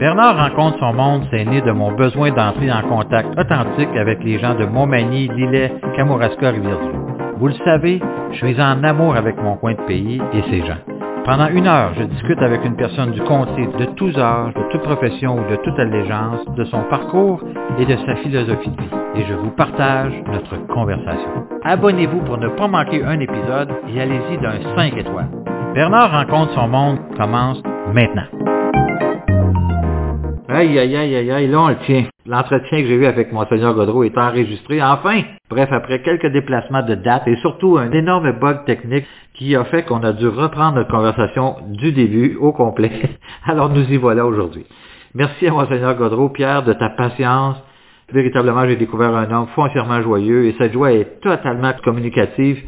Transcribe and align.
Bernard 0.00 0.38
rencontre 0.38 0.78
son 0.78 0.94
monde, 0.94 1.24
c'est 1.30 1.44
né 1.44 1.60
de 1.60 1.72
mon 1.72 1.92
besoin 1.92 2.30
d'entrer 2.30 2.72
en 2.72 2.80
contact 2.80 3.38
authentique 3.38 3.94
avec 3.94 4.24
les 4.24 4.38
gens 4.38 4.54
de 4.54 4.64
Montmagny, 4.64 5.28
Lillet, 5.28 5.74
Kamouraska, 5.94 6.52
Rivière-du-Loup. 6.52 7.36
Vous 7.36 7.48
le 7.48 7.54
savez, 7.66 8.00
je 8.32 8.36
suis 8.36 8.58
en 8.62 8.82
amour 8.82 9.14
avec 9.14 9.36
mon 9.42 9.56
coin 9.56 9.74
de 9.74 9.82
pays 9.82 10.18
et 10.32 10.42
ses 10.50 10.64
gens. 10.64 10.78
Pendant 11.26 11.48
une 11.48 11.66
heure, 11.66 11.92
je 11.98 12.04
discute 12.04 12.40
avec 12.40 12.64
une 12.64 12.76
personne 12.76 13.10
du 13.10 13.20
comté 13.20 13.68
de 13.78 13.84
tous 13.96 14.18
âges, 14.18 14.54
de 14.54 14.62
toute 14.70 14.80
profession 14.80 15.34
ou 15.34 15.50
de 15.50 15.56
toute 15.56 15.78
allégeance, 15.78 16.46
de 16.56 16.64
son 16.64 16.80
parcours 16.84 17.42
et 17.78 17.84
de 17.84 17.96
sa 18.06 18.16
philosophie 18.16 18.70
de 18.70 18.80
vie. 18.80 18.88
Et 19.16 19.24
je 19.28 19.34
vous 19.34 19.50
partage 19.50 20.14
notre 20.32 20.66
conversation. 20.68 21.44
Abonnez-vous 21.62 22.20
pour 22.20 22.38
ne 22.38 22.48
pas 22.48 22.68
manquer 22.68 23.04
un 23.04 23.20
épisode 23.20 23.68
et 23.94 24.00
allez-y 24.00 24.38
d'un 24.38 24.74
5 24.74 24.96
étoiles. 24.96 25.28
Bernard 25.74 26.10
rencontre 26.10 26.54
son 26.54 26.68
monde 26.68 26.98
commence 27.18 27.62
maintenant. 27.92 28.59
Aïe, 30.52 30.76
aïe, 30.80 30.96
aïe, 30.96 31.14
aïe, 31.14 31.30
aïe, 31.30 31.46
là 31.46 31.60
on 31.60 31.68
le 31.68 31.76
tient. 31.86 32.06
L'entretien 32.26 32.80
que 32.80 32.86
j'ai 32.88 32.96
eu 32.96 33.06
avec 33.06 33.32
Monseigneur 33.32 33.72
Godreau 33.72 34.02
est 34.02 34.18
enregistré, 34.18 34.82
enfin! 34.82 35.22
Bref, 35.48 35.68
après 35.70 36.02
quelques 36.02 36.26
déplacements 36.26 36.82
de 36.82 36.96
date 36.96 37.28
et 37.28 37.36
surtout 37.36 37.78
un 37.78 37.92
énorme 37.92 38.32
bug 38.32 38.64
technique 38.64 39.06
qui 39.34 39.54
a 39.54 39.62
fait 39.66 39.84
qu'on 39.84 40.02
a 40.02 40.12
dû 40.12 40.26
reprendre 40.26 40.74
notre 40.74 40.90
conversation 40.90 41.54
du 41.68 41.92
début 41.92 42.36
au 42.40 42.50
complet. 42.52 42.90
Alors 43.46 43.68
nous 43.68 43.84
y 43.92 43.96
voilà 43.96 44.26
aujourd'hui. 44.26 44.66
Merci 45.14 45.46
à 45.46 45.52
Monseigneur 45.52 45.94
Godreau, 45.94 46.30
Pierre, 46.30 46.64
de 46.64 46.72
ta 46.72 46.88
patience. 46.88 47.56
Véritablement, 48.12 48.66
j'ai 48.66 48.74
découvert 48.74 49.14
un 49.14 49.30
homme 49.30 49.46
foncièrement 49.54 50.02
joyeux 50.02 50.46
et 50.46 50.56
cette 50.58 50.72
joie 50.72 50.90
est 50.92 51.20
totalement 51.20 51.74
communicative. 51.84 52.60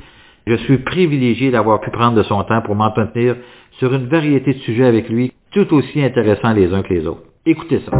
Je 0.46 0.54
suis 0.54 0.78
privilégié 0.78 1.50
d'avoir 1.50 1.80
pu 1.80 1.90
prendre 1.90 2.14
de 2.14 2.22
son 2.22 2.44
temps 2.44 2.62
pour 2.62 2.76
m'entretenir 2.76 3.34
sur 3.80 3.92
une 3.92 4.06
variété 4.06 4.52
de 4.52 4.58
sujets 4.60 4.86
avec 4.86 5.08
lui, 5.08 5.32
tout 5.50 5.74
aussi 5.74 6.00
intéressants 6.00 6.52
les 6.52 6.72
uns 6.72 6.82
que 6.82 6.94
les 6.94 7.08
autres. 7.08 7.31
Écoutez 7.44 7.80
ça. 7.80 7.90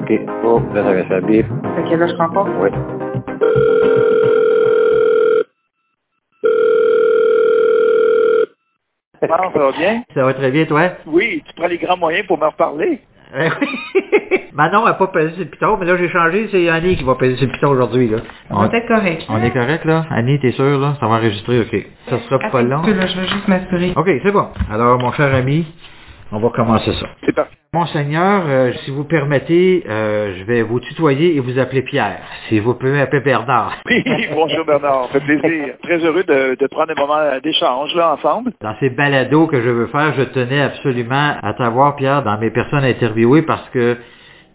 OK. 0.00 0.20
Oh, 0.44 0.60
là, 0.72 0.84
ça 0.84 0.92
va 0.92 1.04
faire 1.04 1.22
bip. 1.22 1.46
Ok, 1.50 1.90
là, 1.98 2.06
je 2.06 2.14
comprends. 2.14 2.46
Oui. 2.60 2.70
Comment 9.20 9.52
ça 9.52 9.58
va 9.58 9.72
bien? 9.72 10.02
Ça 10.14 10.24
va 10.24 10.34
très 10.34 10.50
bien, 10.50 10.64
toi? 10.64 10.90
Oui, 11.06 11.42
tu 11.46 11.54
prends 11.54 11.66
les 11.66 11.78
grands 11.78 11.96
moyens 11.96 12.26
pour 12.26 12.38
me 12.38 12.46
reparler. 12.46 13.00
Eh 13.38 13.48
oui. 13.60 14.40
Manon 14.52 14.84
n'a 14.84 14.94
pas 14.94 15.06
pesé 15.08 15.30
sur 15.30 15.38
le 15.40 15.50
piton, 15.50 15.76
mais 15.78 15.86
là 15.86 15.96
j'ai 15.96 16.08
changé, 16.08 16.48
c'est 16.50 16.68
Annie 16.68 16.96
qui 16.96 17.04
va 17.04 17.14
peser 17.14 17.36
sur 17.36 17.46
le 17.46 17.52
piton 17.52 17.68
aujourd'hui. 17.70 18.08
Là. 18.08 18.18
On 18.50 18.68
est 18.68 18.86
correct. 18.86 19.24
on 19.28 19.42
est 19.42 19.50
correct 19.50 19.84
là? 19.84 20.04
Annie, 20.10 20.38
t'es 20.40 20.52
sûr 20.52 20.78
là? 20.78 20.96
Ça 21.00 21.06
va 21.06 21.14
enregistrer, 21.16 21.60
ok. 21.60 21.86
Ça 22.08 22.18
sera 22.28 22.38
pas 22.50 22.62
long. 22.62 22.82
peu, 22.82 22.92
là, 22.92 23.06
je 23.06 23.20
vais 23.20 23.26
juste 23.28 23.46
m'assurer. 23.48 23.92
Ok, 23.96 24.10
c'est 24.22 24.32
bon. 24.32 24.48
Alors 24.70 24.98
mon 24.98 25.12
cher 25.12 25.32
ami, 25.34 25.66
on 26.32 26.38
va 26.38 26.48
commencer 26.50 26.92
ça. 26.92 27.06
C'est 27.24 27.34
parti. 27.34 27.56
Monseigneur, 27.72 28.42
euh, 28.48 28.72
si 28.84 28.90
vous 28.90 29.04
permettez, 29.04 29.84
euh, 29.88 30.34
je 30.36 30.44
vais 30.44 30.62
vous 30.62 30.80
tutoyer 30.80 31.36
et 31.36 31.40
vous 31.40 31.56
appeler 31.58 31.82
Pierre. 31.82 32.18
Si 32.48 32.58
vous 32.58 32.74
pouvez 32.74 32.92
m'appeler 32.92 33.20
Bernard. 33.20 33.76
Oui, 33.86 34.02
bonjour 34.34 34.64
Bernard, 34.64 35.08
ça 35.12 35.20
fait 35.20 35.38
plaisir. 35.38 35.74
Très 35.82 35.98
heureux 35.98 36.24
de, 36.24 36.56
de 36.58 36.66
prendre 36.66 36.92
un 36.96 37.00
moment 37.00 37.38
d'échange 37.42 37.94
là 37.94 38.14
ensemble. 38.14 38.52
Dans 38.60 38.74
ces 38.80 38.90
balados 38.90 39.46
que 39.46 39.60
je 39.60 39.68
veux 39.68 39.86
faire, 39.86 40.14
je 40.16 40.22
tenais 40.22 40.60
absolument 40.60 41.34
à 41.40 41.54
t'avoir, 41.54 41.94
Pierre, 41.94 42.24
dans 42.24 42.38
mes 42.38 42.50
personnes 42.50 42.84
interviewées 42.84 43.42
parce 43.42 43.68
que 43.70 43.96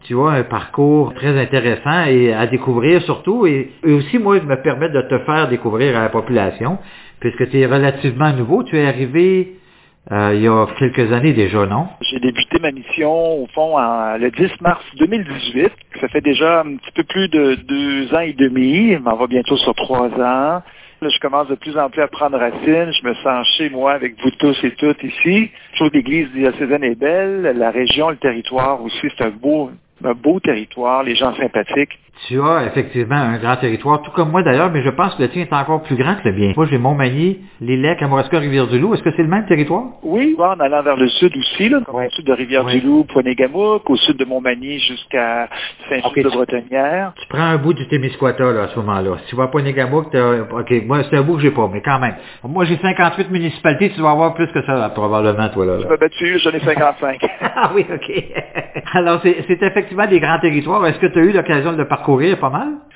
tu 0.03 0.19
as 0.19 0.29
un 0.31 0.43
parcours 0.43 1.13
très 1.13 1.39
intéressant 1.39 2.05
et 2.07 2.33
à 2.33 2.47
découvrir 2.47 3.01
surtout. 3.03 3.47
Et, 3.47 3.71
et 3.85 3.93
aussi, 3.93 4.19
moi, 4.19 4.39
je 4.39 4.45
me 4.45 4.61
permets 4.61 4.89
de 4.89 5.01
te 5.01 5.19
faire 5.19 5.47
découvrir 5.47 5.97
à 5.97 6.03
la 6.03 6.09
population, 6.09 6.77
puisque 7.19 7.49
tu 7.49 7.59
es 7.59 7.65
relativement 7.65 8.31
nouveau. 8.33 8.63
Tu 8.63 8.77
es 8.77 8.85
arrivé 8.85 9.55
euh, 10.11 10.33
il 10.35 10.41
y 10.41 10.47
a 10.47 10.67
quelques 10.77 11.11
années 11.11 11.33
déjà, 11.33 11.65
non? 11.65 11.87
J'ai 12.01 12.19
débuté 12.19 12.59
ma 12.59 12.71
mission 12.71 13.41
au 13.41 13.47
fond 13.47 13.77
le 14.19 14.29
10 14.29 14.61
mars 14.61 14.83
2018. 14.97 15.71
Ça 15.99 16.07
fait 16.09 16.21
déjà 16.21 16.61
un 16.61 16.75
petit 16.75 16.91
peu 16.93 17.03
plus 17.03 17.27
de 17.29 17.55
deux 17.55 18.13
ans 18.13 18.19
et 18.19 18.33
demi. 18.33 18.95
On 19.03 19.15
va 19.15 19.27
bientôt 19.27 19.57
sur 19.57 19.73
trois 19.73 20.09
ans. 20.09 20.61
Là, 21.01 21.09
je 21.09 21.19
commence 21.19 21.47
de 21.47 21.55
plus 21.55 21.77
en 21.77 21.89
plus 21.89 22.03
à 22.03 22.07
prendre 22.07 22.37
racine. 22.37 22.91
Je 22.91 23.07
me 23.07 23.13
sens 23.15 23.47
chez 23.57 23.69
moi 23.69 23.93
avec 23.93 24.15
vous 24.21 24.29
tous 24.31 24.57
et 24.63 24.71
toutes 24.75 25.03
ici. 25.03 25.49
Je 25.71 25.75
trouve 25.77 25.89
l'église 25.91 26.31
diocésaine 26.33 26.83
est 26.83 26.95
belle. 26.95 27.41
La 27.57 27.71
région, 27.71 28.11
le 28.11 28.17
territoire 28.17 28.81
aussi, 28.83 29.07
c'est 29.17 29.25
un 29.25 29.31
beau, 29.31 29.71
un 30.03 30.13
beau 30.13 30.39
territoire. 30.39 31.01
Les 31.03 31.15
gens 31.15 31.33
sympathiques. 31.35 31.97
Tu 32.27 32.41
as 32.41 32.65
effectivement 32.65 33.15
un 33.15 33.37
grand 33.37 33.55
territoire, 33.57 34.01
tout 34.01 34.09
comme 34.11 34.31
moi 34.31 34.41
d'ailleurs, 34.41 34.71
mais 34.71 34.81
je 34.81 34.89
pense 34.89 35.13
que 35.13 35.21
le 35.21 35.29
tien 35.29 35.43
est 35.43 35.53
encore 35.53 35.83
plus 35.83 35.95
grand 35.95 36.15
que 36.15 36.27
le 36.27 36.31
bien. 36.33 36.53
Moi, 36.55 36.65
j'ai 36.71 36.79
Montmagny, 36.79 37.39
les 37.61 37.77
lacs, 37.77 37.99
Kamouraska, 37.99 38.39
Rivière-du-Loup. 38.39 38.95
Est-ce 38.95 39.03
que 39.03 39.11
c'est 39.15 39.21
le 39.21 39.27
même 39.27 39.45
territoire? 39.45 39.83
Oui, 40.01 40.35
en 40.39 40.59
allant 40.59 40.81
vers 40.81 40.97
le 40.97 41.07
sud 41.07 41.35
aussi, 41.37 41.69
là, 41.69 41.81
comme 41.85 41.95
Ouais. 41.95 42.07
au 42.07 42.09
sud 42.11 42.25
de 42.25 42.33
Rivière-du-Loup, 42.33 43.03
Poinégamouk, 43.13 43.87
au 43.87 43.95
sud 43.95 44.17
de 44.17 44.25
Montmagny 44.25 44.79
jusqu'à 44.79 45.47
Saint-Just 45.87 46.07
Ok, 46.07 46.15
de 46.15 46.29
tu-. 46.45 47.21
Tu 47.21 47.27
prends 47.29 47.43
un 47.43 47.57
bout 47.57 47.73
du 47.73 47.87
Témiscouata, 47.87 48.51
là, 48.51 48.63
à 48.63 48.67
ce 48.69 48.79
moment-là. 48.79 49.17
Si 49.23 49.29
tu 49.29 49.35
vas 49.35 49.43
à 49.43 49.47
Poinégamouk, 49.47 50.07
OK, 50.15 50.73
moi, 50.87 51.03
c'est 51.09 51.17
un 51.17 51.21
bout 51.21 51.35
que 51.35 51.41
j'ai 51.43 51.51
pas, 51.51 51.69
mais 51.71 51.81
quand 51.81 51.99
même. 51.99 52.15
Moi, 52.43 52.65
j'ai 52.65 52.77
58 52.77 53.29
municipalités, 53.29 53.91
tu 53.91 54.01
vas 54.01 54.09
avoir 54.11 54.33
plus 54.33 54.47
que 54.47 54.63
ça, 54.65 54.73
là, 54.73 54.89
probablement, 54.89 55.49
toi, 55.49 55.65
là. 55.67 55.77
Je 55.77 55.83
là. 55.83 55.91
me 55.91 55.97
battu, 55.97 56.39
j'en 56.39 56.49
ai 56.51 56.59
55. 56.59 57.19
ah 57.55 57.71
oui, 57.75 57.85
OK. 57.93 58.23
Alors, 58.93 59.19
c'est, 59.21 59.43
c'est 59.47 59.61
effectivement 59.61 60.07
des 60.07 60.19
grands 60.19 60.39
territoires. 60.39 60.85
Est-ce 60.87 60.97
que 60.97 61.07
tu 61.07 61.19
as 61.19 61.23
eu 61.23 61.31
l'occasion 61.31 61.71
de 61.73 61.77
le 61.77 61.87
parcourir? 61.87 62.14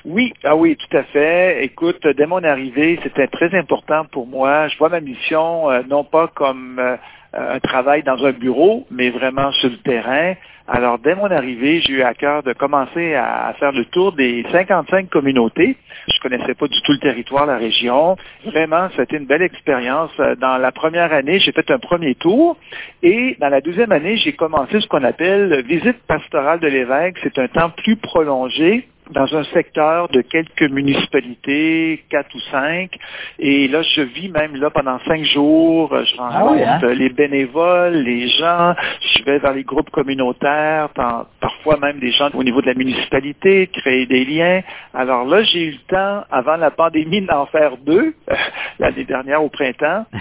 Oui, 0.04 0.32
ah 0.44 0.56
oui, 0.56 0.76
tout 0.76 0.96
à 0.96 1.02
fait. 1.02 1.62
Écoute, 1.64 2.06
dès 2.06 2.26
mon 2.26 2.42
arrivée, 2.42 2.98
c'était 3.02 3.26
très 3.26 3.54
important 3.54 4.06
pour 4.10 4.26
moi. 4.26 4.68
Je 4.68 4.78
vois 4.78 4.88
ma 4.88 5.00
mission 5.00 5.70
euh, 5.70 5.82
non 5.88 6.04
pas 6.04 6.28
comme 6.28 6.78
euh, 6.78 6.96
un 7.34 7.60
travail 7.60 8.02
dans 8.02 8.24
un 8.24 8.32
bureau, 8.32 8.86
mais 8.90 9.10
vraiment 9.10 9.52
sur 9.52 9.68
le 9.68 9.76
terrain. 9.78 10.34
Alors, 10.66 10.98
dès 11.00 11.14
mon 11.16 11.30
arrivée, 11.30 11.80
j'ai 11.80 11.94
eu 11.94 12.02
à 12.02 12.14
cœur 12.14 12.42
de 12.44 12.52
commencer 12.52 13.14
à, 13.14 13.52
faire 13.58 13.72
le 13.72 13.84
tour 13.86 14.12
des 14.12 14.46
55 14.52 15.10
communautés. 15.10 15.76
Je 16.06 16.20
connaissais 16.20 16.54
pas 16.54 16.68
du 16.68 16.80
tout 16.82 16.92
le 16.92 16.98
territoire, 16.98 17.44
la 17.44 17.56
région. 17.56 18.16
Vraiment, 18.46 18.88
c'était 18.96 19.16
une 19.16 19.26
belle 19.26 19.42
expérience. 19.42 20.12
Euh, 20.20 20.34
Dans 20.36 20.56
la 20.58 20.72
première 20.72 21.12
année, 21.12 21.40
j'ai 21.40 21.52
fait 21.52 21.70
un 21.70 21.78
premier 21.78 22.14
tour. 22.14 22.56
Et 23.02 23.36
dans 23.38 23.48
la 23.48 23.60
deuxième 23.60 23.92
année, 23.92 24.16
j'ai 24.16 24.32
commencé 24.32 24.80
ce 24.80 24.86
qu'on 24.86 25.04
appelle 25.04 25.62
visite 25.66 25.98
pastorale 26.06 26.60
de 26.60 26.68
l'évêque. 26.68 27.16
C'est 27.22 27.38
un 27.38 27.48
temps 27.48 27.70
plus 27.70 27.96
prolongé 27.96 28.86
dans 29.12 29.34
un 29.36 29.44
secteur 29.44 30.08
de 30.08 30.20
quelques 30.22 30.70
municipalités, 30.70 32.04
quatre 32.10 32.34
ou 32.34 32.40
cinq. 32.50 32.90
Et 33.38 33.68
là, 33.68 33.82
je 33.82 34.02
vis 34.02 34.28
même 34.30 34.56
là 34.56 34.70
pendant 34.70 34.98
cinq 35.00 35.24
jours. 35.24 35.94
Je 36.04 36.16
rencontre 36.16 36.52
oui, 36.54 36.62
hein? 36.62 36.78
les 36.94 37.08
bénévoles, 37.10 37.94
les 37.94 38.28
gens. 38.28 38.74
Je 39.16 39.24
vais 39.24 39.38
vers 39.38 39.52
les 39.54 39.64
groupes 39.64 39.90
communautaires, 39.90 40.88
par- 40.90 41.26
parfois 41.40 41.78
même 41.78 41.98
des 41.98 42.12
gens 42.12 42.30
au 42.34 42.42
niveau 42.44 42.60
de 42.60 42.66
la 42.66 42.74
municipalité, 42.74 43.66
créer 43.68 44.06
des 44.06 44.24
liens. 44.24 44.60
Alors 44.94 45.24
là, 45.24 45.42
j'ai 45.42 45.64
eu 45.66 45.70
le 45.72 45.86
temps, 45.88 46.24
avant 46.30 46.56
la 46.56 46.70
pandémie, 46.70 47.22
d'en 47.22 47.46
faire 47.46 47.76
deux, 47.78 48.14
l'année 48.78 49.04
dernière 49.04 49.42
au 49.42 49.48
printemps. 49.48 50.06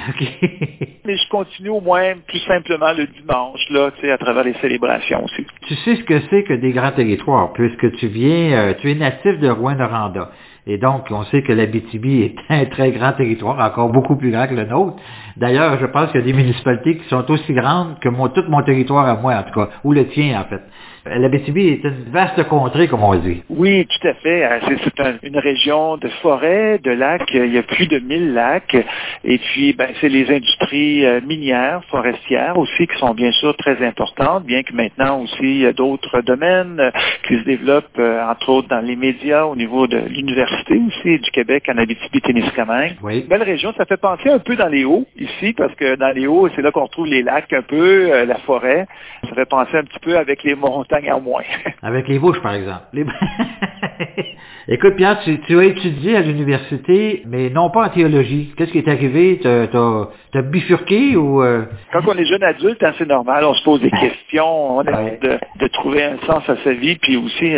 Mais 1.05 1.17
je 1.17 1.29
continue 1.29 1.69
au 1.69 1.81
moins 1.81 2.13
plus 2.27 2.39
simplement 2.39 2.91
le 2.93 3.07
dimanche, 3.07 3.59
là, 3.71 3.91
tu 3.95 4.01
sais, 4.01 4.11
à 4.11 4.17
travers 4.17 4.43
les 4.43 4.53
célébrations 4.55 5.23
aussi. 5.23 5.45
tu 5.67 5.75
sais 5.75 5.95
ce 5.95 6.03
que 6.03 6.19
c'est 6.29 6.43
que 6.43 6.53
des 6.53 6.71
grands 6.71 6.91
territoires, 6.91 7.51
puisque 7.53 7.91
tu 7.97 8.07
viens, 8.07 8.51
euh, 8.57 8.73
tu 8.81 8.91
es 8.91 8.95
natif 8.95 9.39
de 9.39 9.49
Rouen-Noranda. 9.49 10.29
Et 10.67 10.77
donc, 10.77 11.07
on 11.09 11.23
sait 11.25 11.41
que 11.41 11.51
l'Abitibi 11.51 12.21
est 12.21 12.35
un 12.49 12.65
très 12.65 12.91
grand 12.91 13.13
territoire, 13.13 13.59
encore 13.59 13.89
beaucoup 13.89 14.15
plus 14.15 14.31
grand 14.31 14.47
que 14.47 14.55
le 14.55 14.65
nôtre. 14.65 14.97
D'ailleurs, 15.37 15.79
je 15.79 15.85
pense 15.87 16.11
qu'il 16.11 16.21
y 16.21 16.23
a 16.23 16.25
des 16.25 16.33
municipalités 16.33 16.97
qui 16.97 17.07
sont 17.09 17.29
aussi 17.31 17.53
grandes 17.53 17.99
que 17.99 18.09
tout 18.09 18.49
mon 18.49 18.63
territoire 18.63 19.07
à 19.07 19.15
moi, 19.15 19.35
en 19.35 19.43
tout 19.43 19.59
cas, 19.59 19.69
ou 19.83 19.93
le 19.93 20.07
tien, 20.07 20.39
en 20.39 20.45
fait. 20.45 20.61
L'Abitibi 21.05 21.67
est 21.69 21.83
une 21.83 22.11
vaste 22.11 22.43
contrée, 22.47 22.87
comme 22.87 23.03
on 23.03 23.15
dit. 23.15 23.41
Oui, 23.49 23.85
tout 23.87 24.07
à 24.07 24.13
fait. 24.15 24.43
Euh, 24.45 24.59
C'est 24.67 24.77
c'est 24.83 24.99
un- 25.01 25.15
une 25.23 25.37
région 25.37 25.97
de 25.97 26.07
forêts, 26.21 26.79
de 26.83 26.91
lacs. 26.91 27.29
Il 27.33 27.53
y 27.53 27.57
a 27.57 27.63
plus 27.63 27.87
de 27.87 27.99
1000 27.99 28.33
lacs. 28.33 28.75
Et 29.23 29.37
puis, 29.37 29.73
ben, 29.73 29.87
c'est 30.01 30.09
les 30.09 30.29
industries 30.29 31.05
euh, 31.05 31.21
minières, 31.25 31.81
forestières 31.89 32.57
aussi, 32.57 32.85
qui 32.87 32.97
sont 32.97 33.13
bien 33.13 33.31
sûr 33.31 33.55
très 33.57 33.83
importantes, 33.85 34.43
bien 34.45 34.63
que 34.63 34.73
maintenant 34.73 35.21
aussi, 35.21 35.37
il 35.41 35.57
y 35.61 35.65
a 35.65 35.73
d'autres 35.73 36.21
domaines 36.21 36.79
euh, 36.79 36.91
qui 37.27 37.37
se 37.39 37.43
développent, 37.45 37.99
entre 38.29 38.49
autres 38.49 38.67
dans 38.67 38.81
les 38.85 38.95
médias, 38.95 39.45
au 39.45 39.55
niveau 39.55 39.87
de 39.87 39.97
l'université 39.97 40.79
aussi 40.87 41.19
du 41.19 41.31
Québec, 41.31 41.63
en 41.73 41.77
Abitibi-Témiscamingue. 41.77 42.95
Oui. 43.01 43.25
Belle 43.29 43.43
région, 43.43 43.73
ça 43.77 43.85
fait 43.85 43.97
penser 43.97 44.29
un 44.29 44.39
peu 44.39 44.55
dans 44.55 44.67
les 44.67 44.83
hauts 44.85 45.05
ici, 45.17 45.53
parce 45.53 45.73
que 45.75 45.95
dans 45.95 46.13
les 46.13 46.27
hauts, 46.27 46.49
c'est 46.55 46.61
là 46.61 46.71
qu'on 46.71 46.83
retrouve 46.83 47.07
les 47.07 47.23
lacs 47.23 47.51
un 47.53 47.61
peu, 47.61 48.25
la 48.25 48.35
forêt. 48.39 48.85
Ça 49.27 49.35
fait 49.35 49.45
penser 49.49 49.77
un 49.77 49.83
petit 49.83 49.99
peu 50.01 50.17
avec 50.17 50.43
les 50.43 50.55
montagnes 50.55 50.88
en 51.11 51.21
moins. 51.21 51.43
Avec 51.83 52.07
les 52.07 52.19
bouches, 52.19 52.41
par 52.41 52.53
exemple. 52.53 52.83
Les- 52.93 53.05
Écoute, 54.67 54.95
Pierre, 54.97 55.19
tu, 55.23 55.39
tu 55.41 55.57
as 55.59 55.63
étudié 55.63 56.15
à 56.15 56.21
l'université, 56.21 57.23
mais 57.25 57.49
non 57.49 57.69
pas 57.71 57.85
en 57.87 57.89
théologie. 57.89 58.53
Qu'est-ce 58.55 58.71
qui 58.71 58.77
est 58.77 58.87
arrivé? 58.87 59.39
T'as, 59.41 59.67
t'as 59.67 60.41
bifurqué 60.43 61.15
ou... 61.15 61.41
euh, 61.41 61.63
Quand 61.91 62.01
on 62.07 62.13
est 62.17 62.25
jeune 62.25 62.43
adulte, 62.43 62.83
hein, 62.83 62.93
c'est 62.97 63.07
normal, 63.07 63.43
on 63.45 63.53
se 63.55 63.63
pose 63.63 63.81
des 63.81 63.89
questions, 63.89 64.77
on 64.77 64.83
essaie 64.83 65.19
de, 65.21 65.39
de 65.59 65.67
trouver 65.69 66.03
un 66.03 66.17
sens 66.27 66.47
à 66.49 66.55
sa 66.63 66.73
vie, 66.73 66.97
puis 66.97 67.17
aussi 67.17 67.51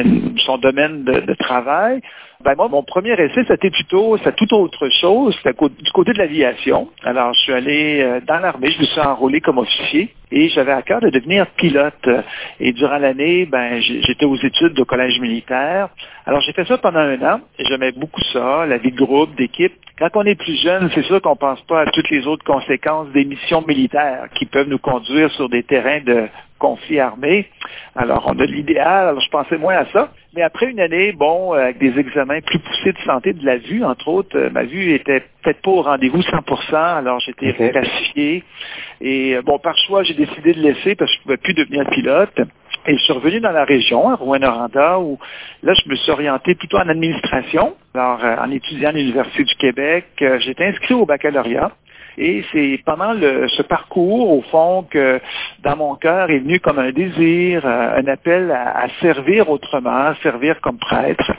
son 0.45 0.57
domaine 0.57 1.04
de, 1.04 1.19
de 1.22 1.34
travail. 1.34 2.01
Ben 2.44 2.56
moi, 2.56 2.68
mon 2.68 2.84
premier 2.84 3.14
essai, 3.14 3.44
c'était 3.48 3.70
plutôt, 3.70 4.18
c'était 4.18 4.34
tout 4.34 4.54
autre 4.56 4.90
chose. 4.90 5.36
C'était 5.38 5.54
du 5.54 5.92
côté 5.92 6.14
de 6.14 6.18
l'aviation. 6.18 6.90
Alors, 7.04 7.34
je 7.34 7.40
suis 7.42 7.54
allé 7.54 8.02
euh, 8.02 8.20
dans 8.28 8.40
l'armée, 8.40 8.72
je 8.72 8.80
me 8.80 8.86
suis 8.86 9.00
enrôlé 9.00 9.42
comme 9.42 9.60
officier 9.60 10.14
et 10.32 10.50
j'avais 10.50 10.72
à 10.72 10.82
cœur 10.82 11.02
de 11.02 11.10
devenir 11.10 11.46
pilote. 11.58 12.10
Et 12.60 12.72
durant 12.74 12.98
l'année, 12.98 13.46
ben, 13.46 13.80
j'étais 13.82 14.26
aux 14.26 14.38
études 14.38 14.80
au 14.80 14.86
collège 14.86 15.20
militaire. 15.20 15.90
Alors, 16.26 16.42
j'ai 16.42 16.54
fait 16.54 16.66
ça 16.66 16.78
pendant 16.78 17.00
un 17.00 17.22
an. 17.22 17.42
J'aimais 17.60 17.92
beaucoup 17.92 18.22
ça, 18.34 18.66
la 18.66 18.78
vie 18.78 18.92
de 18.92 18.98
groupe, 18.98 19.36
d'équipe. 19.36 19.74
Quand 20.00 20.10
on 20.16 20.24
est 20.24 20.36
plus 20.36 20.60
jeune, 20.62 20.90
c'est 20.96 21.04
sûr 21.04 21.22
qu'on 21.22 21.36
pense 21.36 21.62
pas 21.62 21.82
à 21.82 21.86
toutes 21.92 22.10
les 22.10 22.26
autres 22.26 22.44
conséquences 22.44 23.10
des 23.10 23.26
missions 23.26 23.64
militaires 23.68 24.30
qui 24.36 24.46
peuvent 24.46 24.68
nous 24.70 24.80
conduire 24.80 25.30
sur 25.32 25.48
des 25.50 25.64
terrains 25.64 26.02
de 26.02 26.28
conflit 26.62 27.00
armé. 27.00 27.48
Alors, 27.96 28.24
on 28.28 28.40
a 28.40 28.46
l'idéal, 28.46 29.10
alors 29.10 29.22
je 29.22 29.30
pensais 29.30 29.58
moins 29.58 29.75
à 29.75 29.86
ça. 29.88 30.13
Mais 30.34 30.44
après 30.44 30.68
une 30.68 30.80
année, 30.80 31.12
bon, 31.12 31.54
avec 31.54 31.80
des 31.80 32.00
examens 32.00 32.40
plus 32.40 32.60
poussés 32.60 32.94
de 32.94 33.00
santé 33.00 33.34
de 33.34 33.46
la 33.46 33.58
vue, 33.58 33.84
entre 33.84 34.08
autres, 34.08 34.38
euh, 34.38 34.50
ma 34.50 34.63
vue 34.63 34.94
était 34.94 35.24
peut-être 35.42 35.62
pas 35.62 35.72
au 35.72 35.81
rendez-vous 35.81 36.22
100%, 36.22 36.75
alors 36.75 37.19
j'étais 37.19 37.50
okay. 37.50 37.72
classifié. 37.72 38.44
Et 39.02 39.36
euh, 39.36 39.42
bon, 39.42 39.60
par 39.60 39.75
choix, 39.75 40.04
j'ai 40.04 40.13
décidé 40.13 40.54
de 40.54 40.62
laisser 40.62 40.96
parce 40.96 41.12
que 41.12 41.18
je 41.18 41.19
ne 41.19 41.24
pouvais 41.24 41.38
plus 41.38 41.54
devenir 41.54 41.90
pilote. 41.90 42.40
Et 42.88 42.98
je 42.98 43.04
suis 43.04 43.13
revenu 43.13 43.40
dans 43.42 43.52
la 43.52 43.66
région, 43.66 44.10
à 44.10 44.16
Rouen-Noranda, 44.16 45.00
où 45.00 45.19
là, 45.63 45.74
je 45.74 45.90
me 45.90 45.96
suis 45.96 46.12
orienté 46.12 46.56
plutôt 46.56 46.78
en 46.78 46.88
administration. 46.88 47.75
Alors, 47.94 48.24
euh, 48.24 48.36
en 48.38 48.52
étudiant 48.52 48.90
à 48.90 48.94
l'Université 48.94 49.44
du 49.44 49.56
Québec, 49.56 50.06
j'étais 50.40 50.66
inscrit 50.66 50.94
au 50.94 51.06
baccalauréat. 51.06 51.72
Et 52.18 52.44
c'est 52.52 52.80
pendant 52.86 53.13
le, 53.13 53.48
ce 53.50 53.62
parcours, 53.62 54.31
au 54.31 54.42
fond, 54.44 54.86
que 54.90 55.19
dans 55.63 55.75
mon 55.78 55.96
cœur 55.96 56.30
est 56.30 56.40
venu 56.40 56.60
comme 56.60 56.80
un 56.80 56.92
désir, 56.92 57.66
un 57.66 58.06
appel 58.08 58.52
à, 58.52 58.88
servir 59.02 59.50
autrement, 59.50 60.13
servir 60.22 60.60
comme 60.62 60.78
prêtre. 60.78 61.31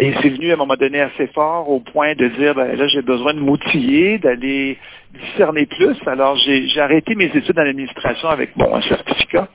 Et 0.00 0.12
c'est 0.20 0.28
venu 0.28 0.50
à 0.50 0.54
un 0.54 0.56
moment 0.56 0.76
donné 0.76 1.00
assez 1.00 1.26
fort 1.28 1.68
au 1.68 1.80
point 1.80 2.14
de 2.14 2.28
dire, 2.28 2.54
ben 2.54 2.76
là, 2.76 2.86
j'ai 2.88 3.02
besoin 3.02 3.34
de 3.34 3.40
m'outiller, 3.40 4.18
d'aller 4.18 4.78
discerner 5.12 5.66
plus. 5.66 5.96
Alors, 6.06 6.36
j'ai 6.36 6.80
arrêté 6.80 7.14
mes 7.14 7.26
études 7.26 7.58
en 7.58 7.62
administration 7.62 8.28
avec 8.28 8.56
bon, 8.56 8.74
un 8.74 8.82
certificat. 8.82 9.48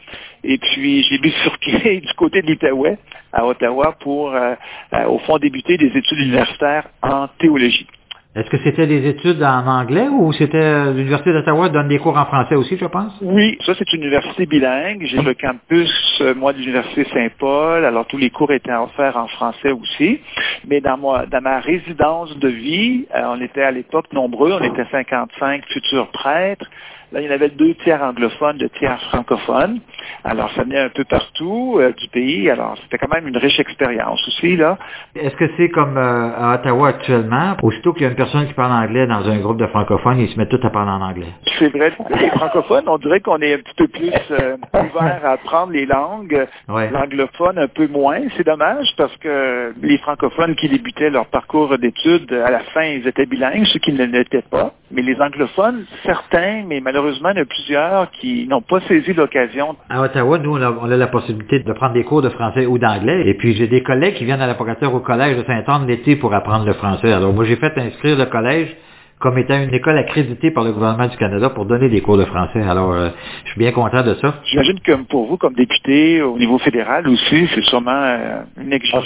Et 0.44 0.58
puis, 0.58 1.04
j'ai 1.04 1.18
bifurqué 1.20 2.02
du 2.06 2.14
côté 2.16 2.42
de 2.42 2.48
l'Outaouais, 2.48 2.98
à 3.32 3.46
Ottawa, 3.46 3.96
pour, 4.02 4.34
euh, 4.34 4.56
euh, 4.94 5.06
au 5.06 5.20
fond, 5.20 5.38
débuter 5.38 5.78
des 5.78 5.96
études 5.98 6.20
universitaires 6.20 6.90
en 7.02 7.28
théologie. 7.40 7.88
Est-ce 8.36 8.50
que 8.50 8.58
c'était 8.64 8.88
des 8.88 9.08
études 9.08 9.44
en 9.44 9.68
anglais 9.68 10.08
ou 10.08 10.34
c'était 10.34 10.92
l'Université 10.92 11.32
d'Ottawa 11.34 11.70
donne 11.70 11.88
des 11.88 12.00
cours 12.00 12.18
en 12.18 12.26
français 12.26 12.56
aussi, 12.56 12.78
je 12.78 12.86
pense? 12.86 13.14
Oui, 13.22 13.60
ça 13.64 13.74
c'est 13.78 13.94
une 13.94 14.02
université 14.02 14.48
bilingue. 14.48 15.06
J'ai 15.06 15.22
le 15.22 15.36
campus, 15.36 16.24
moi, 16.36 16.52
de 16.52 16.58
l'Université 16.58 17.06
Saint-Paul. 17.14 17.86
Alors 17.86 18.08
tous 18.08 18.18
les 18.18 18.32
cours 18.32 18.52
étaient 18.52 18.74
offerts 18.74 19.18
en 19.18 19.28
français 19.28 19.72
aussi. 19.72 20.20
Mais 20.68 20.82
dans 20.82 20.98
moi, 20.98 21.28
dans 21.28 21.42
ma 21.42 21.60
résidence 21.60 22.36
de 22.40 22.48
vie, 22.48 23.06
on 23.14 23.40
était 23.40 23.62
à 23.62 23.70
l'époque 23.70 24.12
nombreux, 24.14 24.52
on 24.52 24.64
était 24.64 24.86
55 24.90 25.64
futurs 25.68 26.08
prêtres. 26.08 26.66
Là, 27.14 27.22
il 27.22 27.28
y 27.28 27.30
en 27.30 27.34
avait 27.34 27.50
deux 27.50 27.76
tiers 27.84 28.02
anglophones, 28.02 28.58
deux 28.58 28.70
tiers 28.70 29.00
francophones. 29.04 29.80
Alors, 30.24 30.52
ça 30.56 30.64
venait 30.64 30.80
un 30.80 30.90
peu 30.90 31.04
partout 31.04 31.78
euh, 31.78 31.92
du 31.94 32.08
pays. 32.08 32.50
Alors, 32.50 32.76
c'était 32.82 32.98
quand 32.98 33.14
même 33.14 33.28
une 33.28 33.38
riche 33.38 33.60
expérience 33.60 34.20
aussi, 34.28 34.56
là. 34.58 34.80
Est-ce 35.16 35.36
que 35.36 35.48
c'est 35.56 35.70
comme 35.70 35.96
euh, 35.96 36.32
à 36.36 36.56
Ottawa 36.56 36.88
actuellement? 36.88 37.56
Aussitôt 37.62 37.94
qu'il 37.94 38.02
y 38.02 38.06
a 38.08 38.10
une 38.10 38.16
personne 38.16 38.48
qui 38.48 38.54
parle 38.54 38.72
anglais 38.72 39.06
dans 39.06 39.30
un 39.30 39.38
groupe 39.38 39.58
de 39.58 39.68
francophones, 39.68 40.18
ils 40.18 40.30
se 40.30 40.40
mettent 40.40 40.50
tous 40.50 40.66
à 40.66 40.72
parler 40.72 40.90
en 40.90 41.02
anglais. 41.02 41.28
C'est 41.60 41.70
vrai. 41.70 41.94
Les 42.20 42.30
francophones, 42.30 42.86
on 42.88 42.98
dirait 42.98 43.20
qu'on 43.20 43.40
est 43.42 43.54
un 43.54 43.60
petit 43.60 43.76
peu 43.78 43.88
plus 43.90 44.12
euh, 44.32 44.58
ouvert 44.74 45.22
à 45.24 45.34
apprendre 45.34 45.72
les 45.72 45.86
langues. 45.86 46.48
Ouais. 46.68 46.90
L'anglophone, 46.90 47.60
un 47.60 47.68
peu 47.68 47.88
moins. 47.88 48.22
C'est 48.38 48.46
dommage 48.46 48.88
parce 48.98 49.16
que 49.18 49.72
les 49.84 50.00
francophones 50.00 50.56
qui 50.56 50.68
débutaient 50.68 51.12
leur 51.12 51.28
parcours 51.28 51.78
d'études, 51.78 52.34
à 52.34 52.50
la 52.50 52.62
fin, 52.74 52.86
ils 52.86 53.08
étaient 53.08 53.28
bilingues, 53.28 53.66
ceux 53.66 53.80
qui 53.80 53.94
ne 53.94 54.04
l'étaient 54.06 54.42
pas. 54.42 54.74
Mais 54.94 55.02
les 55.02 55.20
anglophones, 55.20 55.86
certains, 56.04 56.64
mais 56.68 56.80
malheureusement, 56.80 57.30
il 57.32 57.38
y 57.38 57.40
en 57.40 57.44
a 57.44 57.46
plusieurs 57.46 58.12
qui 58.12 58.48
n'ont 58.48 58.62
pas 58.62 58.80
saisi 58.82 59.14
l'occasion. 59.14 59.76
À 59.90 60.02
Ottawa, 60.02 60.38
nous, 60.38 60.56
on 60.56 60.62
a, 60.62 60.98
la 60.98 61.08
possibilité 61.08 61.60
de 61.60 61.74
prendre 61.74 61.94
des 61.94 62.04
cours 62.04 62.22
de 62.22 62.30
français 62.30 62.68
ou 62.68 62.78
d'anglais. 62.78 63.24
Et 63.26 63.34
puis, 63.34 63.56
j'ai 63.56 63.68
des 63.68 63.82
collègues 63.82 64.14
qui 64.14 64.26
viennent 64.26 64.42
à 64.42 64.48
la 64.48 64.54
au 64.54 65.00
collège 65.00 65.38
de 65.38 65.44
Saint-Anne 65.46 65.88
l'été 65.88 66.16
pour 66.16 66.34
apprendre 66.34 66.66
le 66.66 66.74
français. 66.74 67.12
Alors, 67.12 67.34
moi, 67.34 67.44
j'ai 67.44 67.56
fait 67.56 67.76
inscrire 67.76 68.18
le 68.18 68.26
collège 68.26 68.76
comme 69.20 69.38
étant 69.38 69.56
une 69.56 69.74
école 69.74 69.98
accréditée 69.98 70.52
par 70.52 70.66
le 70.66 70.74
gouvernement 70.74 71.08
du 71.08 71.16
Canada 71.16 71.50
pour 71.50 71.66
donner 71.66 71.90
des 71.90 72.02
cours 72.02 72.18
de 72.18 72.26
français. 72.26 72.62
Alors, 72.62 72.92
euh, 72.92 73.10
suis 73.54 73.60
bien 73.60 73.72
content 73.72 74.04
de 74.04 74.16
ça. 74.16 74.36
J'imagine 74.46 74.80
que 74.80 74.94
pour 75.04 75.28
vous, 75.28 75.38
comme 75.38 75.54
député 75.54 76.22
au 76.22 76.38
niveau 76.38 76.58
fédéral 76.58 77.08
aussi, 77.08 77.48
c'est 77.54 77.64
sûrement 77.66 77.92
euh, 77.92 78.42
une 78.60 78.74
exigence. 78.74 79.06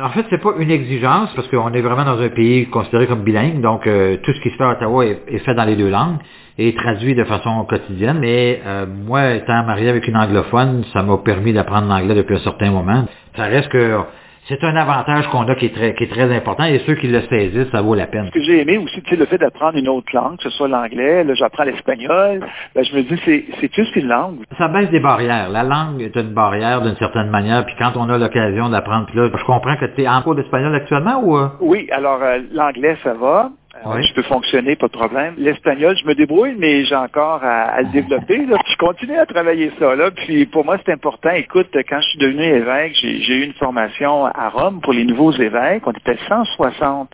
En 0.00 0.10
fait, 0.10 0.24
c'est 0.30 0.40
pas 0.40 0.52
une 0.58 0.70
exigence 0.70 1.30
parce 1.34 1.48
qu'on 1.48 1.72
est 1.72 1.80
vraiment 1.80 2.04
dans 2.04 2.20
un 2.20 2.28
pays 2.28 2.66
considéré 2.66 3.06
comme 3.06 3.24
bilingue, 3.24 3.60
donc 3.60 3.86
euh, 3.86 4.16
tout 4.22 4.32
ce 4.32 4.40
qui 4.40 4.50
se 4.50 4.56
fait 4.56 4.64
à 4.64 4.70
Ottawa 4.70 5.04
est, 5.04 5.22
est, 5.26 5.38
fait 5.38 5.54
dans 5.54 5.64
les 5.64 5.74
deux 5.74 5.90
langues 5.90 6.18
et 6.58 6.74
traduit 6.74 7.14
de 7.14 7.24
façon 7.24 7.64
quotidienne. 7.64 8.18
Mais 8.20 8.60
euh, 8.64 8.86
moi, 8.86 9.34
étant 9.34 9.64
marié 9.64 9.88
avec 9.88 10.06
une 10.06 10.16
anglophone, 10.16 10.84
ça 10.92 11.02
m'a 11.02 11.18
permis 11.18 11.52
d'apprendre 11.52 11.88
l'anglais 11.88 12.14
depuis 12.14 12.36
un 12.36 12.40
certain 12.40 12.70
moment. 12.70 13.04
Ça 13.36 13.44
reste 13.44 13.68
que 13.68 13.98
c'est 14.48 14.64
un 14.64 14.76
avantage 14.76 15.28
qu'on 15.28 15.46
a 15.48 15.54
qui 15.54 15.66
est, 15.66 15.74
très, 15.74 15.94
qui 15.94 16.04
est 16.04 16.10
très 16.10 16.34
important 16.34 16.64
et 16.64 16.80
ceux 16.86 16.94
qui 16.94 17.06
le 17.06 17.20
saisissent, 17.22 17.70
ça 17.70 17.82
vaut 17.82 17.94
la 17.94 18.06
peine. 18.06 18.26
Ce 18.26 18.30
que 18.30 18.42
j'ai 18.42 18.62
aimé 18.62 18.78
aussi, 18.78 19.02
c'est 19.08 19.16
le 19.16 19.26
fait 19.26 19.38
d'apprendre 19.38 19.76
une 19.76 19.88
autre 19.88 20.08
langue, 20.14 20.38
que 20.38 20.44
ce 20.44 20.50
soit 20.50 20.68
l'anglais, 20.68 21.24
là 21.24 21.34
j'apprends 21.34 21.64
l'espagnol, 21.64 22.40
ben, 22.74 22.84
je 22.84 22.96
me 22.96 23.02
dis 23.02 23.20
c'est, 23.24 23.44
c'est 23.60 23.68
plus 23.68 23.90
qu'une 23.92 24.08
langue. 24.08 24.38
Ça 24.56 24.68
baisse 24.68 24.90
des 24.90 25.00
barrières. 25.00 25.50
La 25.50 25.62
langue 25.62 26.00
est 26.00 26.16
une 26.16 26.32
barrière 26.32 26.80
d'une 26.82 26.96
certaine 26.96 27.30
manière, 27.30 27.64
puis 27.66 27.74
quand 27.78 27.92
on 27.96 28.08
a 28.08 28.18
l'occasion 28.18 28.68
d'apprendre, 28.68 29.06
puis 29.06 29.18
là, 29.18 29.28
je 29.34 29.44
comprends 29.44 29.76
que 29.76 29.86
tu 29.86 30.02
es 30.02 30.08
en 30.08 30.22
cours 30.22 30.34
d'espagnol 30.34 30.74
actuellement 30.74 31.20
ou... 31.22 31.36
Euh? 31.36 31.48
Oui, 31.60 31.88
alors 31.92 32.22
euh, 32.22 32.38
l'anglais, 32.52 32.96
ça 33.02 33.14
va. 33.14 33.50
Oui. 33.84 34.02
Je 34.02 34.14
peux 34.14 34.22
fonctionner, 34.22 34.76
pas 34.76 34.86
de 34.86 34.92
problème. 34.92 35.34
L'espagnol, 35.38 35.96
je 35.96 36.06
me 36.06 36.14
débrouille, 36.14 36.54
mais 36.58 36.84
j'ai 36.84 36.94
encore 36.94 37.42
à, 37.42 37.62
à 37.62 37.82
le 37.82 37.88
développer. 37.88 38.46
Là. 38.46 38.58
Je 38.66 38.76
continue 38.76 39.16
à 39.18 39.26
travailler 39.26 39.72
ça. 39.78 39.94
Là. 39.94 40.10
Puis 40.10 40.46
pour 40.46 40.64
moi, 40.64 40.78
c'est 40.84 40.92
important. 40.92 41.30
Écoute, 41.30 41.68
quand 41.88 42.00
je 42.00 42.08
suis 42.08 42.18
devenu 42.18 42.42
évêque, 42.42 42.94
j'ai, 43.00 43.20
j'ai 43.20 43.34
eu 43.34 43.44
une 43.44 43.54
formation 43.54 44.26
à 44.26 44.48
Rome 44.48 44.80
pour 44.80 44.92
les 44.92 45.04
nouveaux 45.04 45.32
évêques. 45.32 45.86
On 45.86 45.92
était 45.92 46.18
160. 46.28 47.10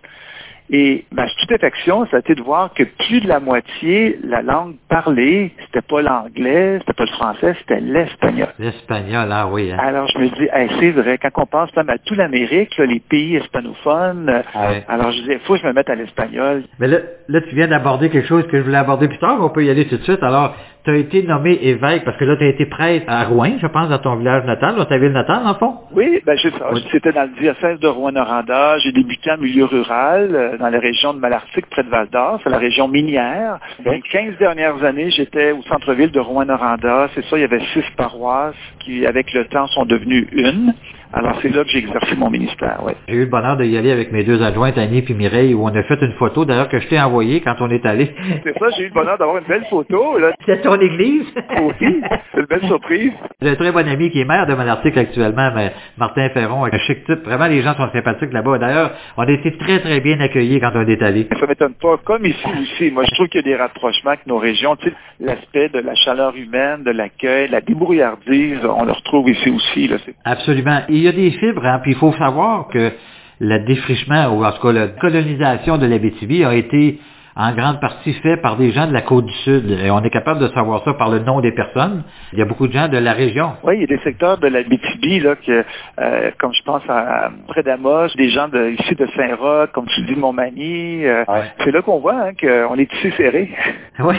Et 0.71 1.05
ma 1.13 1.29
stupéfaction, 1.29 2.07
ça 2.07 2.17
a 2.17 2.21
été 2.21 2.35
de 2.35 2.43
voir 2.43 2.73
que 2.73 2.85
plus 2.85 3.21
de 3.21 3.29
la 3.29 3.39
moitié, 3.39 4.19
la 4.25 4.41
langue 4.41 4.75
parlée, 4.89 5.53
c'était 5.67 5.83
pas 5.87 6.01
l'anglais, 6.01 6.79
c'était 6.81 6.95
pas 6.95 7.05
le 7.05 7.11
français, 7.13 7.55
c'était 7.59 7.81
l'espagnol. 7.81 8.49
L'espagnol, 8.59 9.29
ah 9.31 9.47
oui. 9.47 9.71
Hein. 9.71 9.77
Alors 9.79 10.09
je 10.09 10.19
me 10.19 10.29
dis, 10.29 10.49
hey, 10.53 10.71
c'est 10.81 10.91
vrai, 10.93 11.19
quand 11.19 11.43
on 11.43 11.47
pense 11.47 11.77
même 11.77 11.91
à 11.91 11.99
toute 11.99 12.17
l'Amérique, 12.17 12.77
les 12.79 13.01
pays 13.01 13.37
hispanophones, 13.37 14.43
Ah 14.55 14.69
oui. 14.71 14.77
alors 14.89 15.11
je 15.13 15.21
disais, 15.21 15.35
il 15.35 15.41
faut 15.41 15.55
que 15.55 15.61
je 15.61 15.67
me 15.67 15.73
mette 15.75 15.91
à 15.91 15.95
l'espagnol. 15.95 16.63
Mais 16.79 16.89
là, 16.89 16.99
là, 17.29 17.41
tu 17.43 17.55
viens 17.55 17.69
d'aborder 17.69 18.09
quelque 18.09 18.27
chose 18.29 18.47
que 18.47 18.59
je 18.59 18.63
voulais 18.63 18.79
aborder 18.79 19.09
plus 19.09 19.19
tard, 19.19 19.37
on 19.41 19.51
peut 19.51 19.65
y 19.65 19.71
aller 19.71 19.87
tout 19.87 19.97
de 19.99 20.03
suite. 20.03 20.23
Alors, 20.23 20.57
tu 20.85 20.91
as 20.91 20.97
été 20.97 21.23
nommé 21.23 21.59
évêque, 21.63 22.05
parce 22.05 22.17
que 22.19 22.25
là, 22.27 22.37
tu 22.37 22.45
as 22.45 22.49
été 22.49 22.67
prêtre 22.67 23.07
à 23.09 23.25
Rouen, 23.25 23.53
je 23.59 23.67
pense, 23.67 23.89
dans 23.89 23.99
ton 23.99 24.17
village 24.17 24.45
natal, 24.45 24.77
dans 24.77 24.85
ta 24.85 24.99
ville 24.99 25.13
natale, 25.13 25.47
en 25.47 25.55
fond? 25.55 25.77
Oui, 25.95 26.21
ben 26.27 26.37
c'est 26.43 26.53
ça. 26.59 26.69
Oui. 26.73 26.85
C'était 26.93 27.13
dans 27.13 27.23
le 27.23 27.41
diocèse 27.41 27.81
de 27.81 27.89
Rouen-Noranda. 27.89 28.77
J'ai 28.81 28.93
débuté 28.93 29.31
en 29.31 29.39
milieu 29.39 29.65
rural, 29.65 30.54
euh, 30.55 30.59
dans 30.59 30.69
la 30.69 30.79
région 30.79 31.15
de 31.15 31.19
Malartic, 31.19 31.67
près 31.67 31.83
de 31.83 31.89
Val-d'Or. 31.89 32.41
C'est 32.43 32.51
la 32.51 32.59
région 32.59 32.89
minière. 32.89 33.59
Les 33.85 34.01
15 34.01 34.39
dernières 34.39 34.83
années, 34.85 35.11
j'étais 35.11 35.53
au 35.53 35.63
centre-ville 35.63 36.11
de 36.11 36.21
Rouen-Noranda. 36.21 37.09
C'est 37.15 37.25
ça, 37.27 37.37
il 37.37 37.41
y 37.41 37.45
avait 37.45 37.63
six 37.73 37.85
paroisses 37.97 38.55
qui, 38.81 39.07
avec 39.07 39.33
le 39.33 39.47
temps, 39.47 39.67
sont 39.69 39.85
devenues 39.85 40.29
une. 40.33 40.75
Alors, 41.17 41.39
c'est 41.41 41.55
là 41.55 41.63
que 41.63 41.71
j'ai 41.71 41.79
exercé 41.79 42.17
mon 42.17 42.29
ministère, 42.29 42.81
oui. 42.85 42.93
J'ai 43.07 43.15
eu 43.15 43.21
le 43.21 43.27
bonheur 43.27 43.57
d'y 43.57 43.77
aller 43.77 43.93
avec 43.93 44.11
mes 44.11 44.25
deux 44.25 44.43
adjointes, 44.43 44.77
Annie 44.77 45.05
et 45.09 45.15
Mireille, 45.15 45.55
où 45.55 45.65
on 45.65 45.69
a 45.69 45.83
fait 45.85 46.01
une 46.03 46.13
photo, 46.15 46.45
d'ailleurs, 46.45 46.69
que 46.69 46.81
je 46.81 46.89
t'ai 46.89 47.01
envoyée 47.01 47.41
quand 47.41 47.55
on 47.61 47.71
est 47.71 47.87
allé. 47.87 48.13
C'est 48.43 48.59
ça, 48.59 48.67
j'ai 48.77 48.83
eu 48.83 48.89
le 48.89 48.95
bonheur 48.95 49.17
d'avoir 49.17 49.39
une 49.39 49.45
belle 49.45 49.65
photo, 49.71 50.19
là. 50.19 50.33
C'est 50.45 50.61
ton 50.63 50.75
église? 50.81 51.25
Oui, 51.61 51.73
c'est 51.79 52.41
une 52.41 52.47
belle 52.47 52.67
surprise. 52.67 53.13
J'ai 53.41 53.51
un 53.51 53.55
très 53.55 53.71
bon 53.71 53.87
ami 53.87 54.11
qui 54.11 54.21
est 54.21 54.25
maire 54.25 54.47
de 54.49 54.55
Malartic 54.55 54.97
actuellement, 54.97 55.53
mais 55.55 55.73
Martin 55.99 56.29
Ferron, 56.31 56.65
un 56.65 56.79
chic 56.79 57.05
type. 57.05 57.23
Vraiment, 57.25 57.47
les 57.47 57.63
gens 57.63 57.77
sont 57.77 57.89
sympathiques 57.93 58.33
là-bas. 58.33 58.59
D'ailleurs, 58.59 58.91
on 59.17 59.23
a 59.23 59.31
été 59.31 59.57
très, 59.57 59.79
très 59.81 60.01
bien 60.01 60.19
accueillis 60.19 60.59
quand 60.59 60.73
on 60.75 60.87
est 60.87 61.01
allé. 61.01 61.29
Ça 61.39 61.47
m'étonne 61.47 61.75
pas. 61.75 61.97
Comme 62.05 62.27
ici 62.27 62.45
aussi, 62.61 62.91
moi, 62.91 63.05
je 63.05 63.15
trouve 63.15 63.29
qu'il 63.29 63.41
y 63.41 63.45
a 63.45 63.47
des 63.47 63.57
rapprochements 63.57 64.11
avec 64.11 64.27
nos 64.27 64.39
régions. 64.39 64.75
Tu 64.77 64.89
sais, 64.89 64.95
l'aspect 65.21 65.69
de 65.69 65.79
la 65.79 65.95
chaleur 65.95 66.35
humaine, 66.37 66.83
de 66.83 66.91
l'accueil, 66.91 67.49
la 67.51 67.61
débrouillardise, 67.61 68.59
on 68.65 68.85
le 68.85 68.93
retrouve 68.93 69.31
ici 69.31 69.51
aussi, 69.51 69.87
là. 69.87 69.97
Absolument. 70.25 70.81
Y 71.05 71.09
a 71.09 71.13
des 71.13 71.31
fibres, 71.33 71.65
hein, 71.65 71.81
puis 71.83 71.93
il 71.93 71.99
faut 71.99 72.13
savoir 72.15 72.69
que 72.69 72.93
le 73.41 73.67
défrichement, 73.67 74.29
ou 74.29 74.45
en 74.45 74.53
tout 74.53 74.63
cas 74.63 74.73
la 74.73 74.89
colonisation 74.89 75.79
de 75.79 75.87
l'Abitibi 75.87 76.45
a 76.45 76.55
été 76.55 76.99
en 77.37 77.53
grande 77.55 77.81
partie 77.81 78.13
fait 78.15 78.37
par 78.37 78.57
des 78.57 78.71
gens 78.71 78.87
de 78.87 78.93
la 78.93 79.03
côte 79.03 79.27
du 79.27 79.33
Sud. 79.45 79.71
Et 79.71 79.91
on 79.91 80.03
est 80.03 80.11
capable 80.11 80.41
de 80.41 80.49
savoir 80.49 80.85
ça 80.85 80.95
par 80.95 81.11
le 81.11 81.19
nom 81.19 81.41
des 81.41 81.53
personnes. 81.53 82.05
Il 82.33 82.39
y 82.39 82.43
a 82.43 82.45
beaucoup 82.45 82.69
de 82.69 82.73
gens 82.73 82.89
de 82.89 82.99
la 82.99 83.13
région. 83.13 83.53
Oui, 83.65 83.75
il 83.77 83.81
y 83.81 83.85
a 83.85 83.87
des 83.87 84.03
secteurs 84.03 84.39
de 84.39 84.47
la 84.47 84.63
BTB, 84.63 85.23
là, 85.23 85.35
que, 85.37 85.65
euh, 86.01 86.31
comme 86.39 86.53
je 86.53 86.63
pense 86.63 86.83
à, 86.89 87.31
près 87.49 87.63
d'Amos, 87.63 88.09
des 88.17 88.31
gens 88.31 88.49
de, 88.49 88.71
ici 88.71 88.95
de 88.95 89.07
Saint-Roch, 89.17 89.71
comme 89.73 89.87
tu 89.87 90.03
dis, 90.03 90.15
Montmagny. 90.15 91.05
Euh, 91.07 91.25
C'est 91.65 91.73
là 91.73 91.83
qu'on 91.83 91.99
voit 91.99 92.15
hein, 92.15 92.33
qu'on 92.41 92.77
est 92.77 92.93
ici 92.93 93.11
serré. 93.17 93.51
Oui, 94.01 94.17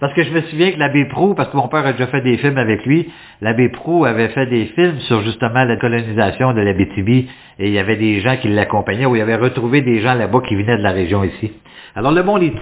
parce 0.00 0.14
que 0.14 0.22
je 0.22 0.30
me 0.32 0.40
souviens 0.40 0.72
que 0.72 0.78
l'abbé 0.78 1.04
Prou, 1.04 1.34
parce 1.34 1.50
que 1.50 1.56
mon 1.58 1.68
père 1.68 1.84
a 1.84 1.92
déjà 1.92 2.06
fait 2.06 2.22
des 2.22 2.38
films 2.38 2.56
avec 2.56 2.86
lui, 2.86 3.12
l'abbé 3.42 3.68
Prou 3.68 4.06
avait 4.06 4.28
fait 4.28 4.46
des 4.46 4.64
films 4.74 4.98
sur 5.00 5.20
justement 5.20 5.64
la 5.64 5.76
colonisation 5.76 6.54
de 6.54 6.62
la 6.62 6.72
BTB 6.72 7.08
et 7.58 7.66
il 7.66 7.72
y 7.72 7.78
avait 7.78 7.96
des 7.96 8.20
gens 8.20 8.36
qui 8.38 8.48
l'accompagnaient 8.48 9.04
ou 9.04 9.16
il 9.16 9.20
avait 9.20 9.36
retrouvé 9.36 9.82
des 9.82 10.00
gens 10.00 10.14
là-bas 10.14 10.40
qui 10.48 10.54
venaient 10.54 10.78
de 10.78 10.82
la 10.82 10.92
région 10.92 11.24
ici. 11.24 11.52
Alors 11.94 12.12
le 12.12 12.22
monde 12.22 12.42
est. 12.42 12.52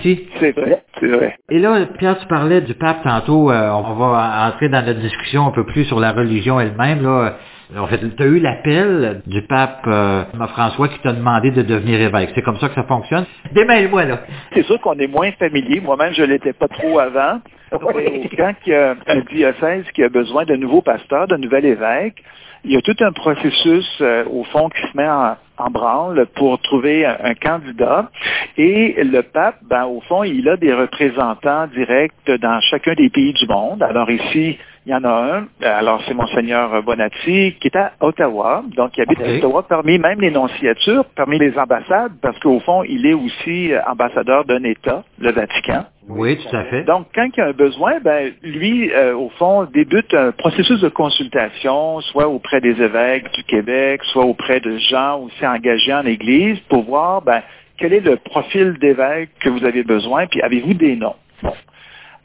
C'est 0.40 0.52
vrai, 0.52 0.82
c'est 1.00 1.08
vrai. 1.08 1.36
Et 1.50 1.58
là, 1.58 1.86
Pierre, 1.98 2.18
tu 2.18 2.26
parlais 2.26 2.60
du 2.60 2.74
pape 2.74 3.02
tantôt. 3.02 3.50
Euh, 3.50 3.70
on 3.70 3.94
va 3.94 4.48
entrer 4.48 4.68
dans 4.68 4.84
notre 4.84 5.00
discussion 5.00 5.46
un 5.46 5.50
peu 5.50 5.64
plus 5.64 5.84
sur 5.84 6.00
la 6.00 6.12
religion 6.12 6.60
elle-même. 6.60 7.02
Là. 7.02 7.36
En 7.76 7.86
fait, 7.86 7.98
tu 7.98 8.22
as 8.22 8.26
eu 8.26 8.38
l'appel 8.38 9.22
du 9.26 9.42
pape 9.42 9.82
euh, 9.88 10.24
François 10.48 10.88
qui 10.88 10.98
t'a 11.00 11.12
demandé 11.12 11.50
de 11.50 11.62
devenir 11.62 12.00
évêque. 12.00 12.30
C'est 12.34 12.42
comme 12.42 12.58
ça 12.58 12.68
que 12.68 12.74
ça 12.76 12.84
fonctionne? 12.84 13.24
Démêle-moi 13.52 14.04
là. 14.04 14.20
C'est 14.54 14.62
sûr 14.62 14.80
qu'on 14.80 14.98
est 14.98 15.08
moins 15.08 15.32
familier. 15.32 15.80
Moi-même, 15.80 16.12
je 16.12 16.22
l'étais 16.22 16.52
pas 16.52 16.68
trop 16.68 16.98
avant. 16.98 17.40
Oui. 17.94 18.30
Quand 18.36 18.54
il 18.64 18.72
y 18.72 18.76
a 18.76 18.94
un 19.08 19.20
diocèse 19.22 19.84
qui 19.92 20.04
a 20.04 20.08
besoin 20.08 20.44
de 20.44 20.54
nouveaux 20.54 20.82
pasteurs, 20.82 21.26
de 21.26 21.36
nouvel 21.36 21.64
évêque, 21.64 22.22
il 22.64 22.72
y 22.72 22.76
a 22.76 22.80
tout 22.80 22.96
un 23.00 23.10
processus, 23.10 23.98
euh, 24.00 24.24
au 24.30 24.44
fond, 24.44 24.68
qui 24.68 24.80
se 24.82 24.96
met 24.96 25.08
en, 25.08 25.36
en 25.58 25.70
branle 25.70 26.26
pour 26.34 26.60
trouver 26.60 27.06
un, 27.06 27.34
candidat. 27.34 28.10
Et 28.56 29.02
le 29.02 29.22
pape, 29.22 29.58
ben, 29.62 29.84
au 29.84 30.00
fond, 30.02 30.22
il 30.22 30.48
a 30.48 30.56
des 30.56 30.72
représentants 30.72 31.66
directs 31.68 32.30
dans 32.40 32.60
chacun 32.60 32.94
des 32.94 33.10
pays 33.10 33.32
du 33.32 33.46
monde. 33.46 33.82
Alors 33.82 34.10
ici, 34.10 34.58
il 34.86 34.92
y 34.92 34.94
en 34.94 35.02
a 35.02 35.08
un, 35.08 35.46
alors 35.62 36.00
c'est 36.06 36.14
Monseigneur 36.14 36.80
Bonatti, 36.84 37.56
qui 37.60 37.66
est 37.66 37.76
à 37.76 37.92
Ottawa, 38.00 38.62
donc 38.76 38.96
il 38.96 39.02
habite 39.02 39.18
okay. 39.18 39.34
à 39.34 39.36
Ottawa 39.38 39.64
parmi 39.68 39.98
même 39.98 40.20
les 40.20 40.30
nonciatures, 40.30 41.04
parmi 41.16 41.40
les 41.40 41.58
ambassades, 41.58 42.12
parce 42.22 42.38
qu'au 42.38 42.60
fond, 42.60 42.84
il 42.84 43.04
est 43.04 43.12
aussi 43.12 43.72
ambassadeur 43.84 44.44
d'un 44.44 44.62
État, 44.62 45.02
le 45.18 45.32
Vatican. 45.32 45.86
Oui, 46.08 46.36
tout 46.36 46.56
à 46.56 46.62
fait. 46.64 46.84
Donc, 46.84 47.08
quand 47.12 47.26
il 47.36 47.36
y 47.36 47.40
a 47.40 47.46
un 47.46 47.52
besoin, 47.52 47.98
ben, 47.98 48.32
lui, 48.44 48.92
euh, 48.92 49.16
au 49.16 49.28
fond, 49.30 49.64
débute 49.64 50.14
un 50.14 50.30
processus 50.30 50.80
de 50.80 50.88
consultation, 50.88 52.00
soit 52.02 52.28
auprès 52.28 52.60
des 52.60 52.80
évêques 52.80 53.28
du 53.32 53.42
Québec, 53.42 54.00
soit 54.12 54.24
auprès 54.24 54.60
de 54.60 54.76
gens 54.78 55.18
aussi 55.22 55.44
engagés 55.44 55.94
en 55.94 56.06
Église, 56.06 56.60
pour 56.68 56.84
voir, 56.84 57.22
ben, 57.22 57.42
quel 57.76 57.92
est 57.92 58.00
le 58.00 58.16
profil 58.16 58.78
d'évêque 58.78 59.30
que 59.40 59.48
vous 59.48 59.64
avez 59.64 59.82
besoin, 59.82 60.28
puis 60.28 60.40
avez-vous 60.42 60.74
des 60.74 60.94
noms? 60.94 61.16
Bon. 61.42 61.52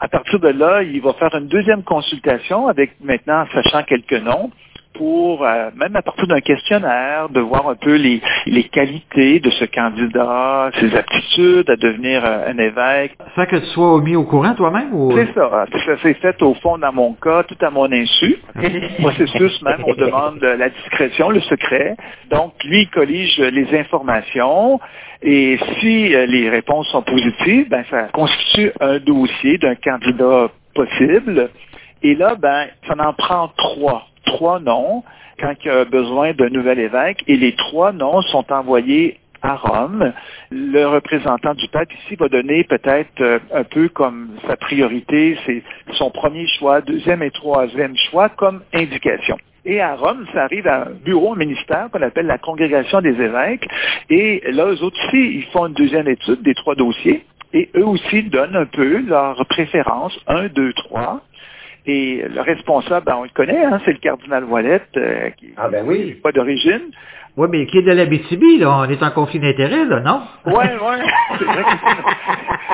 À 0.03 0.08
partir 0.08 0.39
de 0.39 0.48
là, 0.48 0.81
il 0.81 1.00
va 1.00 1.13
faire 1.13 1.34
une 1.36 1.48
deuxième 1.48 1.84
consultation 1.84 2.67
avec 2.67 3.00
maintenant, 3.01 3.46
sachant 3.53 3.84
quelques 3.84 4.13
noms, 4.13 4.50
pour, 4.93 5.45
euh, 5.45 5.69
même 5.75 5.95
à 5.95 6.01
partir 6.01 6.27
d'un 6.27 6.41
questionnaire, 6.41 7.29
de 7.29 7.39
voir 7.39 7.67
un 7.69 7.75
peu 7.75 7.95
les, 7.95 8.21
les 8.45 8.63
qualités 8.65 9.39
de 9.39 9.50
ce 9.50 9.65
candidat, 9.65 10.71
ses 10.79 10.95
aptitudes 10.95 11.69
à 11.69 11.75
devenir 11.75 12.24
euh, 12.25 12.51
un 12.51 12.57
évêque. 12.57 13.17
Ça 13.36 13.45
que 13.45 13.57
tu 13.57 13.65
sois 13.67 14.01
mis 14.01 14.15
au 14.15 14.24
courant 14.24 14.53
toi-même 14.53 14.93
ou... 14.93 15.12
C'est 15.15 15.33
ça. 15.33 15.65
Ça 15.86 15.98
s'est 16.01 16.13
fait 16.15 16.41
au 16.41 16.53
fond 16.55 16.77
dans 16.77 16.93
mon 16.93 17.13
cas, 17.13 17.43
tout 17.43 17.57
à 17.62 17.69
mon 17.69 17.91
insu. 17.91 18.38
Processus 19.00 19.62
même, 19.63 19.83
on 19.86 19.93
demande 19.93 20.41
la 20.41 20.69
discrétion, 20.69 21.29
le 21.29 21.41
secret. 21.41 21.95
Donc, 22.29 22.53
lui, 22.63 22.81
il 22.83 22.89
collige 22.89 23.38
les 23.39 23.77
informations. 23.77 24.79
Et 25.21 25.60
si 25.79 26.10
les 26.10 26.50
réponses 26.50 26.88
sont 26.89 27.03
positives, 27.03 27.69
ben, 27.69 27.83
ça 27.89 28.03
constitue 28.13 28.71
un 28.79 29.00
dossier 29.00 29.57
d'un 29.57 29.75
candidat 29.75 30.50
possible. 30.74 31.50
Et 32.03 32.15
là, 32.15 32.36
ben, 32.36 32.67
ça 32.88 32.95
en 32.98 33.13
prend 33.13 33.50
trois 33.57 34.11
trois 34.25 34.59
noms 34.59 35.03
quand 35.39 35.53
il 35.63 35.67
y 35.67 35.69
a 35.69 35.85
besoin 35.85 36.33
d'un 36.33 36.49
nouvel 36.49 36.79
évêque 36.79 37.23
et 37.27 37.35
les 37.35 37.55
trois 37.55 37.91
noms 37.91 38.21
sont 38.21 38.51
envoyés 38.51 39.17
à 39.41 39.55
Rome. 39.55 40.13
Le 40.51 40.85
représentant 40.85 41.55
du 41.55 41.67
pape 41.69 41.91
ici 42.03 42.15
va 42.15 42.29
donner 42.29 42.63
peut-être 42.63 43.41
un 43.53 43.63
peu 43.63 43.89
comme 43.89 44.37
sa 44.47 44.55
priorité, 44.55 45.37
c'est 45.45 45.63
son 45.93 46.11
premier 46.11 46.45
choix, 46.59 46.81
deuxième 46.81 47.23
et 47.23 47.31
troisième 47.31 47.95
choix 48.09 48.29
comme 48.29 48.61
indication. 48.73 49.37
Et 49.63 49.79
à 49.79 49.95
Rome, 49.95 50.25
ça 50.33 50.43
arrive 50.43 50.67
à 50.67 50.87
un 50.87 50.91
bureau, 51.05 51.33
un 51.33 51.37
ministère 51.37 51.89
qu'on 51.91 52.01
appelle 52.01 52.25
la 52.25 52.39
Congrégation 52.39 52.99
des 53.01 53.09
évêques. 53.09 53.67
Et 54.09 54.41
là, 54.51 54.65
eux 54.65 54.83
aussi, 54.83 55.13
ils 55.13 55.45
font 55.53 55.67
une 55.67 55.73
deuxième 55.73 56.07
étude 56.07 56.41
des 56.41 56.55
trois 56.55 56.73
dossiers. 56.73 57.23
Et 57.53 57.69
eux 57.75 57.85
aussi 57.85 58.23
donnent 58.23 58.55
un 58.55 58.65
peu 58.65 59.01
leurs 59.01 59.45
préférences, 59.45 60.17
un, 60.27 60.47
deux, 60.47 60.73
trois. 60.73 61.21
Et 61.85 62.23
le 62.27 62.41
responsable, 62.41 63.05
ben, 63.05 63.15
on 63.19 63.23
le 63.23 63.29
connaît, 63.33 63.63
hein, 63.63 63.79
c'est 63.85 63.93
le 63.93 63.97
cardinal 63.97 64.43
Wallet, 64.43 64.81
euh, 64.97 65.29
qui 65.31 65.53
ah 65.57 65.67
ben 65.67 65.83
oui. 65.88 66.13
pas 66.21 66.31
d'origine. 66.31 66.91
Oui, 67.38 67.47
mais 67.50 67.65
qui 67.65 67.77
est 67.77 67.81
de 67.81 67.91
la 67.91 68.05
BTB, 68.05 68.59
là. 68.59 68.79
On 68.79 68.89
est 68.89 69.01
en 69.01 69.09
conflit 69.11 69.39
d'intérêt, 69.39 69.85
là, 69.85 70.01
non? 70.01 70.21
Oui, 70.45 70.53
oui. 70.53 71.39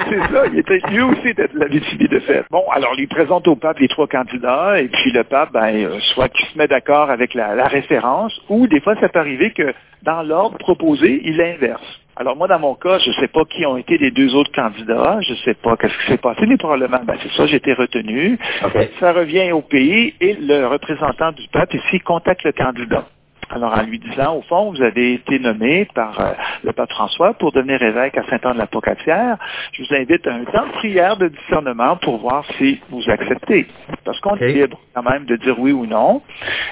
C'est 0.09 0.33
ça. 0.33 0.47
Il 0.51 0.59
était, 0.59 0.79
lui 0.89 1.01
aussi 1.01 1.27
était 1.27 1.47
de 1.47 1.59
la 1.59 1.67
BTB, 1.67 2.09
de 2.09 2.19
fait. 2.19 2.43
Bon, 2.49 2.63
alors, 2.71 2.93
il 2.97 3.07
présente 3.07 3.47
au 3.47 3.55
pape 3.55 3.77
les 3.79 3.87
trois 3.87 4.07
candidats, 4.07 4.81
et 4.81 4.87
puis 4.87 5.11
le 5.11 5.23
pape, 5.23 5.51
ben, 5.53 5.99
soit 6.13 6.29
qu'il 6.29 6.45
se 6.47 6.57
met 6.57 6.67
d'accord 6.67 7.11
avec 7.11 7.33
la, 7.33 7.55
la 7.55 7.67
référence, 7.67 8.33
ou 8.49 8.67
des 8.67 8.81
fois, 8.81 8.95
ça 8.99 9.09
peut 9.09 9.19
arriver 9.19 9.51
que, 9.51 9.73
dans 10.01 10.23
l'ordre 10.23 10.57
proposé, 10.57 11.21
il 11.23 11.39
inverse. 11.39 12.01
Alors 12.19 12.36
moi, 12.36 12.47
dans 12.47 12.57
mon 12.57 12.74
cas, 12.74 12.97
je 12.97 13.12
ne 13.12 13.15
sais 13.15 13.27
pas 13.27 13.45
qui 13.45 13.63
ont 13.67 13.77
été 13.77 14.00
les 14.00 14.09
deux 14.09 14.33
autres 14.33 14.51
candidats, 14.51 15.19
je 15.21 15.33
ne 15.33 15.38
sais 15.38 15.53
pas 15.53 15.77
qu'est-ce 15.77 15.95
qui 16.00 16.07
s'est 16.07 16.17
passé, 16.17 16.47
mais 16.47 16.57
probablement, 16.57 17.00
ben, 17.03 17.15
c'est 17.21 17.31
ça, 17.33 17.45
j'ai 17.45 17.57
été 17.57 17.74
retenu. 17.74 18.39
Okay. 18.65 18.89
Ça 19.00 19.13
revient 19.13 19.51
au 19.51 19.62
pays 19.62 20.15
et 20.19 20.33
le 20.33 20.65
représentant 20.65 21.31
du 21.31 21.47
pape 21.50 21.71
ici 21.75 22.00
contacte 22.00 22.43
le 22.43 22.53
candidat. 22.53 23.05
Alors, 23.49 23.77
en 23.77 23.83
lui 23.83 23.99
disant, 23.99 24.35
au 24.35 24.41
fond, 24.41 24.71
vous 24.71 24.81
avez 24.81 25.13
été 25.13 25.39
nommé 25.39 25.85
par 25.95 26.19
euh, 26.19 26.33
le 26.63 26.73
pape 26.73 26.91
François 26.91 27.33
pour 27.33 27.53
devenir 27.53 27.81
évêque 27.81 28.17
à 28.17 28.23
Saint-Anne-de-la-Pocatière. 28.29 29.37
Je 29.71 29.83
vous 29.83 29.95
invite 29.95 30.27
à 30.27 30.33
un 30.33 30.43
temps 30.43 30.67
de 30.67 30.71
prière 30.73 31.15
de 31.15 31.29
discernement 31.29 31.95
pour 31.97 32.17
voir 32.17 32.43
si 32.57 32.81
vous 32.89 33.09
acceptez. 33.09 33.67
Parce 34.03 34.19
qu'on 34.19 34.33
okay. 34.33 34.45
est 34.45 34.53
libre 34.53 34.79
quand 34.93 35.03
même 35.03 35.25
de 35.25 35.37
dire 35.37 35.57
oui 35.59 35.71
ou 35.71 35.85
non. 35.85 36.21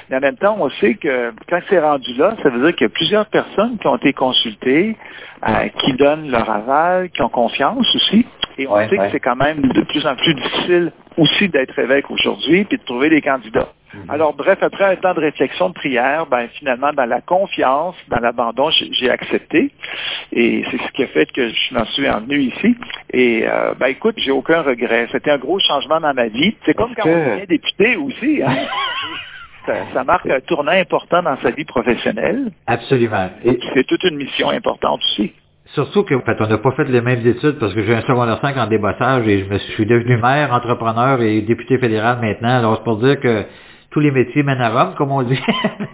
Mais 0.09 0.17
en 0.17 0.21
même 0.21 0.35
temps, 0.35 0.57
on 0.59 0.69
sait 0.69 0.95
que 0.95 1.33
quand 1.49 1.59
c'est 1.69 1.79
rendu 1.79 2.13
là, 2.15 2.35
ça 2.43 2.49
veut 2.49 2.61
dire 2.61 2.75
qu'il 2.75 2.87
y 2.87 2.89
a 2.89 2.93
plusieurs 2.93 3.25
personnes 3.27 3.77
qui 3.77 3.87
ont 3.87 3.95
été 3.95 4.11
consultées, 4.11 4.97
euh, 5.47 5.67
qui 5.79 5.93
donnent 5.93 6.29
leur 6.29 6.49
aval, 6.49 7.09
qui 7.09 7.21
ont 7.21 7.29
confiance 7.29 7.87
aussi. 7.95 8.25
Et 8.57 8.67
on 8.67 8.73
ouais, 8.73 8.89
sait 8.89 8.97
ouais. 8.97 9.07
que 9.07 9.11
c'est 9.13 9.19
quand 9.19 9.35
même 9.35 9.61
de 9.61 9.81
plus 9.81 10.05
en 10.05 10.15
plus 10.15 10.33
difficile 10.33 10.91
aussi 11.17 11.49
d'être 11.49 11.77
évêque 11.79 12.09
aujourd'hui 12.11 12.65
puis 12.65 12.77
de 12.77 12.83
trouver 12.83 13.09
des 13.09 13.21
candidats. 13.21 13.69
Mhm. 13.93 14.09
Alors, 14.09 14.33
bref, 14.33 14.59
après 14.61 14.83
un 14.83 14.95
temps 14.95 15.13
de 15.13 15.21
réflexion, 15.21 15.69
de 15.69 15.73
prière, 15.73 16.25
ben, 16.25 16.47
finalement, 16.59 16.91
dans 16.93 17.05
la 17.05 17.21
confiance, 17.21 17.95
dans 18.09 18.19
l'abandon, 18.19 18.69
j'ai 18.69 19.09
accepté. 19.09 19.71
Et 20.31 20.63
c'est 20.69 20.77
ce 20.77 20.91
qui 20.91 21.03
a 21.03 21.07
fait 21.07 21.31
que 21.31 21.49
je 21.49 21.73
m'en 21.73 21.85
suis 21.85 22.09
envenu 22.09 22.41
ici. 22.41 22.75
Et, 23.13 23.45
euh, 23.47 23.73
ben, 23.79 23.87
écoute, 23.87 24.15
j'ai 24.17 24.31
aucun 24.31 24.61
regret. 24.61 25.07
C'était 25.11 25.31
un 25.31 25.37
gros 25.37 25.59
changement 25.59 25.99
dans 25.99 26.13
ma 26.13 26.27
vie. 26.27 26.55
C'est 26.65 26.73
comme 26.73 26.93
quand 26.95 27.03
que... 27.03 27.09
on 27.09 27.35
devient 27.35 27.47
député 27.47 27.95
aussi. 27.95 28.41
Hein? 28.43 28.55
ça, 29.65 29.73
ça, 29.93 30.03
marque 30.03 30.29
un 30.29 30.41
tournant 30.41 30.73
important 30.73 31.23
dans 31.23 31.37
sa 31.41 31.51
vie 31.51 31.65
professionnelle. 31.65 32.51
Absolument. 32.67 33.29
Et 33.43 33.59
c'est 33.73 33.85
toute 33.85 34.03
une 34.03 34.17
mission 34.17 34.49
importante 34.49 35.01
aussi. 35.03 35.33
Surtout 35.73 36.03
que, 36.03 36.13
en 36.13 36.21
fait, 36.21 36.37
on 36.39 36.47
n'a 36.47 36.57
pas 36.59 36.71
fait 36.71 36.85
les 36.85 37.01
mêmes 37.01 37.25
études 37.25 37.57
parce 37.59 37.73
que 37.73 37.81
j'ai 37.81 37.95
un 37.95 38.01
secondaire 38.01 38.39
5 38.39 38.55
en 38.57 38.67
débossage 38.67 39.27
et 39.27 39.45
je 39.45 39.49
me 39.51 39.57
suis 39.57 39.85
devenu 39.85 40.17
maire, 40.17 40.53
entrepreneur 40.53 41.21
et 41.21 41.41
député 41.41 41.77
fédéral 41.79 42.19
maintenant. 42.21 42.57
Alors, 42.59 42.77
c'est 42.77 42.83
pour 42.83 42.97
dire 42.97 43.19
que 43.19 43.45
tous 43.95 44.01
les 44.01 44.11
métiers 44.11 44.43
mènent 44.43 44.61
à 44.61 44.69
Rome, 44.69 44.93
comme 44.97 45.11
on 45.13 45.23
dit. 45.23 45.39